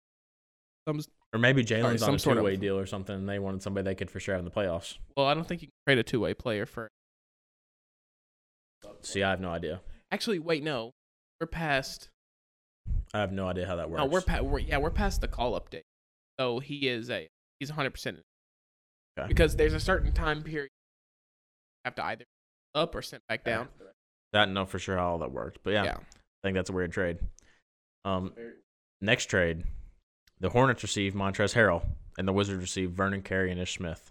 some. 0.86 1.00
Or 1.34 1.38
maybe 1.38 1.64
Jalen's 1.64 2.00
some 2.00 2.10
on 2.10 2.14
a 2.16 2.18
sort 2.18 2.36
two-way 2.36 2.56
deal 2.56 2.78
or 2.78 2.84
something, 2.86 3.14
and 3.14 3.28
they 3.28 3.38
wanted 3.38 3.62
somebody 3.62 3.84
they 3.84 3.94
could 3.94 4.10
for 4.10 4.20
sure 4.20 4.34
have 4.34 4.40
in 4.40 4.44
the 4.44 4.50
playoffs. 4.50 4.98
Well, 5.16 5.26
I 5.26 5.34
don't 5.34 5.46
think 5.46 5.62
you 5.62 5.68
can 5.68 5.72
trade 5.86 5.98
a 5.98 6.02
two-way 6.02 6.34
player 6.34 6.66
for. 6.66 6.88
See, 9.00 9.22
I 9.22 9.30
have 9.30 9.40
no 9.40 9.50
idea. 9.50 9.80
Actually, 10.10 10.38
wait, 10.40 10.62
no, 10.62 10.92
we're 11.40 11.46
past. 11.46 12.10
I 13.14 13.20
have 13.20 13.32
no 13.32 13.48
idea 13.48 13.66
how 13.66 13.76
that 13.76 13.88
works. 13.88 13.98
No, 13.98 14.06
we're 14.06 14.20
past. 14.20 14.44
We're, 14.44 14.58
yeah, 14.58 14.76
we're 14.78 14.90
past 14.90 15.20
the 15.20 15.28
call 15.28 15.58
update. 15.58 15.84
So 16.38 16.58
he 16.58 16.88
is 16.88 17.08
a. 17.08 17.28
He's 17.60 17.70
100 17.70 17.90
percent. 17.90 18.20
Okay. 19.18 19.28
Because 19.28 19.56
there's 19.56 19.74
a 19.74 19.80
certain 19.80 20.12
time 20.12 20.42
period. 20.42 20.70
You 21.84 21.88
have 21.88 21.94
to 21.96 22.04
either 22.04 22.24
up 22.74 22.94
or 22.94 23.02
sent 23.02 23.22
back 23.28 23.44
down. 23.44 23.68
That 24.32 24.50
know 24.50 24.66
for 24.66 24.78
sure 24.78 24.96
how 24.96 25.10
all 25.10 25.18
that 25.18 25.30
worked, 25.32 25.58
but 25.62 25.72
yeah, 25.72 25.84
Yeah. 25.84 25.96
I 26.42 26.48
think 26.48 26.57
that's 26.57 26.70
a 26.70 26.72
weird 26.72 26.92
trade. 26.92 27.18
Um, 28.05 28.33
next 29.00 29.26
trade, 29.26 29.64
the 30.40 30.48
Hornets 30.50 30.83
received 30.83 31.14
Montrezl 31.14 31.55
Harrell, 31.55 31.85
and 32.18 32.26
the 32.26 32.33
Wizards 32.33 32.61
received 32.61 32.94
Vernon 32.96 33.22
Carey 33.22 33.50
and 33.52 33.61
Ish 33.61 33.76
Smith. 33.76 34.11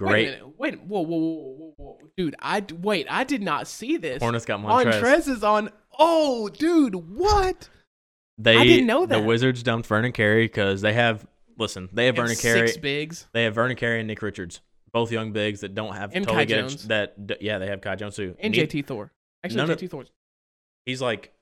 Wait 0.00 0.06
Great. 0.08 0.26
minute. 0.30 0.58
Wait. 0.58 0.80
Whoa, 0.82 1.00
whoa, 1.02 1.16
whoa, 1.18 1.54
whoa, 1.56 1.74
whoa, 1.76 1.98
dude. 2.16 2.34
I 2.40 2.64
wait. 2.82 3.06
I 3.08 3.22
did 3.24 3.42
not 3.42 3.68
see 3.68 3.96
this. 3.96 4.20
Hornets 4.22 4.44
got 4.44 4.60
Montrez. 4.60 5.00
Montrez 5.00 5.28
is 5.28 5.44
on. 5.44 5.70
Oh, 5.98 6.48
dude, 6.48 6.94
what? 6.96 7.68
They 8.38 8.56
I 8.56 8.64
didn't 8.64 8.86
know 8.86 9.06
that. 9.06 9.20
The. 9.20 9.22
Wizards 9.24 9.62
dumped 9.62 9.86
Vernon 9.86 10.10
Carey 10.10 10.46
because 10.46 10.80
they 10.80 10.92
have 10.94 11.24
listen. 11.58 11.88
They 11.92 12.06
have 12.06 12.16
And 12.18 12.24
Vernon 12.24 12.36
Carey. 12.36 12.66
Six 12.68 12.78
bigs. 12.78 13.28
They 13.32 13.44
have 13.44 13.54
Vernon 13.54 13.76
Carey 13.76 14.00
and 14.00 14.08
Nick 14.08 14.20
Richards, 14.22 14.60
both 14.92 15.12
young 15.12 15.30
bigs 15.32 15.60
that 15.60 15.76
don't 15.76 15.94
have 15.94 16.10
And 16.12 16.24
totally 16.24 16.42
Kai 16.42 16.44
get 16.46 16.60
Jones. 16.62 16.88
that. 16.88 17.14
Yeah, 17.40 17.58
they 17.58 17.68
have 17.68 17.80
Kai 17.80 17.94
Jones 17.94 18.16
too. 18.16 18.34
And 18.40 18.52
Need- 18.52 18.68
JT 18.70 18.86
Thor. 18.86 19.12
Actually, 19.44 19.58
None 19.58 19.70
of- 19.70 19.78
JT 19.78 19.90
Thor. 19.90 20.04
He's 20.86 21.00
like 21.02 21.32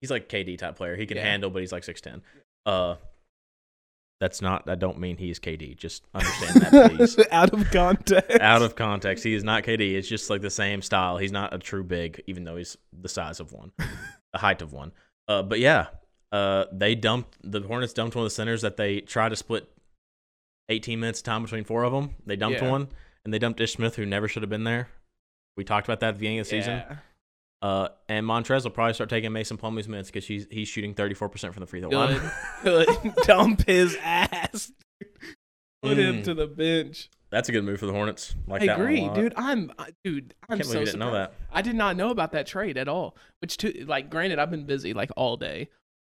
he's 0.00 0.10
like 0.10 0.28
KD 0.28 0.58
type 0.58 0.76
player. 0.76 0.96
He 0.96 1.06
can 1.06 1.16
Yeah. 1.16 1.24
handle, 1.24 1.50
but 1.50 1.60
he's 1.60 1.72
like 1.72 1.84
six 1.84 2.00
ten. 2.00 2.22
Uh, 2.64 2.96
that's 4.20 4.40
not. 4.40 4.68
I 4.68 4.76
don't 4.76 4.98
mean 4.98 5.18
he's 5.18 5.38
KD. 5.38 5.76
Just 5.76 6.02
understand 6.14 6.60
that, 6.62 6.90
please. 6.96 7.18
Out 7.30 7.52
of 7.52 7.70
context. 7.70 8.40
Out 8.40 8.62
of 8.62 8.74
context, 8.74 9.22
he 9.24 9.34
is 9.34 9.44
not 9.44 9.62
KD. 9.62 9.94
It's 9.94 10.08
just 10.08 10.30
like 10.30 10.40
the 10.40 10.48
same 10.50 10.80
style. 10.80 11.18
He's 11.18 11.32
not 11.32 11.52
a 11.52 11.58
true 11.58 11.84
big, 11.84 12.22
even 12.26 12.44
though 12.44 12.56
he's 12.56 12.78
the 12.98 13.10
size 13.10 13.40
of 13.40 13.52
one, 13.52 13.72
the 14.32 14.38
height 14.38 14.62
of 14.62 14.72
one. 14.72 14.92
Uh, 15.28 15.42
but 15.42 15.60
yeah, 15.60 15.88
uh, 16.32 16.64
they 16.72 16.94
dumped 16.94 17.36
the 17.42 17.60
Hornets 17.60 17.92
dumped 17.92 18.16
one 18.16 18.24
of 18.24 18.30
the 18.30 18.34
centers 18.34 18.62
that 18.62 18.78
they 18.78 19.00
tried 19.00 19.28
to 19.30 19.36
split 19.36 19.70
eighteen 20.70 20.98
minutes 20.98 21.20
of 21.20 21.24
time 21.24 21.42
between 21.42 21.64
four 21.64 21.84
of 21.84 21.92
them. 21.92 22.14
They 22.24 22.36
dumped 22.36 22.62
Yeah. 22.62 22.70
one, 22.70 22.88
and 23.24 23.34
they 23.34 23.38
dumped 23.38 23.60
Ish 23.60 23.74
Smith, 23.74 23.96
who 23.96 24.06
never 24.06 24.28
should 24.28 24.42
have 24.42 24.50
been 24.50 24.64
there. 24.64 24.88
We 25.58 25.64
talked 25.64 25.86
about 25.86 26.00
that 26.00 26.08
at 26.08 26.14
the 26.14 26.20
beginning 26.20 26.38
of 26.40 26.46
the 26.46 26.50
season. 26.50 26.82
Uh, 27.62 27.88
and 28.08 28.26
Montrez 28.26 28.64
will 28.64 28.70
probably 28.70 28.94
start 28.94 29.08
taking 29.10 29.32
Mason 29.32 29.56
Plumlee's 29.56 29.88
minutes 29.88 30.10
because 30.10 30.26
he's 30.26 30.46
he's 30.50 30.68
shooting 30.68 30.94
thirty 30.94 31.14
four 31.14 31.28
percent 31.28 31.54
from 31.54 31.62
the 31.62 31.66
free 31.66 31.80
throw 31.80 31.88
line. 31.90 32.20
Good. 32.62 32.88
Dump 33.24 33.66
his 33.66 33.96
ass. 34.02 34.72
Put 35.82 35.98
him 35.98 36.16
Mm. 36.16 36.24
to 36.24 36.34
the 36.34 36.46
bench. 36.46 37.10
That's 37.30 37.48
a 37.48 37.52
good 37.52 37.64
move 37.64 37.80
for 37.80 37.86
the 37.86 37.92
Hornets. 37.92 38.34
Like 38.46 38.62
I 38.62 38.66
that 38.66 38.80
agree, 38.80 39.08
dude. 39.08 39.34
I'm, 39.36 39.72
I- 39.78 39.90
dude. 40.04 40.34
I'm 40.48 40.62
so 40.62 40.84
didn't 40.84 40.98
know 40.98 41.06
surprised. 41.08 41.30
that. 41.32 41.34
I 41.52 41.62
did 41.62 41.74
not 41.74 41.96
know 41.96 42.10
about 42.10 42.32
that 42.32 42.46
trade 42.46 42.76
at 42.78 42.88
all. 42.88 43.16
Which, 43.40 43.56
to, 43.58 43.84
like, 43.86 44.10
granted, 44.10 44.38
I've 44.38 44.50
been 44.50 44.64
busy 44.64 44.94
like 44.94 45.10
all 45.16 45.36
day, 45.36 45.68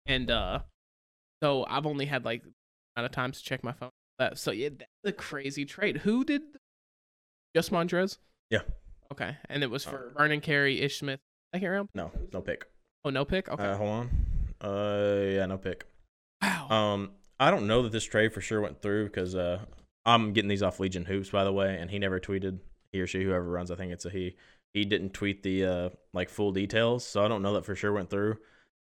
and 0.05 0.29
uh, 0.29 0.59
so 1.43 1.65
I've 1.67 1.85
only 1.85 2.05
had 2.05 2.25
like 2.25 2.43
amount 2.95 3.05
of 3.05 3.11
times 3.11 3.39
to 3.39 3.43
check 3.43 3.63
my 3.63 3.71
phone. 3.71 3.89
Uh, 4.19 4.35
so 4.35 4.51
yeah, 4.51 4.69
that's 4.77 4.89
a 5.05 5.11
crazy 5.11 5.65
trade. 5.65 5.97
Who 5.97 6.23
did? 6.23 6.41
Just 7.55 7.71
Montrez. 7.71 8.17
Yeah. 8.49 8.61
Okay, 9.11 9.35
and 9.49 9.63
it 9.63 9.69
was 9.69 9.87
Oh. 9.87 9.91
for 9.91 10.13
Vernon 10.15 10.41
Carey, 10.41 10.79
Ish 10.81 10.99
Smith, 10.99 11.19
second 11.53 11.69
round. 11.69 11.89
No, 11.93 12.11
no 12.33 12.41
pick. 12.41 12.65
Oh, 13.05 13.09
no 13.09 13.25
pick. 13.25 13.49
Okay. 13.49 13.63
Uh, 13.63 13.77
hold 13.77 13.89
on. 13.89 14.09
Uh, 14.61 15.21
yeah, 15.25 15.45
no 15.45 15.57
pick. 15.57 15.85
wow. 16.41 16.67
Um, 16.69 17.11
I 17.39 17.51
don't 17.51 17.67
know 17.67 17.83
that 17.83 17.91
this 17.91 18.03
trade 18.03 18.33
for 18.33 18.41
sure 18.41 18.59
went 18.61 18.81
through 18.81 19.05
because 19.05 19.35
uh, 19.35 19.59
I'm 20.05 20.33
getting 20.33 20.49
these 20.49 20.63
off 20.63 20.79
Legion 20.79 21.05
Hoops 21.05 21.29
by 21.29 21.43
the 21.43 21.53
way, 21.53 21.77
and 21.79 21.89
he 21.89 21.99
never 21.99 22.19
tweeted. 22.19 22.59
He 22.91 22.99
or 22.99 23.07
she, 23.07 23.23
whoever 23.23 23.49
runs, 23.49 23.71
I 23.71 23.75
think 23.75 23.91
it's 23.91 24.05
a 24.05 24.09
he. 24.09 24.35
He 24.73 24.83
didn't 24.85 25.13
tweet 25.13 25.41
the 25.43 25.65
uh 25.65 25.89
like 26.13 26.29
full 26.29 26.51
details, 26.51 27.05
so 27.05 27.23
I 27.23 27.27
don't 27.27 27.41
know 27.41 27.53
that 27.53 27.65
for 27.65 27.75
sure 27.75 27.93
went 27.93 28.09
through. 28.09 28.37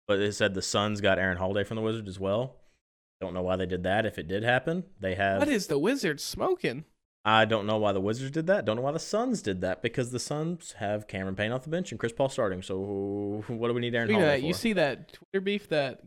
But 0.06 0.18
it 0.20 0.32
said 0.34 0.54
the 0.54 0.62
Suns 0.62 1.00
got 1.00 1.18
Aaron 1.18 1.36
Holiday 1.36 1.64
from 1.64 1.76
the 1.76 1.82
Wizards 1.82 2.08
as 2.08 2.18
well. 2.18 2.56
Don't 3.20 3.34
know 3.34 3.42
why 3.42 3.56
they 3.56 3.66
did 3.66 3.82
that. 3.82 4.06
If 4.06 4.18
it 4.18 4.28
did 4.28 4.42
happen, 4.42 4.84
they 5.00 5.14
have. 5.14 5.38
what 5.38 5.48
is 5.48 5.66
the 5.66 5.78
Wizards 5.78 6.24
smoking? 6.24 6.84
I 7.28 7.44
don't 7.44 7.66
know 7.66 7.76
why 7.76 7.92
the 7.92 8.00
Wizards 8.00 8.30
did 8.30 8.46
that. 8.46 8.64
Don't 8.64 8.76
know 8.76 8.82
why 8.82 8.92
the 8.92 8.98
Suns 8.98 9.42
did 9.42 9.60
that 9.60 9.82
because 9.82 10.12
the 10.12 10.18
Suns 10.18 10.72
have 10.78 11.06
Cameron 11.06 11.36
Payne 11.36 11.52
off 11.52 11.62
the 11.62 11.68
bench 11.68 11.90
and 11.90 12.00
Chris 12.00 12.10
Paul 12.10 12.30
starting. 12.30 12.62
So 12.62 13.44
what 13.48 13.68
do 13.68 13.74
we 13.74 13.82
need 13.82 13.94
Aaron 13.94 14.08
Holiday 14.08 14.40
that, 14.40 14.42
you 14.42 14.54
see 14.54 14.72
that 14.72 15.12
Twitter 15.12 15.42
beef 15.42 15.68
that? 15.68 16.00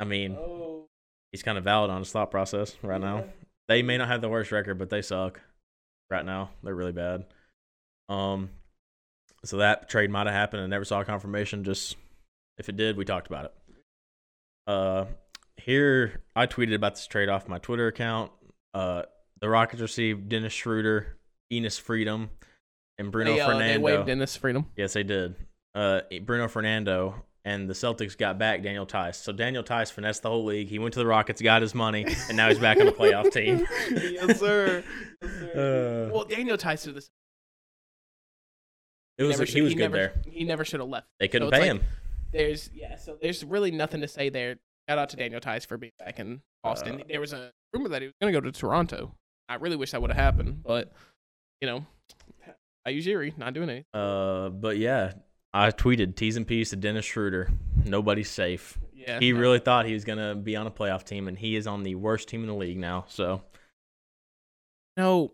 I 0.00 0.04
mean, 0.04 0.34
Oh, 0.36 0.86
he's 1.30 1.44
kind 1.44 1.56
of 1.56 1.62
valid 1.62 1.92
on 1.92 2.00
his 2.00 2.10
thought 2.10 2.32
process 2.32 2.76
right 2.82 3.00
now. 3.00 3.26
They 3.68 3.82
may 3.82 3.96
not 3.96 4.08
have 4.08 4.20
the 4.20 4.28
worst 4.28 4.50
record, 4.50 4.76
but 4.76 4.90
they 4.90 5.02
suck 5.02 5.40
right 6.10 6.24
now. 6.24 6.50
They're 6.64 6.74
really 6.74 6.90
bad. 6.90 7.24
Um, 8.08 8.50
so 9.44 9.58
that 9.58 9.88
trade 9.88 10.10
might 10.10 10.26
have 10.26 10.34
happened 10.34 10.62
I 10.62 10.66
never 10.66 10.84
saw 10.84 11.04
confirmation. 11.04 11.62
Just 11.62 11.94
if 12.58 12.68
it 12.68 12.76
did, 12.76 12.96
we 12.96 13.04
talked 13.04 13.28
about 13.28 13.44
it. 13.44 13.54
Uh, 14.66 15.04
here 15.58 16.22
I 16.34 16.48
tweeted 16.48 16.74
about 16.74 16.96
this 16.96 17.06
trade 17.06 17.28
off 17.28 17.46
my 17.46 17.58
Twitter 17.58 17.86
account. 17.86 18.32
Uh, 18.74 19.02
the 19.40 19.48
Rockets 19.48 19.80
received 19.82 20.28
Dennis 20.28 20.52
Schroeder, 20.52 21.16
Enes 21.52 21.80
Freedom, 21.80 22.30
and 22.98 23.10
Bruno 23.12 23.34
they, 23.34 23.40
uh, 23.40 23.46
Fernando. 23.46 23.72
they 23.72 23.78
waived 23.78 24.06
Dennis 24.06 24.36
Freedom. 24.36 24.66
Yes, 24.76 24.92
they 24.94 25.02
did. 25.02 25.36
Uh, 25.74 26.00
Bruno 26.22 26.48
Fernando 26.48 27.24
and 27.44 27.68
the 27.70 27.74
Celtics 27.74 28.18
got 28.18 28.38
back 28.38 28.62
Daniel 28.62 28.84
Theis. 28.86 29.14
So 29.16 29.32
Daniel 29.32 29.62
Theis 29.62 29.90
finessed 29.90 30.22
the 30.22 30.28
whole 30.28 30.44
league. 30.44 30.68
He 30.68 30.78
went 30.78 30.92
to 30.94 30.98
the 30.98 31.06
Rockets, 31.06 31.40
got 31.40 31.62
his 31.62 31.74
money, 31.74 32.04
and 32.28 32.36
now 32.36 32.48
he's 32.48 32.58
back 32.58 32.78
on 32.80 32.86
the 32.86 32.92
playoff 32.92 33.30
team. 33.32 33.66
yes, 33.90 34.38
sir. 34.38 34.82
Uh, 35.22 36.08
Well, 36.12 36.24
Daniel 36.28 36.56
Tyson, 36.56 36.94
this 36.94 37.10
it 39.16 39.24
was 39.24 39.32
never 39.32 39.44
he 39.44 39.50
should- 39.52 39.62
was 39.64 39.74
good 39.74 39.80
never, 39.80 39.96
there. 39.96 40.14
He 40.30 40.44
never 40.44 40.64
should 40.64 40.78
have 40.80 40.88
left. 40.88 41.08
They 41.18 41.26
couldn't 41.26 41.48
so 41.48 41.52
pay 41.52 41.58
like- 41.60 41.66
him. 41.66 41.80
There's 42.30 42.70
yeah, 42.74 42.96
so 42.96 43.16
there's 43.20 43.42
really 43.42 43.70
nothing 43.70 44.00
to 44.02 44.08
say 44.08 44.28
there. 44.28 44.56
Shout 44.88 44.98
out 44.98 45.08
to 45.10 45.16
Daniel 45.16 45.40
Theis 45.40 45.64
for 45.66 45.76
being 45.78 45.92
back 45.98 46.20
in 46.20 46.40
Austin. 46.62 47.00
Uh, 47.00 47.04
there 47.08 47.20
was 47.20 47.32
a 47.32 47.50
rumor 47.72 47.88
that 47.88 48.02
he 48.02 48.08
was 48.08 48.14
going 48.20 48.32
to 48.32 48.40
go 48.40 48.44
to 48.44 48.52
Toronto. 48.52 49.14
I 49.48 49.54
really 49.56 49.76
wish 49.76 49.92
that 49.92 50.00
would 50.02 50.10
have 50.10 50.18
happened, 50.22 50.62
but 50.62 50.92
you 51.60 51.66
know, 51.68 51.86
I 52.86 52.92
Ujiri 52.92 53.36
not 53.38 53.54
doing 53.54 53.68
anything. 53.70 53.84
Uh, 53.94 54.48
but 54.50 54.76
yeah, 54.78 55.12
I 55.52 55.70
tweeted 55.70 56.16
T's 56.16 56.36
and 56.36 56.46
P's 56.46 56.70
to 56.70 56.76
Dennis 56.76 57.04
Schroeder. 57.04 57.50
Nobody's 57.84 58.28
safe. 58.30 58.78
Yeah, 58.94 59.18
He 59.20 59.32
really 59.32 59.58
thought 59.58 59.86
he 59.86 59.94
was 59.94 60.04
gonna 60.04 60.34
be 60.34 60.56
on 60.56 60.66
a 60.66 60.70
playoff 60.70 61.04
team, 61.04 61.28
and 61.28 61.38
he 61.38 61.56
is 61.56 61.66
on 61.66 61.82
the 61.82 61.94
worst 61.94 62.28
team 62.28 62.42
in 62.42 62.46
the 62.48 62.54
league 62.54 62.78
now. 62.78 63.06
So, 63.08 63.42
no. 64.96 65.32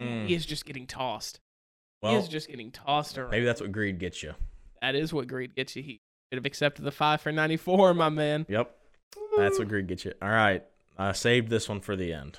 mm, 0.00 0.26
He 0.26 0.34
is 0.34 0.46
just 0.46 0.64
getting 0.64 0.86
tossed. 0.86 1.40
he 2.02 2.14
is 2.14 2.28
just 2.28 2.48
getting 2.48 2.70
tossed 2.70 3.18
around. 3.18 3.30
maybe 3.30 3.44
that's 3.44 3.60
what 3.60 3.72
greed 3.72 3.98
gets 3.98 4.22
you. 4.22 4.34
that 4.80 4.94
is 4.94 5.12
what 5.12 5.26
greed 5.26 5.54
gets 5.56 5.74
you. 5.76 5.82
He 5.82 6.00
should 6.30 6.38
have 6.38 6.46
accepted 6.46 6.84
the 6.84 6.92
five 6.92 7.20
for 7.20 7.32
ninety 7.32 7.56
four, 7.56 7.92
my 7.94 8.08
man. 8.08 8.46
Yep, 8.48 8.74
that's 9.36 9.58
what 9.58 9.68
greed 9.68 9.86
gets 9.88 10.04
you. 10.04 10.12
All 10.22 10.28
right, 10.28 10.62
I 10.98 11.12
saved 11.12 11.48
this 11.48 11.68
one 11.68 11.80
for 11.80 11.96
the 11.96 12.12
end. 12.12 12.38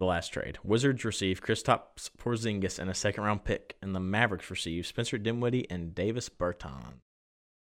The 0.00 0.06
last 0.06 0.28
trade: 0.32 0.58
Wizards 0.64 1.04
receive 1.04 1.42
Kristaps 1.42 2.10
Porzingis 2.18 2.78
and 2.78 2.88
a 2.90 2.94
second-round 2.94 3.44
pick, 3.44 3.76
and 3.82 3.94
the 3.94 4.00
Mavericks 4.00 4.50
receive 4.50 4.86
Spencer 4.86 5.18
Dinwiddie 5.18 5.70
and 5.70 5.94
Davis 5.94 6.30
Bertan. 6.30 6.94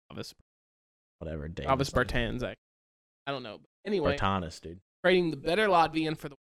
Travis, 0.09 0.35
Whatever, 1.17 1.47
Davis. 1.47 1.65
Travis 1.67 1.89
Bertans. 1.89 2.43
I, 2.43 2.53
I 3.25 3.31
don't 3.31 3.41
know. 3.41 3.57
But 3.57 3.89
anyway, 3.89 4.17
Bertanis, 4.17 4.61
dude. 4.61 4.79
trading 5.03 5.31
the 5.31 5.37
better 5.37 5.67
Latvian 5.67 6.15
for 6.15 6.29
the 6.29 6.35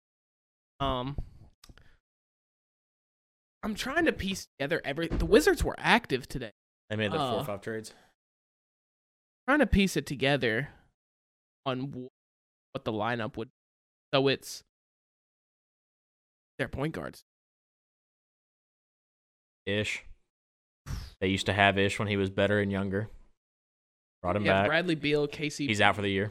um. 0.84 1.16
I'm 3.62 3.74
trying 3.74 4.06
to 4.06 4.12
piece 4.12 4.46
together 4.58 4.80
every. 4.84 5.08
The 5.08 5.26
Wizards 5.26 5.62
were 5.62 5.74
active 5.76 6.26
today. 6.26 6.52
They 6.88 6.96
made 6.96 7.12
the 7.12 7.18
four 7.18 7.26
Uh, 7.26 7.36
or 7.40 7.44
five 7.44 7.60
trades. 7.60 7.92
Trying 9.46 9.58
to 9.58 9.66
piece 9.66 9.96
it 9.96 10.06
together 10.06 10.70
on 11.66 12.08
what 12.72 12.84
the 12.84 12.92
lineup 12.92 13.36
would. 13.36 13.50
So 14.14 14.28
it's 14.28 14.62
their 16.58 16.68
point 16.68 16.94
guards. 16.94 17.24
Ish. 19.66 20.04
They 21.20 21.28
used 21.28 21.46
to 21.46 21.54
have 21.54 21.78
Ish 21.78 21.98
when 21.98 22.08
he 22.08 22.18
was 22.18 22.28
better 22.28 22.60
and 22.60 22.70
younger. 22.70 23.08
Brought 24.22 24.36
him 24.36 24.44
have 24.44 24.54
back. 24.54 24.66
Bradley 24.68 24.94
Beal, 24.96 25.26
Casey 25.26 25.66
He's 25.66 25.80
out 25.80 25.96
for 25.96 26.02
the 26.02 26.10
year. 26.10 26.30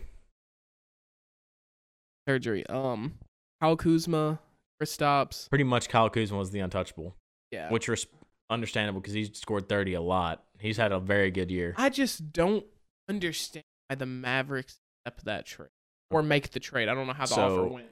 surgery. 2.27 2.65
Um, 2.67 3.15
Kyle 3.61 3.75
Kuzma, 3.75 4.39
Kristaps. 4.81 5.49
Pretty 5.49 5.63
much 5.63 5.89
Kyle 5.89 6.09
Kuzma 6.09 6.37
was 6.37 6.51
the 6.51 6.59
untouchable, 6.59 7.15
Yeah. 7.51 7.71
which 7.71 7.87
was 7.89 8.05
understandable 8.49 9.01
because 9.01 9.13
he 9.15 9.25
scored 9.33 9.67
30 9.67 9.95
a 9.95 10.01
lot. 10.01 10.43
He's 10.59 10.77
had 10.77 10.91
a 10.91 10.99
very 10.99 11.31
good 11.31 11.49
year. 11.49 11.73
I 11.77 11.89
just 11.89 12.31
don't 12.31 12.65
understand 13.09 13.63
why 13.87 13.95
the 13.95 14.05
Mavericks 14.05 14.77
accept 15.05 15.25
that 15.25 15.45
trade 15.47 15.69
or 16.11 16.21
make 16.21 16.51
the 16.51 16.59
trade. 16.59 16.89
I 16.89 16.93
don't 16.93 17.07
know 17.07 17.13
how 17.13 17.25
the 17.25 17.33
So- 17.35 17.61
offer 17.63 17.73
went. 17.73 17.89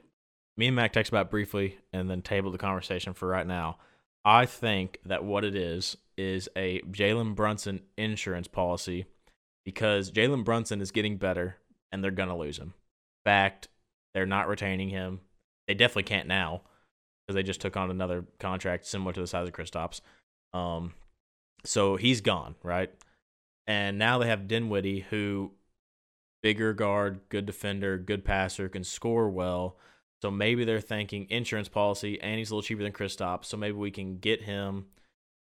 Me 0.56 0.68
and 0.68 0.76
Mac 0.76 0.92
texted 0.92 1.08
about 1.08 1.30
briefly 1.30 1.78
and 1.92 2.08
then 2.08 2.22
tabled 2.22 2.54
the 2.54 2.58
conversation 2.58 3.12
for 3.12 3.28
right 3.28 3.46
now. 3.46 3.78
I 4.24 4.46
think 4.46 4.98
that 5.04 5.24
what 5.24 5.44
it 5.44 5.54
is 5.54 5.96
is 6.16 6.48
a 6.56 6.80
Jalen 6.82 7.34
Brunson 7.34 7.80
insurance 7.96 8.48
policy 8.48 9.06
because 9.64 10.10
Jalen 10.10 10.44
Brunson 10.44 10.80
is 10.80 10.90
getting 10.90 11.16
better 11.16 11.56
and 11.90 12.02
they're 12.02 12.10
to 12.28 12.36
lose 12.36 12.58
him. 12.58 12.74
Fact, 13.24 13.68
they're 14.14 14.26
not 14.26 14.48
retaining 14.48 14.90
him. 14.90 15.20
They 15.66 15.74
definitely 15.74 16.04
can't 16.04 16.28
now 16.28 16.62
because 17.26 17.34
they 17.34 17.42
just 17.42 17.60
took 17.60 17.76
on 17.76 17.90
another 17.90 18.24
contract 18.38 18.86
similar 18.86 19.12
to 19.12 19.20
the 19.20 19.26
size 19.26 19.48
of 19.48 19.54
Kristaps. 19.54 20.00
Um, 20.52 20.94
so 21.64 21.96
he's 21.96 22.20
gone, 22.20 22.54
right? 22.62 22.90
And 23.66 23.98
now 23.98 24.18
they 24.18 24.28
have 24.28 24.46
Dinwiddie, 24.46 25.06
who 25.10 25.52
bigger 26.42 26.74
guard, 26.74 27.20
good 27.30 27.46
defender, 27.46 27.96
good 27.96 28.24
passer, 28.24 28.68
can 28.68 28.84
score 28.84 29.30
well. 29.30 29.76
So 30.24 30.30
maybe 30.30 30.64
they're 30.64 30.80
thinking 30.80 31.26
insurance 31.28 31.68
policy, 31.68 32.18
and 32.18 32.38
he's 32.38 32.50
a 32.50 32.54
little 32.54 32.66
cheaper 32.66 32.82
than 32.82 32.92
Kristaps. 32.92 33.44
So 33.44 33.58
maybe 33.58 33.76
we 33.76 33.90
can 33.90 34.16
get 34.16 34.40
him, 34.40 34.86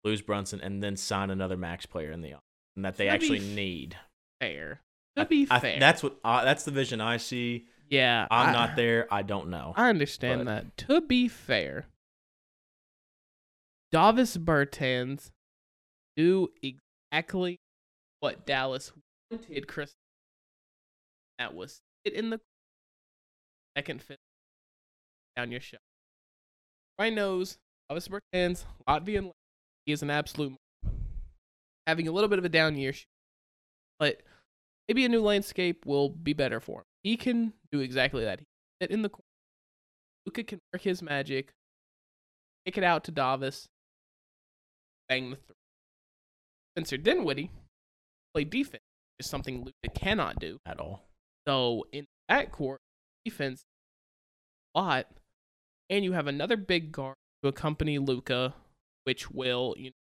lose 0.03 0.21
Brunson, 0.21 0.61
and 0.61 0.83
then 0.83 0.95
sign 0.95 1.31
another 1.31 1.57
max 1.57 1.87
player 1.87 2.11
in 2.11 2.21
the 2.21 2.35
and 2.75 2.85
that 2.85 2.95
they 2.95 3.05
That'd 3.07 3.23
actually 3.23 3.39
need. 3.39 3.97
Fair. 4.39 4.81
To 5.15 5.23
I- 5.23 5.25
be 5.25 5.47
I- 5.49 5.59
fair. 5.59 5.79
that's 5.79 6.03
what 6.03 6.17
I, 6.23 6.45
that's 6.45 6.63
the 6.63 6.69
vision 6.69 7.01
I 7.01 7.17
see. 7.17 7.65
yeah. 7.89 8.27
I'm 8.29 8.49
I- 8.49 8.51
not 8.51 8.75
there. 8.75 9.07
I 9.09 9.23
don't 9.23 9.47
know. 9.49 9.73
I 9.75 9.89
understand 9.89 10.45
but- 10.45 10.51
that. 10.77 10.77
To 10.89 11.01
be 11.01 11.27
fair, 11.27 11.87
Davis 13.91 14.37
Bertans 14.37 15.31
do 16.15 16.49
exactly 16.61 17.57
what 18.19 18.45
Dallas 18.45 18.91
wanted 19.31 19.67
Chris. 19.67 19.95
That 21.39 21.55
was 21.55 21.79
it 22.05 22.13
in 22.13 22.29
the 22.29 22.39
second 23.75 24.03
fit 24.03 24.19
down 25.37 25.51
your 25.51 25.61
shot. 25.61 25.79
Everybody 26.99 27.15
knows 27.15 27.57
Davis 27.89 28.07
Bertans, 28.07 28.65
Latvian. 28.89 29.31
He 29.85 29.93
is 29.93 30.01
an 30.01 30.09
absolute 30.09 30.55
having 31.85 32.07
a 32.07 32.11
little 32.11 32.27
bit 32.27 32.39
of 32.39 32.43
a 32.45 32.49
down 32.49 32.75
year, 32.75 32.93
but 33.99 34.21
maybe 34.87 35.05
a 35.05 35.09
new 35.09 35.21
landscape 35.21 35.85
will 35.85 36.09
be 36.09 36.33
better 36.33 36.59
for 36.59 36.79
him. 36.79 36.85
He 37.03 37.15
can 37.15 37.53
do 37.71 37.79
exactly 37.79 38.25
that. 38.25 38.39
He 38.39 38.45
can 38.45 38.87
sit 38.87 38.91
in 38.91 39.01
the 39.03 39.09
corner. 39.09 39.23
Luka 40.25 40.43
can 40.43 40.59
work 40.73 40.81
his 40.81 41.01
magic, 41.01 41.53
kick 42.65 42.77
it 42.77 42.83
out 42.83 43.05
to 43.05 43.11
Davis, 43.11 43.67
bang 45.07 45.29
the 45.29 45.37
three. 45.37 45.55
Spencer 46.75 46.97
Dinwiddie 46.97 47.51
play 48.33 48.43
defense 48.43 48.83
is 49.19 49.29
something 49.29 49.59
Luka 49.59 49.99
cannot 49.99 50.39
do. 50.39 50.57
at 50.65 50.79
all. 50.79 51.03
So 51.47 51.85
in 51.93 52.05
that 52.27 52.51
court, 52.51 52.79
defense 53.23 53.63
a 54.75 54.79
lot, 54.81 55.07
and 55.89 56.03
you 56.03 56.13
have 56.13 56.27
another 56.27 56.57
big 56.57 56.91
guard 56.91 57.15
to 57.43 57.49
accompany 57.49 57.97
Luka, 57.99 58.53
which 59.03 59.29
will 59.31 59.75
you 59.77 59.85
know, 59.89 59.95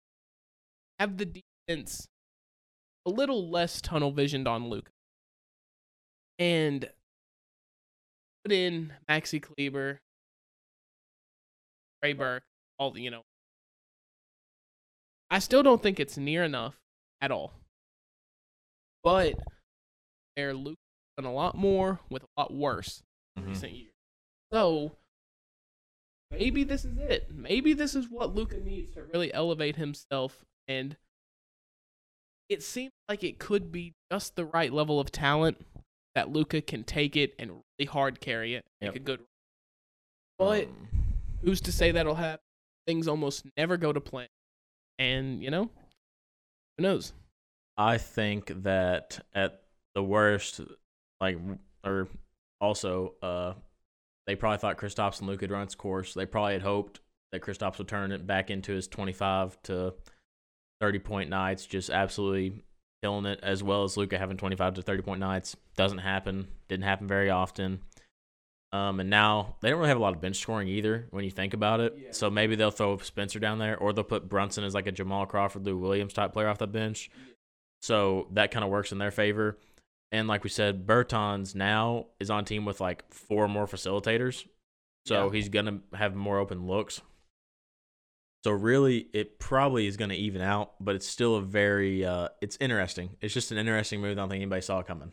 have 0.99 1.16
the 1.18 1.42
defense 1.66 2.07
a 3.07 3.11
little 3.11 3.49
less 3.51 3.81
tunnel 3.81 4.11
visioned 4.11 4.49
on 4.49 4.68
Luka, 4.68 4.90
and 6.38 6.90
put 8.44 8.53
in 8.53 8.92
Maxi 9.09 9.40
Kleber, 9.40 10.01
Ray 12.03 12.12
Burke, 12.14 12.42
all 12.79 12.90
the 12.90 13.01
you 13.03 13.11
know. 13.11 13.22
I 15.31 15.38
still 15.40 15.62
don't 15.62 15.83
think 15.83 15.99
it's 16.01 16.16
near 16.16 16.44
enough 16.44 16.77
at 17.20 17.31
all, 17.31 17.53
but 19.03 19.35
they're 20.37 20.55
Luka 20.55 20.77
done 21.16 21.27
a 21.27 21.33
lot 21.33 21.57
more 21.57 22.01
with 22.11 22.22
a 22.22 22.27
lot 22.40 22.53
worse 22.53 23.03
Mhm. 23.38 23.46
recent 23.46 23.72
years. 23.72 23.92
So 24.53 24.96
maybe 26.31 26.65
this 26.65 26.85
is 26.85 26.99
it. 26.99 27.31
Maybe 27.35 27.73
this 27.73 27.95
is 27.95 28.09
what 28.11 28.35
Luka 28.35 28.59
needs 28.59 28.93
to 28.93 29.03
really 29.03 29.33
elevate 29.33 29.77
himself 29.77 30.45
and 30.69 30.97
it 32.49 32.62
seems 32.62 32.93
like 33.09 33.25
it 33.25 33.39
could 33.39 33.73
be 33.73 33.93
just 34.11 34.37
the 34.37 34.45
right 34.45 34.73
level 34.73 35.01
of 35.01 35.11
talent 35.11 35.65
that 36.15 36.31
Luka 36.31 36.61
can 36.61 36.85
take 36.85 37.17
it 37.17 37.35
and 37.39 37.51
really 37.51 37.87
hard 37.91 38.21
carry 38.21 38.55
it, 38.55 38.65
make 38.81 38.89
Yep. 38.93 38.97
a 38.97 38.99
good 39.01 39.21
but 40.39 40.65
Um, 40.67 40.89
who's 41.43 41.61
to 41.62 41.73
say 41.73 41.91
that'll 41.93 42.15
happen? 42.15 42.43
Things 42.87 43.09
almost 43.09 43.47
never 43.57 43.77
go 43.77 43.93
to 43.93 44.01
plan. 44.01 44.29
And, 44.99 45.43
you 45.43 45.51
know, 45.51 45.71
who 46.77 46.83
knows? 46.83 47.13
I 47.77 47.98
think 47.98 48.63
that 48.63 49.25
at 49.35 49.63
the 49.94 50.03
worst, 50.03 50.61
like, 51.21 51.38
or 51.85 52.09
also, 52.61 53.15
uh, 53.23 53.55
they 54.27 54.37
probably 54.37 54.58
thought 54.58 54.79
Kristaps 54.79 55.20
and 55.20 55.29
Luke 55.29 55.40
would 55.40 55.50
run 55.50 55.62
its 55.62 55.74
course. 55.74 56.14
They 56.14 56.27
probably 56.27 56.54
had 56.54 56.62
hoped 56.62 57.00
that 57.33 57.42
Kristaps 57.42 57.79
would 57.79 57.88
turn 57.88 58.12
it 58.12 58.27
back 58.27 58.50
into 58.50 58.72
his 58.72 58.88
25 58.88 59.60
to 59.64 59.94
30 60.81 60.98
point 61.00 61.31
nights, 61.31 61.66
just 61.66 61.90
absolutely 61.90 62.62
killing 63.02 63.27
it, 63.27 63.40
as 63.42 63.62
well 63.62 63.85
as 63.85 63.96
Luka 63.96 64.18
having 64.18 64.37
25 64.37 64.74
to 64.74 64.83
30 64.83 65.02
point 65.02 65.20
nights. 65.20 65.56
Doesn't 65.77 65.98
happen. 65.98 66.48
Didn't 66.68 66.85
happen 66.85 67.06
very 67.06 67.31
often. 67.31 67.81
Um, 68.72 69.00
and 69.00 69.08
now 69.08 69.56
they 69.60 69.70
don't 69.70 69.79
really 69.79 69.88
have 69.88 69.98
a 69.98 70.02
lot 70.02 70.14
of 70.14 70.20
bench 70.20 70.38
scoring 70.38 70.68
either 70.68 71.06
when 71.10 71.24
you 71.24 71.31
think 71.31 71.54
about 71.54 71.81
it. 71.81 71.94
Yeah. 71.96 72.08
So 72.10 72.31
maybe 72.31 72.56
they'll 72.56 72.70
throw 72.70 72.96
Spencer 72.98 73.38
down 73.38 73.58
there, 73.58 73.77
or 73.79 73.92
they'll 73.92 74.04
put 74.04 74.29
Brunson 74.29 74.64
as 74.64 74.74
like 74.74 74.87
a 74.87 74.92
Jamal 74.92 75.24
Crawford, 75.24 75.64
Lou 75.64 75.79
Williams 75.79 76.12
type 76.12 76.33
player 76.33 76.48
off 76.48 76.58
the 76.58 76.66
bench. 76.66 77.10
So 77.81 78.27
that 78.33 78.50
kind 78.50 78.64
of 78.64 78.70
works 78.70 78.92
in 78.92 78.98
their 78.98 79.12
favor. 79.12 79.58
And 80.13 80.29
like 80.29 80.44
we 80.44 80.50
said, 80.50 80.87
Bertans 80.87 81.54
now 81.54 82.07
is 82.21 82.31
on 82.31 82.44
team 82.44 82.65
with 82.65 82.81
like 82.81 83.13
four 83.13 83.48
more 83.48 83.67
facilitators. 83.67 84.46
So 85.07 85.27
Yeah. 85.27 85.33
he's 85.33 85.48
gonna 85.48 85.81
have 85.94 86.15
more 86.15 86.38
open 86.38 86.67
looks. 86.67 87.00
So 88.44 88.52
really, 88.52 89.09
it 89.13 89.40
probably 89.40 89.88
is 89.88 89.96
going 89.96 90.11
to 90.11 90.15
even 90.17 90.40
out, 90.40 90.75
but 90.79 90.94
it's 90.94 91.09
still 91.09 91.35
a 91.35 91.42
very 91.42 92.04
uh, 92.04 92.29
it's 92.40 92.57
interesting. 92.61 93.17
It's 93.21 93.35
just 93.35 93.50
an 93.50 93.59
interesting 93.59 94.00
move. 94.00 94.13
I 94.13 94.15
don't 94.21 94.29
think 94.29 94.40
anybody 94.40 94.61
saw 94.63 94.79
it 94.79 94.87
coming. 94.87 95.11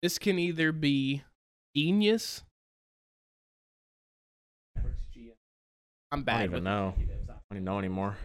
This 0.00 0.18
can 0.18 0.38
either 0.38 0.72
be 0.72 1.24
genius. 1.76 2.42
I'm 6.10 6.22
bad. 6.22 6.36
I 6.36 6.38
don't 6.38 6.44
even 6.44 6.54
with 6.54 6.62
know. 6.64 6.94
I 6.96 7.32
don't 7.34 7.42
even 7.52 7.64
know 7.64 7.78
anymore. 7.78 8.16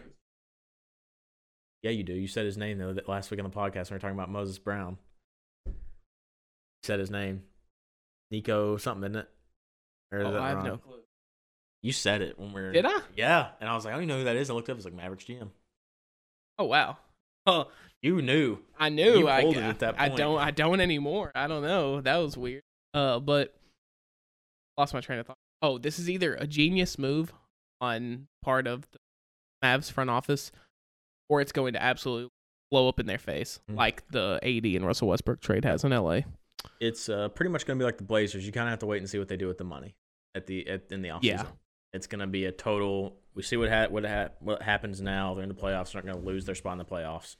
Yeah, 1.84 1.90
you 1.90 2.02
do. 2.02 2.14
You 2.14 2.26
said 2.26 2.46
his 2.46 2.56
name 2.56 2.78
though 2.78 2.94
that 2.94 3.08
last 3.08 3.30
week 3.30 3.38
on 3.38 3.44
the 3.48 3.54
podcast 3.54 3.90
when 3.90 3.90
we 3.90 3.94
were 3.96 3.98
talking 4.00 4.16
about 4.16 4.30
Moses 4.30 4.58
Brown. 4.58 4.96
You 5.66 5.72
said 6.82 6.98
his 6.98 7.10
name, 7.10 7.42
Nico 8.30 8.76
something, 8.78 9.04
isn't 9.10 9.20
it? 9.22 9.28
Or 10.10 10.18
is 10.20 10.26
Oh, 10.26 10.40
I 10.40 10.48
have 10.48 10.56
wrong? 10.58 10.66
no 10.66 10.76
clue. 10.78 11.00
You 11.82 11.92
said 11.92 12.22
it 12.22 12.38
when 12.38 12.52
we 12.54 12.62
were. 12.62 12.72
Did 12.72 12.86
I? 12.86 12.98
Yeah, 13.14 13.48
and 13.60 13.68
I 13.68 13.74
was 13.74 13.84
like, 13.84 13.92
I 13.92 13.96
don't 13.96 14.04
even 14.04 14.08
know 14.14 14.18
who 14.20 14.24
that 14.24 14.36
is. 14.36 14.48
I 14.48 14.54
looked 14.54 14.70
up. 14.70 14.76
It's 14.76 14.86
like 14.86 14.94
Mavericks 14.94 15.24
GM. 15.24 15.50
Oh 16.58 16.64
wow. 16.64 16.96
Oh, 17.46 17.68
You 18.00 18.22
knew. 18.22 18.56
I 18.78 18.88
knew. 18.88 19.18
You 19.18 19.28
I, 19.28 19.40
it 19.42 19.58
at 19.58 19.80
that 19.80 19.98
point. 19.98 20.12
I 20.12 20.16
don't. 20.16 20.38
I 20.38 20.50
don't 20.50 20.80
anymore. 20.80 21.30
I 21.34 21.46
don't 21.46 21.60
know. 21.62 22.00
That 22.00 22.16
was 22.16 22.38
weird. 22.38 22.62
Uh, 22.94 23.20
but 23.20 23.54
lost 24.78 24.94
my 24.94 25.02
train 25.02 25.18
of 25.18 25.26
thought. 25.26 25.36
Oh, 25.60 25.76
this 25.76 25.98
is 25.98 26.08
either 26.08 26.34
a 26.36 26.46
genius 26.46 26.98
move 26.98 27.34
on 27.82 28.28
part 28.42 28.66
of 28.66 28.86
the 28.92 28.98
Mavs 29.62 29.92
front 29.92 30.08
office, 30.08 30.52
or 31.28 31.40
it's 31.40 31.52
going 31.52 31.72
to 31.74 31.82
absolutely 31.82 32.30
blow 32.70 32.88
up 32.88 32.98
in 33.00 33.06
their 33.06 33.18
face, 33.18 33.60
Mm. 33.70 33.76
like 33.76 34.06
the 34.10 34.38
AD 34.42 34.76
and 34.76 34.86
Russell 34.86 35.08
Westbrook 35.08 35.40
trade 35.40 35.64
has 35.64 35.84
in 35.84 35.92
LA. 35.92 36.20
It's 36.80 37.08
uh, 37.08 37.28
pretty 37.28 37.50
much 37.50 37.66
going 37.66 37.78
to 37.78 37.82
be 37.82 37.84
like 37.86 37.98
the 37.98 38.04
Blazers. 38.04 38.44
You 38.46 38.52
kind 38.52 38.66
of 38.68 38.70
have 38.70 38.78
to 38.80 38.86
wait 38.86 38.98
and 38.98 39.08
see 39.08 39.18
what 39.18 39.28
they 39.28 39.36
do 39.36 39.46
with 39.46 39.58
the 39.58 39.64
money 39.64 39.94
at 40.34 40.46
the 40.46 40.66
at, 40.68 40.90
in 40.90 41.02
the 41.02 41.10
offseason. 41.10 41.22
Yeah. 41.22 41.44
It's 41.92 42.06
going 42.06 42.20
to 42.20 42.26
be 42.26 42.46
a 42.46 42.52
total. 42.52 43.16
We 43.34 43.42
see 43.42 43.56
what 43.56 43.68
ha- 43.70 43.86
what 43.88 44.04
ha- 44.04 44.30
what 44.40 44.62
happens 44.62 45.00
now. 45.00 45.34
They're 45.34 45.42
in 45.44 45.48
the 45.48 45.54
playoffs. 45.54 45.92
They're 45.92 46.02
not 46.02 46.10
going 46.12 46.24
to 46.24 46.28
lose 46.28 46.44
their 46.44 46.54
spot 46.54 46.72
in 46.72 46.78
the 46.78 46.84
playoffs. 46.84 47.36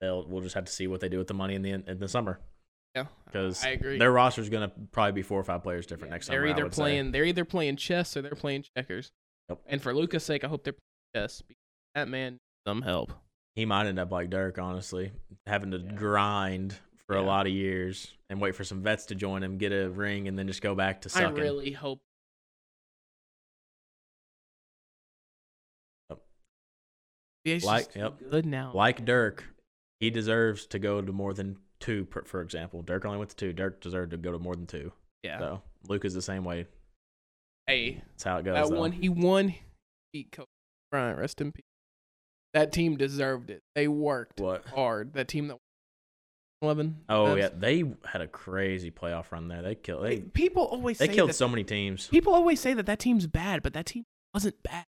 They'll 0.00 0.26
we'll 0.26 0.42
just 0.42 0.54
have 0.54 0.64
to 0.64 0.72
see 0.72 0.86
what 0.86 1.00
they 1.00 1.08
do 1.08 1.18
with 1.18 1.26
the 1.28 1.34
money 1.34 1.54
in 1.54 1.62
the 1.62 1.70
in 1.70 1.98
the 1.98 2.08
summer 2.08 2.40
Yeah, 2.96 3.06
because 3.26 3.64
I 3.64 3.70
agree. 3.70 3.98
their 3.98 4.10
roster 4.12 4.40
is 4.40 4.48
going 4.48 4.68
to 4.68 4.74
probably 4.92 5.12
be 5.12 5.22
four 5.22 5.38
or 5.38 5.44
five 5.44 5.62
players 5.62 5.86
different 5.86 6.10
Yeah, 6.10 6.14
next 6.14 6.28
they're 6.28 6.38
summer. 6.40 6.46
I 6.46 6.50
either 6.50 6.64
would 6.64 6.74
say. 6.74 6.82
playing. 6.82 7.12
They're 7.12 7.24
either 7.24 7.44
playing 7.44 7.76
chess 7.76 8.16
or 8.16 8.22
they're 8.22 8.32
playing 8.32 8.64
checkers. 8.76 9.10
Yep. 9.48 9.60
And 9.66 9.82
for 9.82 9.94
Luka's 9.94 10.24
sake, 10.24 10.42
I 10.44 10.48
hope 10.48 10.64
they're 10.64 10.72
playing 10.74 11.24
chess 11.26 11.42
because 11.46 11.60
that 11.94 12.08
man 12.08 12.38
some 12.68 12.82
help. 12.82 13.12
He 13.54 13.64
might 13.64 13.86
end 13.86 13.98
up 13.98 14.12
like 14.12 14.28
Dirk, 14.28 14.58
honestly, 14.58 15.10
having 15.46 15.70
to 15.70 15.78
Yeah. 15.78 15.92
grind 15.92 16.78
for 17.06 17.16
a 17.16 17.22
lot 17.22 17.46
of 17.46 17.52
years 17.54 18.12
and 18.28 18.42
wait 18.42 18.54
for 18.54 18.62
some 18.62 18.82
vets 18.82 19.06
to 19.06 19.14
join 19.14 19.42
him, 19.42 19.56
get 19.56 19.72
a 19.72 19.88
ring, 19.88 20.28
and 20.28 20.38
then 20.38 20.46
just 20.46 20.60
go 20.60 20.74
back 20.74 21.00
to 21.00 21.08
sucking. 21.08 21.28
I 21.28 21.40
really 21.40 21.72
hope. 21.72 22.00
Yep. 26.10 26.20
Yeah, 27.44 27.58
Like- 27.64 27.94
yep. 27.94 28.18
good 28.30 28.44
now. 28.46 28.72
like 28.74 29.04
Dirk, 29.06 29.44
he 30.00 30.10
deserves 30.10 30.66
to 30.66 30.78
go 30.78 31.00
to 31.00 31.12
more 31.12 31.32
than 31.32 31.58
two. 31.80 32.04
Per, 32.04 32.24
for 32.24 32.42
example, 32.42 32.82
Dirk 32.82 33.06
only 33.06 33.16
went 33.18 33.30
to 33.30 33.36
two. 33.36 33.52
Dirk 33.54 33.80
deserved 33.80 34.10
to 34.10 34.18
go 34.18 34.32
to 34.32 34.38
more 34.38 34.54
than 34.54 34.66
two. 34.66 34.92
yeah. 35.22 35.38
So 35.38 35.62
Luke 35.88 36.04
is 36.04 36.12
the 36.14 36.22
same 36.22 36.44
way. 36.44 36.66
Hey, 37.66 38.02
That's 38.10 38.24
how 38.24 38.36
it 38.38 38.44
goes. 38.44 38.54
that 38.54 38.68
though. 38.74 38.78
one 38.80 38.92
he 38.92 39.08
won. 39.08 39.54
Beat 40.12 40.32
Kobe 40.32 40.46
Bryant. 40.90 41.18
Rest 41.18 41.40
in 41.40 41.52
peace. 41.52 41.64
That 42.58 42.72
team 42.72 42.96
deserved 42.96 43.50
it. 43.50 43.62
They 43.74 43.86
worked 43.88 44.40
What? 44.40 44.66
hard. 44.66 45.12
That 45.14 45.28
team 45.28 45.48
that 45.48 45.58
eleven. 46.60 46.96
Oh 47.08 47.26
Mavs. 47.26 47.38
yeah, 47.38 47.48
they 47.56 47.84
had 48.04 48.20
a 48.20 48.26
crazy 48.26 48.90
playoff 48.90 49.30
run 49.30 49.46
there. 49.48 49.62
They 49.62 49.74
killed. 49.76 50.04
They 50.04 50.18
people 50.20 50.64
always 50.64 50.98
they 50.98 51.06
say 51.06 51.14
killed 51.14 51.30
that, 51.30 51.34
so 51.34 51.48
many 51.48 51.62
teams. 51.64 52.08
People 52.08 52.34
always 52.34 52.58
say 52.60 52.74
that 52.74 52.86
that 52.86 52.98
team's 52.98 53.26
bad, 53.26 53.62
but 53.62 53.74
that 53.74 53.86
team 53.86 54.04
wasn't 54.34 54.60
bad 54.62 54.84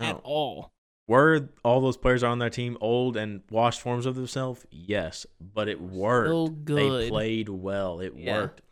at 0.00 0.18
all. 0.24 0.70
Were 1.08 1.48
all 1.64 1.80
those 1.80 1.96
players 1.98 2.22
on 2.22 2.38
their 2.38 2.48
team 2.48 2.78
old 2.80 3.16
and 3.16 3.42
washed 3.50 3.80
forms 3.82 4.06
of 4.06 4.14
themselves? 4.14 4.64
Yes, 4.70 5.26
but 5.38 5.68
it 5.68 5.80
worked. 5.80 6.64
They 6.66 7.10
played 7.10 7.48
well. 7.50 8.00
It 8.00 8.14
Yeah. 8.16 8.40
worked. 8.40 8.62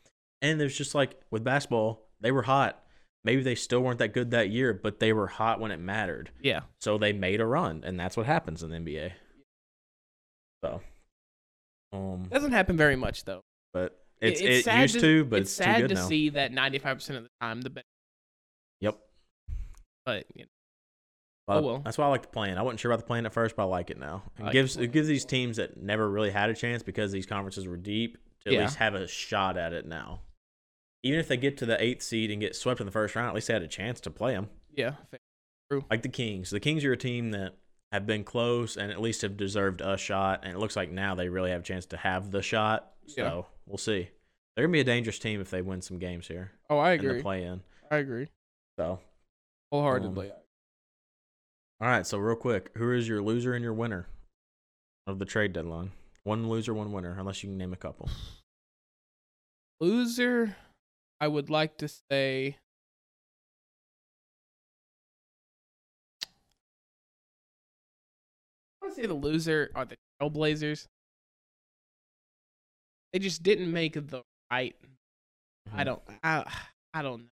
And 0.41 0.59
there's 0.59 0.77
just 0.79 0.95
like 0.95 1.21
with 1.31 1.45
basketball, 1.45 2.09
they 2.21 2.33
were 2.33 2.43
hot. 2.43 2.83
Maybe 3.25 3.43
they 3.43 3.55
still 3.55 3.81
weren't 3.81 3.99
that 3.99 4.15
good 4.15 4.31
that 4.31 4.49
year, 4.51 4.73
but 4.73 4.99
they 4.99 5.13
were 5.13 5.27
hot 5.27 5.61
when 5.61 5.71
it 5.71 5.79
mattered. 5.79 6.31
Yeah. 6.43 6.61
So 6.81 6.97
they 6.97 7.13
made 7.13 7.41
a 7.41 7.47
run, 7.47 7.83
and 7.85 8.01
that's 8.01 8.17
what 8.17 8.27
happens 8.27 8.63
in 8.63 8.71
the 8.71 8.77
NBA. 8.79 9.13
So, 10.65 10.81
um, 11.93 12.25
Doesn't 12.31 12.53
happen 12.53 12.77
very 12.77 12.97
much 12.97 13.25
though. 13.25 13.43
but 13.73 13.99
It- 14.21 14.41
it's, 14.41 14.67
it 14.67 14.75
used 14.81 15.01
to, 15.01 15.25
but 15.25 15.41
it's, 15.41 15.51
it's, 15.51 15.57
sad 15.57 15.89
to 15.89 15.95
now. 15.95 16.07
see 16.09 16.31
that 16.31 16.53
95% 16.53 17.17
of 17.17 17.23
the 17.25 17.31
time 17.41 17.61
the 17.63 17.71
best. 17.71 17.87
Yep. 18.81 18.99
But 20.07 20.27
you 20.35 20.43
know, 20.45 20.49
But 21.47 21.57
Oh, 21.59 21.63
well. 21.63 21.79
That's 21.85 21.99
why 21.99 22.05
I 22.07 22.09
like 22.09 22.23
the 22.23 22.29
plan. 22.29 22.57
I 22.59 22.63
wasn't 22.63 22.81
sure 22.81 22.91
about 22.91 23.01
the 23.01 23.07
plan 23.07 23.27
at 23.27 23.33
first, 23.33 23.57
but 23.57 23.63
I 23.63 23.67
like 23.67 23.91
it 23.91 23.99
now. 23.99 24.23
It 24.39 24.45
like 24.45 24.53
gives 24.53 24.77
it 24.77 24.93
gives 24.93 25.09
these 25.09 25.25
teams 25.25 25.57
that 25.59 25.77
never 25.77 26.09
really 26.09 26.31
had 26.31 26.49
a 26.51 26.55
chance 26.55 26.83
because 26.83 27.13
these 27.13 27.27
conferences 27.27 27.67
were 27.67 27.77
deep 27.77 28.17
to 28.45 28.49
at 28.49 28.53
Yeah. 28.55 28.61
least 28.63 28.77
have 28.77 28.95
a 28.95 29.07
shot 29.07 29.57
at 29.59 29.73
it 29.73 29.85
now. 29.87 30.21
Even 31.03 31.19
if 31.19 31.29
they 31.29 31.37
get 31.37 31.57
to 31.59 31.67
the 31.67 31.83
eighth 31.83 32.03
seed 32.03 32.31
and 32.31 32.41
get 32.41 32.55
swept 32.55 32.81
in 32.81 32.87
the 32.87 32.93
first 32.93 33.15
round, 33.17 33.29
at 33.29 33.35
least 33.35 33.47
they 33.47 33.55
had 33.55 33.63
a 33.63 33.69
chance 33.69 34.01
to 34.01 34.11
play 34.11 34.33
them. 34.33 34.49
yeah. 34.77 34.95
fair. 35.11 35.81
Like 35.91 36.03
the 36.03 36.09
Kings. 36.09 36.51
The 36.51 36.61
Kings 36.61 36.85
are 36.85 36.93
a 36.93 36.97
team 36.97 37.31
that 37.31 37.55
have 37.93 38.05
been 38.07 38.25
close 38.25 38.77
and 38.77 38.91
at 38.91 39.01
least 39.01 39.23
have 39.23 39.37
deserved 39.37 39.81
a 39.81 39.97
shot. 39.97 40.41
And 40.43 40.53
it 40.53 40.59
looks 40.59 40.77
like 40.77 40.91
now 40.91 41.15
they 41.15 41.29
really 41.29 41.51
have 41.53 41.61
a 41.61 41.65
chance 41.65 41.87
to 41.87 41.97
have 41.97 42.31
the 42.33 42.43
shot. 42.43 42.93
So 43.07 43.23
Yeah. 43.23 43.43
we'll 43.67 43.79
see. 43.79 44.09
They're 44.57 44.65
gonna 44.67 44.73
be 44.73 44.81
a 44.81 44.85
dangerous 44.85 45.19
team 45.19 45.41
if 45.41 45.49
they 45.51 45.63
win 45.63 45.81
some 45.81 45.99
games 45.99 46.27
here 46.29 46.53
Oh, 46.69 46.79
I 46.79 46.93
in 46.95 47.01
the 47.03 47.09
agree. 47.09 47.23
play 47.23 47.45
in. 47.45 47.63
I 47.91 47.97
agree. 47.99 48.29
So 48.79 48.99
Wholeheartedly. 49.73 50.31
Um, 50.33 50.37
all 51.81 51.89
right, 51.89 52.07
so 52.07 52.19
real 52.19 52.37
quick, 52.37 52.71
who 52.77 52.93
is 52.93 53.09
your 53.09 53.23
loser 53.23 53.55
and 53.55 53.63
your 53.63 53.73
winner 53.73 54.07
of 55.07 55.19
the 55.21 55.25
trade 55.25 55.53
deadline? 55.53 55.93
One 56.25 56.49
loser, 56.49 56.75
one 56.75 56.93
winner, 56.93 57.17
unless 57.19 57.43
you 57.43 57.49
can 57.49 57.57
name 57.59 57.73
a 57.73 57.77
couple. 57.77 58.11
Loser, 59.81 60.57
I 61.21 61.29
would 61.29 61.51
like 61.51 61.77
to 61.79 61.89
say. 61.89 62.57
I 68.83 68.87
want 68.87 68.97
to 68.97 69.03
say 69.03 69.07
the 69.07 69.15
loser 69.15 69.71
are 69.75 69.85
the 69.85 69.97
Trailblazers. 70.21 70.87
They 73.13 73.19
just 73.19 73.43
didn't 73.43 73.73
make 73.73 73.95
the 73.95 74.23
right. 74.51 74.75
I 75.73 75.83
Mhm. 75.83 75.85
don't. 75.85 76.03
I, 76.23 76.45
I 76.95 77.03
don't 77.03 77.23
know. 77.23 77.27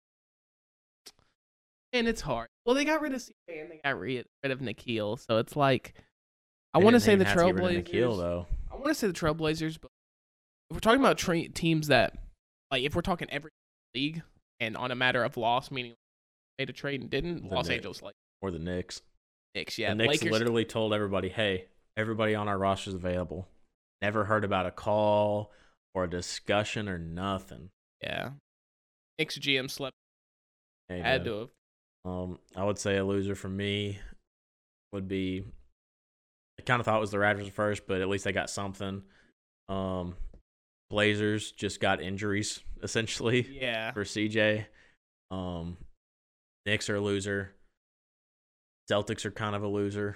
And 1.94 2.08
it's 2.08 2.22
hard. 2.22 2.50
Well, 2.66 2.76
they 2.76 2.84
got 2.86 3.02
rid 3.02 3.14
of 3.14 3.22
CJ 3.22 3.62
and 3.62 3.72
they 3.72 3.80
got 3.84 3.98
rid, 3.98 4.26
rid 4.44 4.52
of 4.52 4.60
Nickeil, 4.60 5.18
so 5.26 5.38
it's 5.38 5.56
like 5.56 5.94
I 6.74 6.80
want 6.80 6.96
to 6.96 7.00
say 7.00 7.16
the 7.16 7.24
have 7.26 7.38
to 7.38 7.46
get 7.46 7.56
rid 7.56 7.78
of 7.78 7.86
Trailblazers. 7.86 7.88
Nickeil, 7.94 8.18
though. 8.18 8.46
I 8.70 8.76
want 8.76 8.88
to 8.88 8.94
say 8.94 9.08
the 9.08 9.14
Trailblazers, 9.14 9.80
but 9.80 9.90
if 10.70 10.76
we're 10.76 10.80
talking 10.82 11.00
about 11.00 11.18
tra- 11.18 11.48
teams 11.48 11.88
that, 11.88 12.14
like, 12.70 12.84
if 12.84 12.94
we're 12.94 13.02
talking 13.02 13.30
every 13.32 13.52
league 13.98 14.22
and 14.60 14.78
on 14.78 14.92
a 14.92 14.96
matter 14.96 15.24
of 15.24 15.38
loss, 15.38 15.72
meaning 15.72 15.94
made 16.60 16.70
a 16.70 16.74
trade 16.74 17.02
and 17.02 17.10
didn't, 17.10 17.50
The 17.50 17.56
Los 17.56 17.66
Knicks. 17.68 17.76
Angeles 17.78 18.02
like 18.02 18.14
Or 18.42 18.52
the 18.52 18.60
Knicks. 18.60 19.02
Knicks, 19.56 19.78
yeah, 19.80 19.90
the 19.90 19.96
Knicks 19.96 20.22
Lakers. 20.22 20.32
literally 20.32 20.66
told 20.66 20.94
everybody, 20.94 21.30
"Hey, 21.30 21.66
everybody 21.96 22.36
on 22.36 22.48
our 22.48 22.58
roster 22.58 22.90
is 22.92 22.96
available." 22.96 23.48
Never 24.02 24.26
heard 24.26 24.44
about 24.44 24.68
a 24.68 24.72
call 24.72 25.52
or 25.96 26.04
a 26.04 26.10
discussion 26.10 26.88
or 26.88 27.00
nothing. 27.00 27.70
yeah, 28.02 28.32
Knicks 29.18 29.38
GM 29.40 29.70
slept. 29.70 29.96
Hey, 30.90 31.00
Had 31.00 31.24
to 31.26 31.40
have. 31.40 31.50
Um, 32.06 32.40
I 32.56 32.64
would 32.64 32.78
say 32.78 32.98
a 32.98 33.04
loser 33.06 33.34
for 33.36 33.50
me 33.50 33.98
would 34.94 35.08
be. 35.08 35.44
I 36.60 36.64
kind 36.64 36.80
of 36.80 36.86
thought 36.86 36.98
it 36.98 37.02
was 37.02 37.12
the 37.12 37.18
Raptors 37.18 37.52
first, 37.52 37.88
but 37.88 38.02
at 38.02 38.08
least 38.10 38.24
they 38.26 38.32
got 38.32 38.50
something. 38.50 39.04
Um, 39.70 40.16
Blazers 40.90 41.52
just 41.52 41.80
got 41.80 42.02
injuries 42.02 42.60
essentially 42.84 43.48
Yeah, 43.60 43.92
for 43.92 44.04
CJ. 44.04 44.66
Um, 45.32 45.78
Knicks 46.66 46.90
are 46.90 46.96
a 46.96 47.02
loser. 47.02 47.52
Celtics 48.90 49.26
are 49.26 49.32
kind 49.32 49.56
of 49.56 49.64
a 49.64 49.68
loser. 49.68 50.16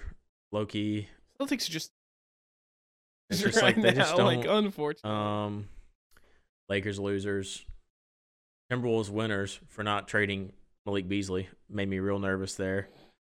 Low 0.52 0.64
key. 0.66 1.08
Celtics 1.40 1.68
are 1.68 1.72
just. 1.72 1.90
It's 3.30 3.40
just 3.42 3.56
right 3.62 3.76
like 3.76 3.82
they 3.82 3.92
just 3.92 4.16
now, 4.16 4.24
like 4.24 4.42
don't- 4.44 4.64
unfortunately. 4.66 5.10
Um, 5.18 5.68
Lakers 6.68 6.98
losers. 6.98 7.64
Timberwolves 8.72 9.10
winners 9.10 9.58
for 9.68 9.82
not 9.82 10.08
trading 10.08 10.52
Malik 10.86 11.06
Beasley 11.08 11.48
made 11.68 11.88
me 11.88 11.98
real 11.98 12.18
nervous 12.18 12.54
there. 12.54 12.88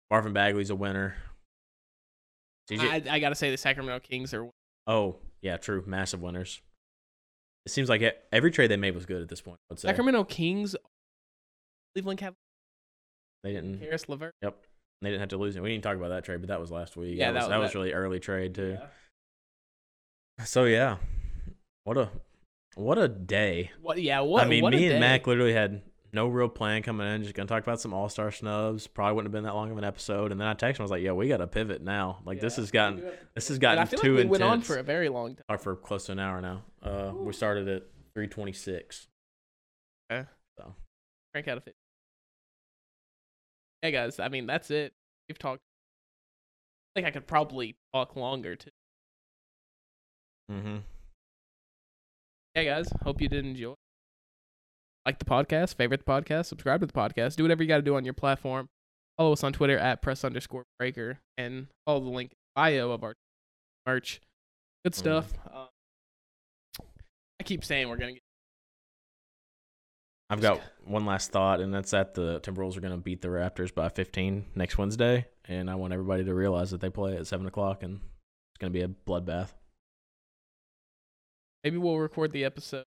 Marvin 0.10 0.32
Bagley's 0.34 0.70
a 0.70 0.76
winner. 0.76 1.16
CJ, 2.72 3.10
I, 3.10 3.16
I 3.16 3.20
gotta 3.20 3.36
say 3.36 3.52
the 3.52 3.58
Sacramento 3.58 4.00
Kings 4.00 4.34
are. 4.34 4.50
oh 4.88 5.18
yeah, 5.42 5.58
true, 5.58 5.84
massive 5.86 6.22
winners. 6.22 6.62
It 7.66 7.72
seems 7.72 7.90
like 7.90 8.04
every 8.32 8.52
trade 8.52 8.68
they 8.70 8.78
made 8.78 8.94
was 8.96 9.06
good 9.06 9.22
at 9.22 9.28
this 9.30 9.42
point. 9.42 9.58
I 9.70 9.74
would 9.74 9.80
say 9.80 9.88
Sacramento 9.88 10.24
Kings, 10.26 10.76
Cleveland 11.96 12.20
Cavaliers, 12.20 12.36
they 13.44 13.54
didn't. 13.54 13.80
Caris 13.80 14.08
LeVert. 14.08 14.34
Yep, 14.42 14.56
they 15.02 15.10
didn't 15.10 15.20
have 15.22 15.30
to 15.30 15.38
lose 15.38 15.56
it. 15.56 15.64
We 15.64 15.70
didn't 15.72 15.84
talk 15.84 15.96
about 15.98 16.10
that 16.10 16.24
trade, 16.24 16.42
but 16.42 16.50
that 16.50 16.60
was 16.60 16.72
last 16.72 16.96
week. 16.96 17.18
Yeah, 17.18 17.32
that, 17.32 17.40
was, 17.40 17.46
that- 17.46 17.50
that 17.50 17.58
was 17.60 17.74
really 17.76 17.94
early 17.94 18.20
trade 18.20 18.54
too. 18.56 18.78
Yeah. 18.80 20.46
So 20.46 20.66
yeah, 20.66 20.98
what 21.86 21.98
a 21.98 22.10
what 22.76 22.98
a 22.98 23.08
day. 23.08 23.72
What? 23.82 24.02
Yeah. 24.02 24.20
What? 24.20 24.44
I 24.44 24.48
mean, 24.48 24.62
what 24.62 24.74
a 24.74 24.78
me 24.78 24.88
and. 24.90 25.00
Mac 25.00 25.26
literally 25.28 25.54
had 25.54 25.82
no 26.16 26.28
real 26.28 26.50
plan 26.50 26.82
coming 26.82 27.06
in. 27.08 27.22
Just 27.22 27.36
gonna 27.36 27.48
talk 27.48 27.62
about 27.62 27.80
some 27.80 27.94
All 27.94 28.10
Star 28.10 28.32
snubs. 28.32 28.88
Probably 28.88 29.14
wouldn't 29.16 29.28
have 29.28 29.38
been 29.38 29.44
that 29.44 29.54
long 29.54 29.70
of 29.72 29.78
an 29.78 29.84
episode. 29.84 30.32
And 30.32 30.42
then 30.42 30.48
I 30.48 30.54
texted 30.56 30.78
him. 30.78 30.82
I 30.82 30.84
was 30.84 30.92
like, 30.92 31.04
"Yeah, 31.04 31.12
we 31.12 31.28
got 31.28 31.38
to 31.38 31.48
pivot 31.48 31.82
now. 31.84 32.22
Like 32.26 32.40
this 32.40 32.56
has 32.56 32.72
gotten 32.72 32.96
we 32.96 33.02
do 33.02 33.08
have- 33.08 33.16
this 33.36 33.48
has 33.50 33.60
gotten 33.60 33.80
I 33.80 33.86
feel 33.86 34.00
too 34.00 34.08
like 34.16 34.16
we 34.16 34.22
intense. 34.22 34.32
went 34.40 34.44
on 34.44 34.62
for 34.62 34.78
a 34.78 34.84
very 34.84 35.10
long 35.10 35.36
time. 35.36 35.44
Or 35.50 35.58
for 35.60 35.76
close 35.76 36.06
to 36.08 36.14
an 36.14 36.20
hour 36.20 36.42
now. 36.42 36.64
Uh, 36.82 37.12
we 37.14 37.32
started 37.34 37.68
at 37.68 37.84
three 38.16 38.28
twenty 38.28 38.54
six. 38.54 39.08
Okay. 40.12 40.28
So, 40.58 40.74
Crank 41.34 41.48
out 41.48 41.58
of 41.58 41.68
it. 41.68 41.76
Hey 43.82 43.92
guys, 43.92 44.20
I 44.20 44.30
mean 44.30 44.48
that's 44.48 44.72
it. 44.72 44.94
We've 45.30 45.38
talked. 45.38 45.62
I 46.96 47.00
think 47.02 47.08
I 47.08 47.12
could 47.12 47.28
probably 47.28 47.76
talk 47.94 48.16
longer 48.16 48.56
too. 48.56 48.70
Mm-hmm. 50.52 50.78
Hey 52.54 52.66
guys, 52.66 52.88
hope 53.04 53.22
you 53.22 53.28
did 53.28 53.46
enjoy. 53.46 53.74
Like 55.06 55.20
the 55.20 55.26
podcast, 55.26 55.76
favorite 55.76 56.06
the 56.06 56.12
podcast, 56.12 56.46
subscribe 56.46 56.80
to 56.82 56.88
the 56.88 56.94
podcast, 56.94 57.36
do 57.36 57.44
whatever 57.44 57.62
you 57.64 57.68
got 57.70 57.78
to 57.78 57.84
do 57.84 57.96
on 57.96 58.06
your 58.06 58.14
platform. 58.16 58.70
Follow 59.18 59.34
us 59.34 59.44
on 59.44 59.54
Twitter 59.54 59.78
at 59.78 60.02
press 60.02 60.24
underscore 60.24 60.64
breaker 60.80 61.20
and 61.38 61.68
follow 61.86 62.00
the 62.02 62.10
link 62.10 62.32
in 62.32 62.38
the 62.38 62.62
bio 62.62 62.92
of 62.92 63.04
our 63.04 63.14
merch. 63.86 64.20
Good 64.84 64.94
Mhm. 64.94 64.98
stuff. 64.98 65.34
Um, 65.54 65.68
I 67.40 67.44
keep 67.44 67.64
saying 67.64 67.88
we're 67.88 67.98
gonna 67.98 68.14
get. 68.14 68.22
I've 70.30 70.42
got 70.42 70.60
one 70.84 71.06
last 71.06 71.32
thought, 71.32 71.62
and 71.62 71.72
that's 71.72 71.92
that 71.92 72.16
the 72.16 72.40
Timberwolves 72.42 72.76
are 72.76 72.82
going 72.82 72.96
to 72.96 72.98
beat 73.00 73.22
the 73.22 73.28
Raptors 73.28 73.72
by 73.74 73.90
15 73.90 74.48
next 74.56 74.76
Wednesday, 74.76 75.28
and 75.44 75.70
I 75.70 75.76
want 75.76 75.94
everybody 75.94 76.24
to 76.24 76.34
realize 76.34 76.72
that 76.72 76.82
they 76.82 76.90
play 76.90 77.16
at 77.16 77.28
seven 77.28 77.46
o'clock, 77.46 77.84
and 77.84 77.98
it's 77.98 78.58
going 78.60 78.74
to 78.74 78.76
be 78.76 78.82
a 78.82 78.88
bloodbath. 78.88 79.54
Maybe 81.64 81.78
we'll 81.78 82.00
record 82.00 82.32
the 82.32 82.44
episode. 82.44 82.86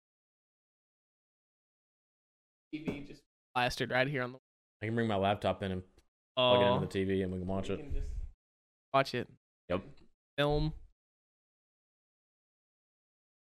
TV 2.74 3.08
just 3.08 3.22
plastered 3.54 3.92
right 3.92 4.08
here 4.08 4.24
on 4.24 4.34
the. 4.34 4.38
I 4.82 4.86
can 4.88 4.96
bring 4.96 5.08
my 5.08 5.16
laptop 5.16 5.64
in 5.64 5.72
and 5.72 5.82
plug 6.36 6.62
it 6.62 6.66
Oh, 6.66 6.76
into 6.84 6.88
the 6.88 7.02
oh. 7.04 7.06
TV, 7.06 7.24
and 7.24 7.32
we 7.32 7.40
can 7.40 7.48
watch 7.48 7.70
we 7.70 7.76
it. 7.76 7.78
can 7.80 7.94
just 7.94 8.08
watch 8.94 9.14
it. 9.16 9.28
Yep. 9.70 9.82
Film. 10.38 10.74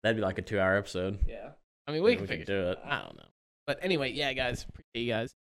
That'd 0.02 0.16
be 0.16 0.22
like 0.22 0.38
a 0.38 0.42
two-hour 0.42 0.76
episode. 0.78 1.18
Yeah. 1.28 1.50
I 1.86 1.92
mean, 1.92 2.02
we 2.02 2.12
Yeah, 2.12 2.16
can 2.16 2.22
we 2.22 2.28
can 2.28 2.38
figure 2.38 2.62
do 2.64 2.70
it. 2.70 2.78
I 2.84 3.02
don't 3.02 3.16
know. 3.16 3.28
But 3.66 3.78
anyway, 3.82 4.12
yeah, 4.12 4.32
guys. 4.32 4.64
Appreciate 4.68 5.06
you 5.06 5.12
guys. 5.12 5.34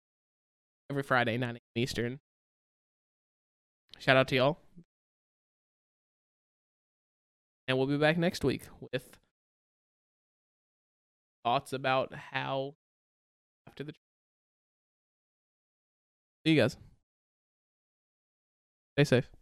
Every 0.90 1.02
Friday, 1.04 1.36
9 1.38 1.50
a.m. 1.50 1.58
Eastern. 1.76 2.18
Shout 3.98 4.16
out 4.16 4.28
to 4.28 4.36
y'all. 4.36 4.58
And 7.68 7.76
we'll 7.78 7.86
be 7.86 7.98
back 7.98 8.16
next 8.16 8.42
week 8.44 8.62
with 8.92 9.18
thoughts 11.44 11.72
about 11.72 12.14
how 12.14 12.74
after 13.68 13.84
the. 13.84 13.92
See 16.44 16.52
you 16.52 16.56
guys. 16.56 16.76
Stay 18.96 19.04
safe. 19.04 19.37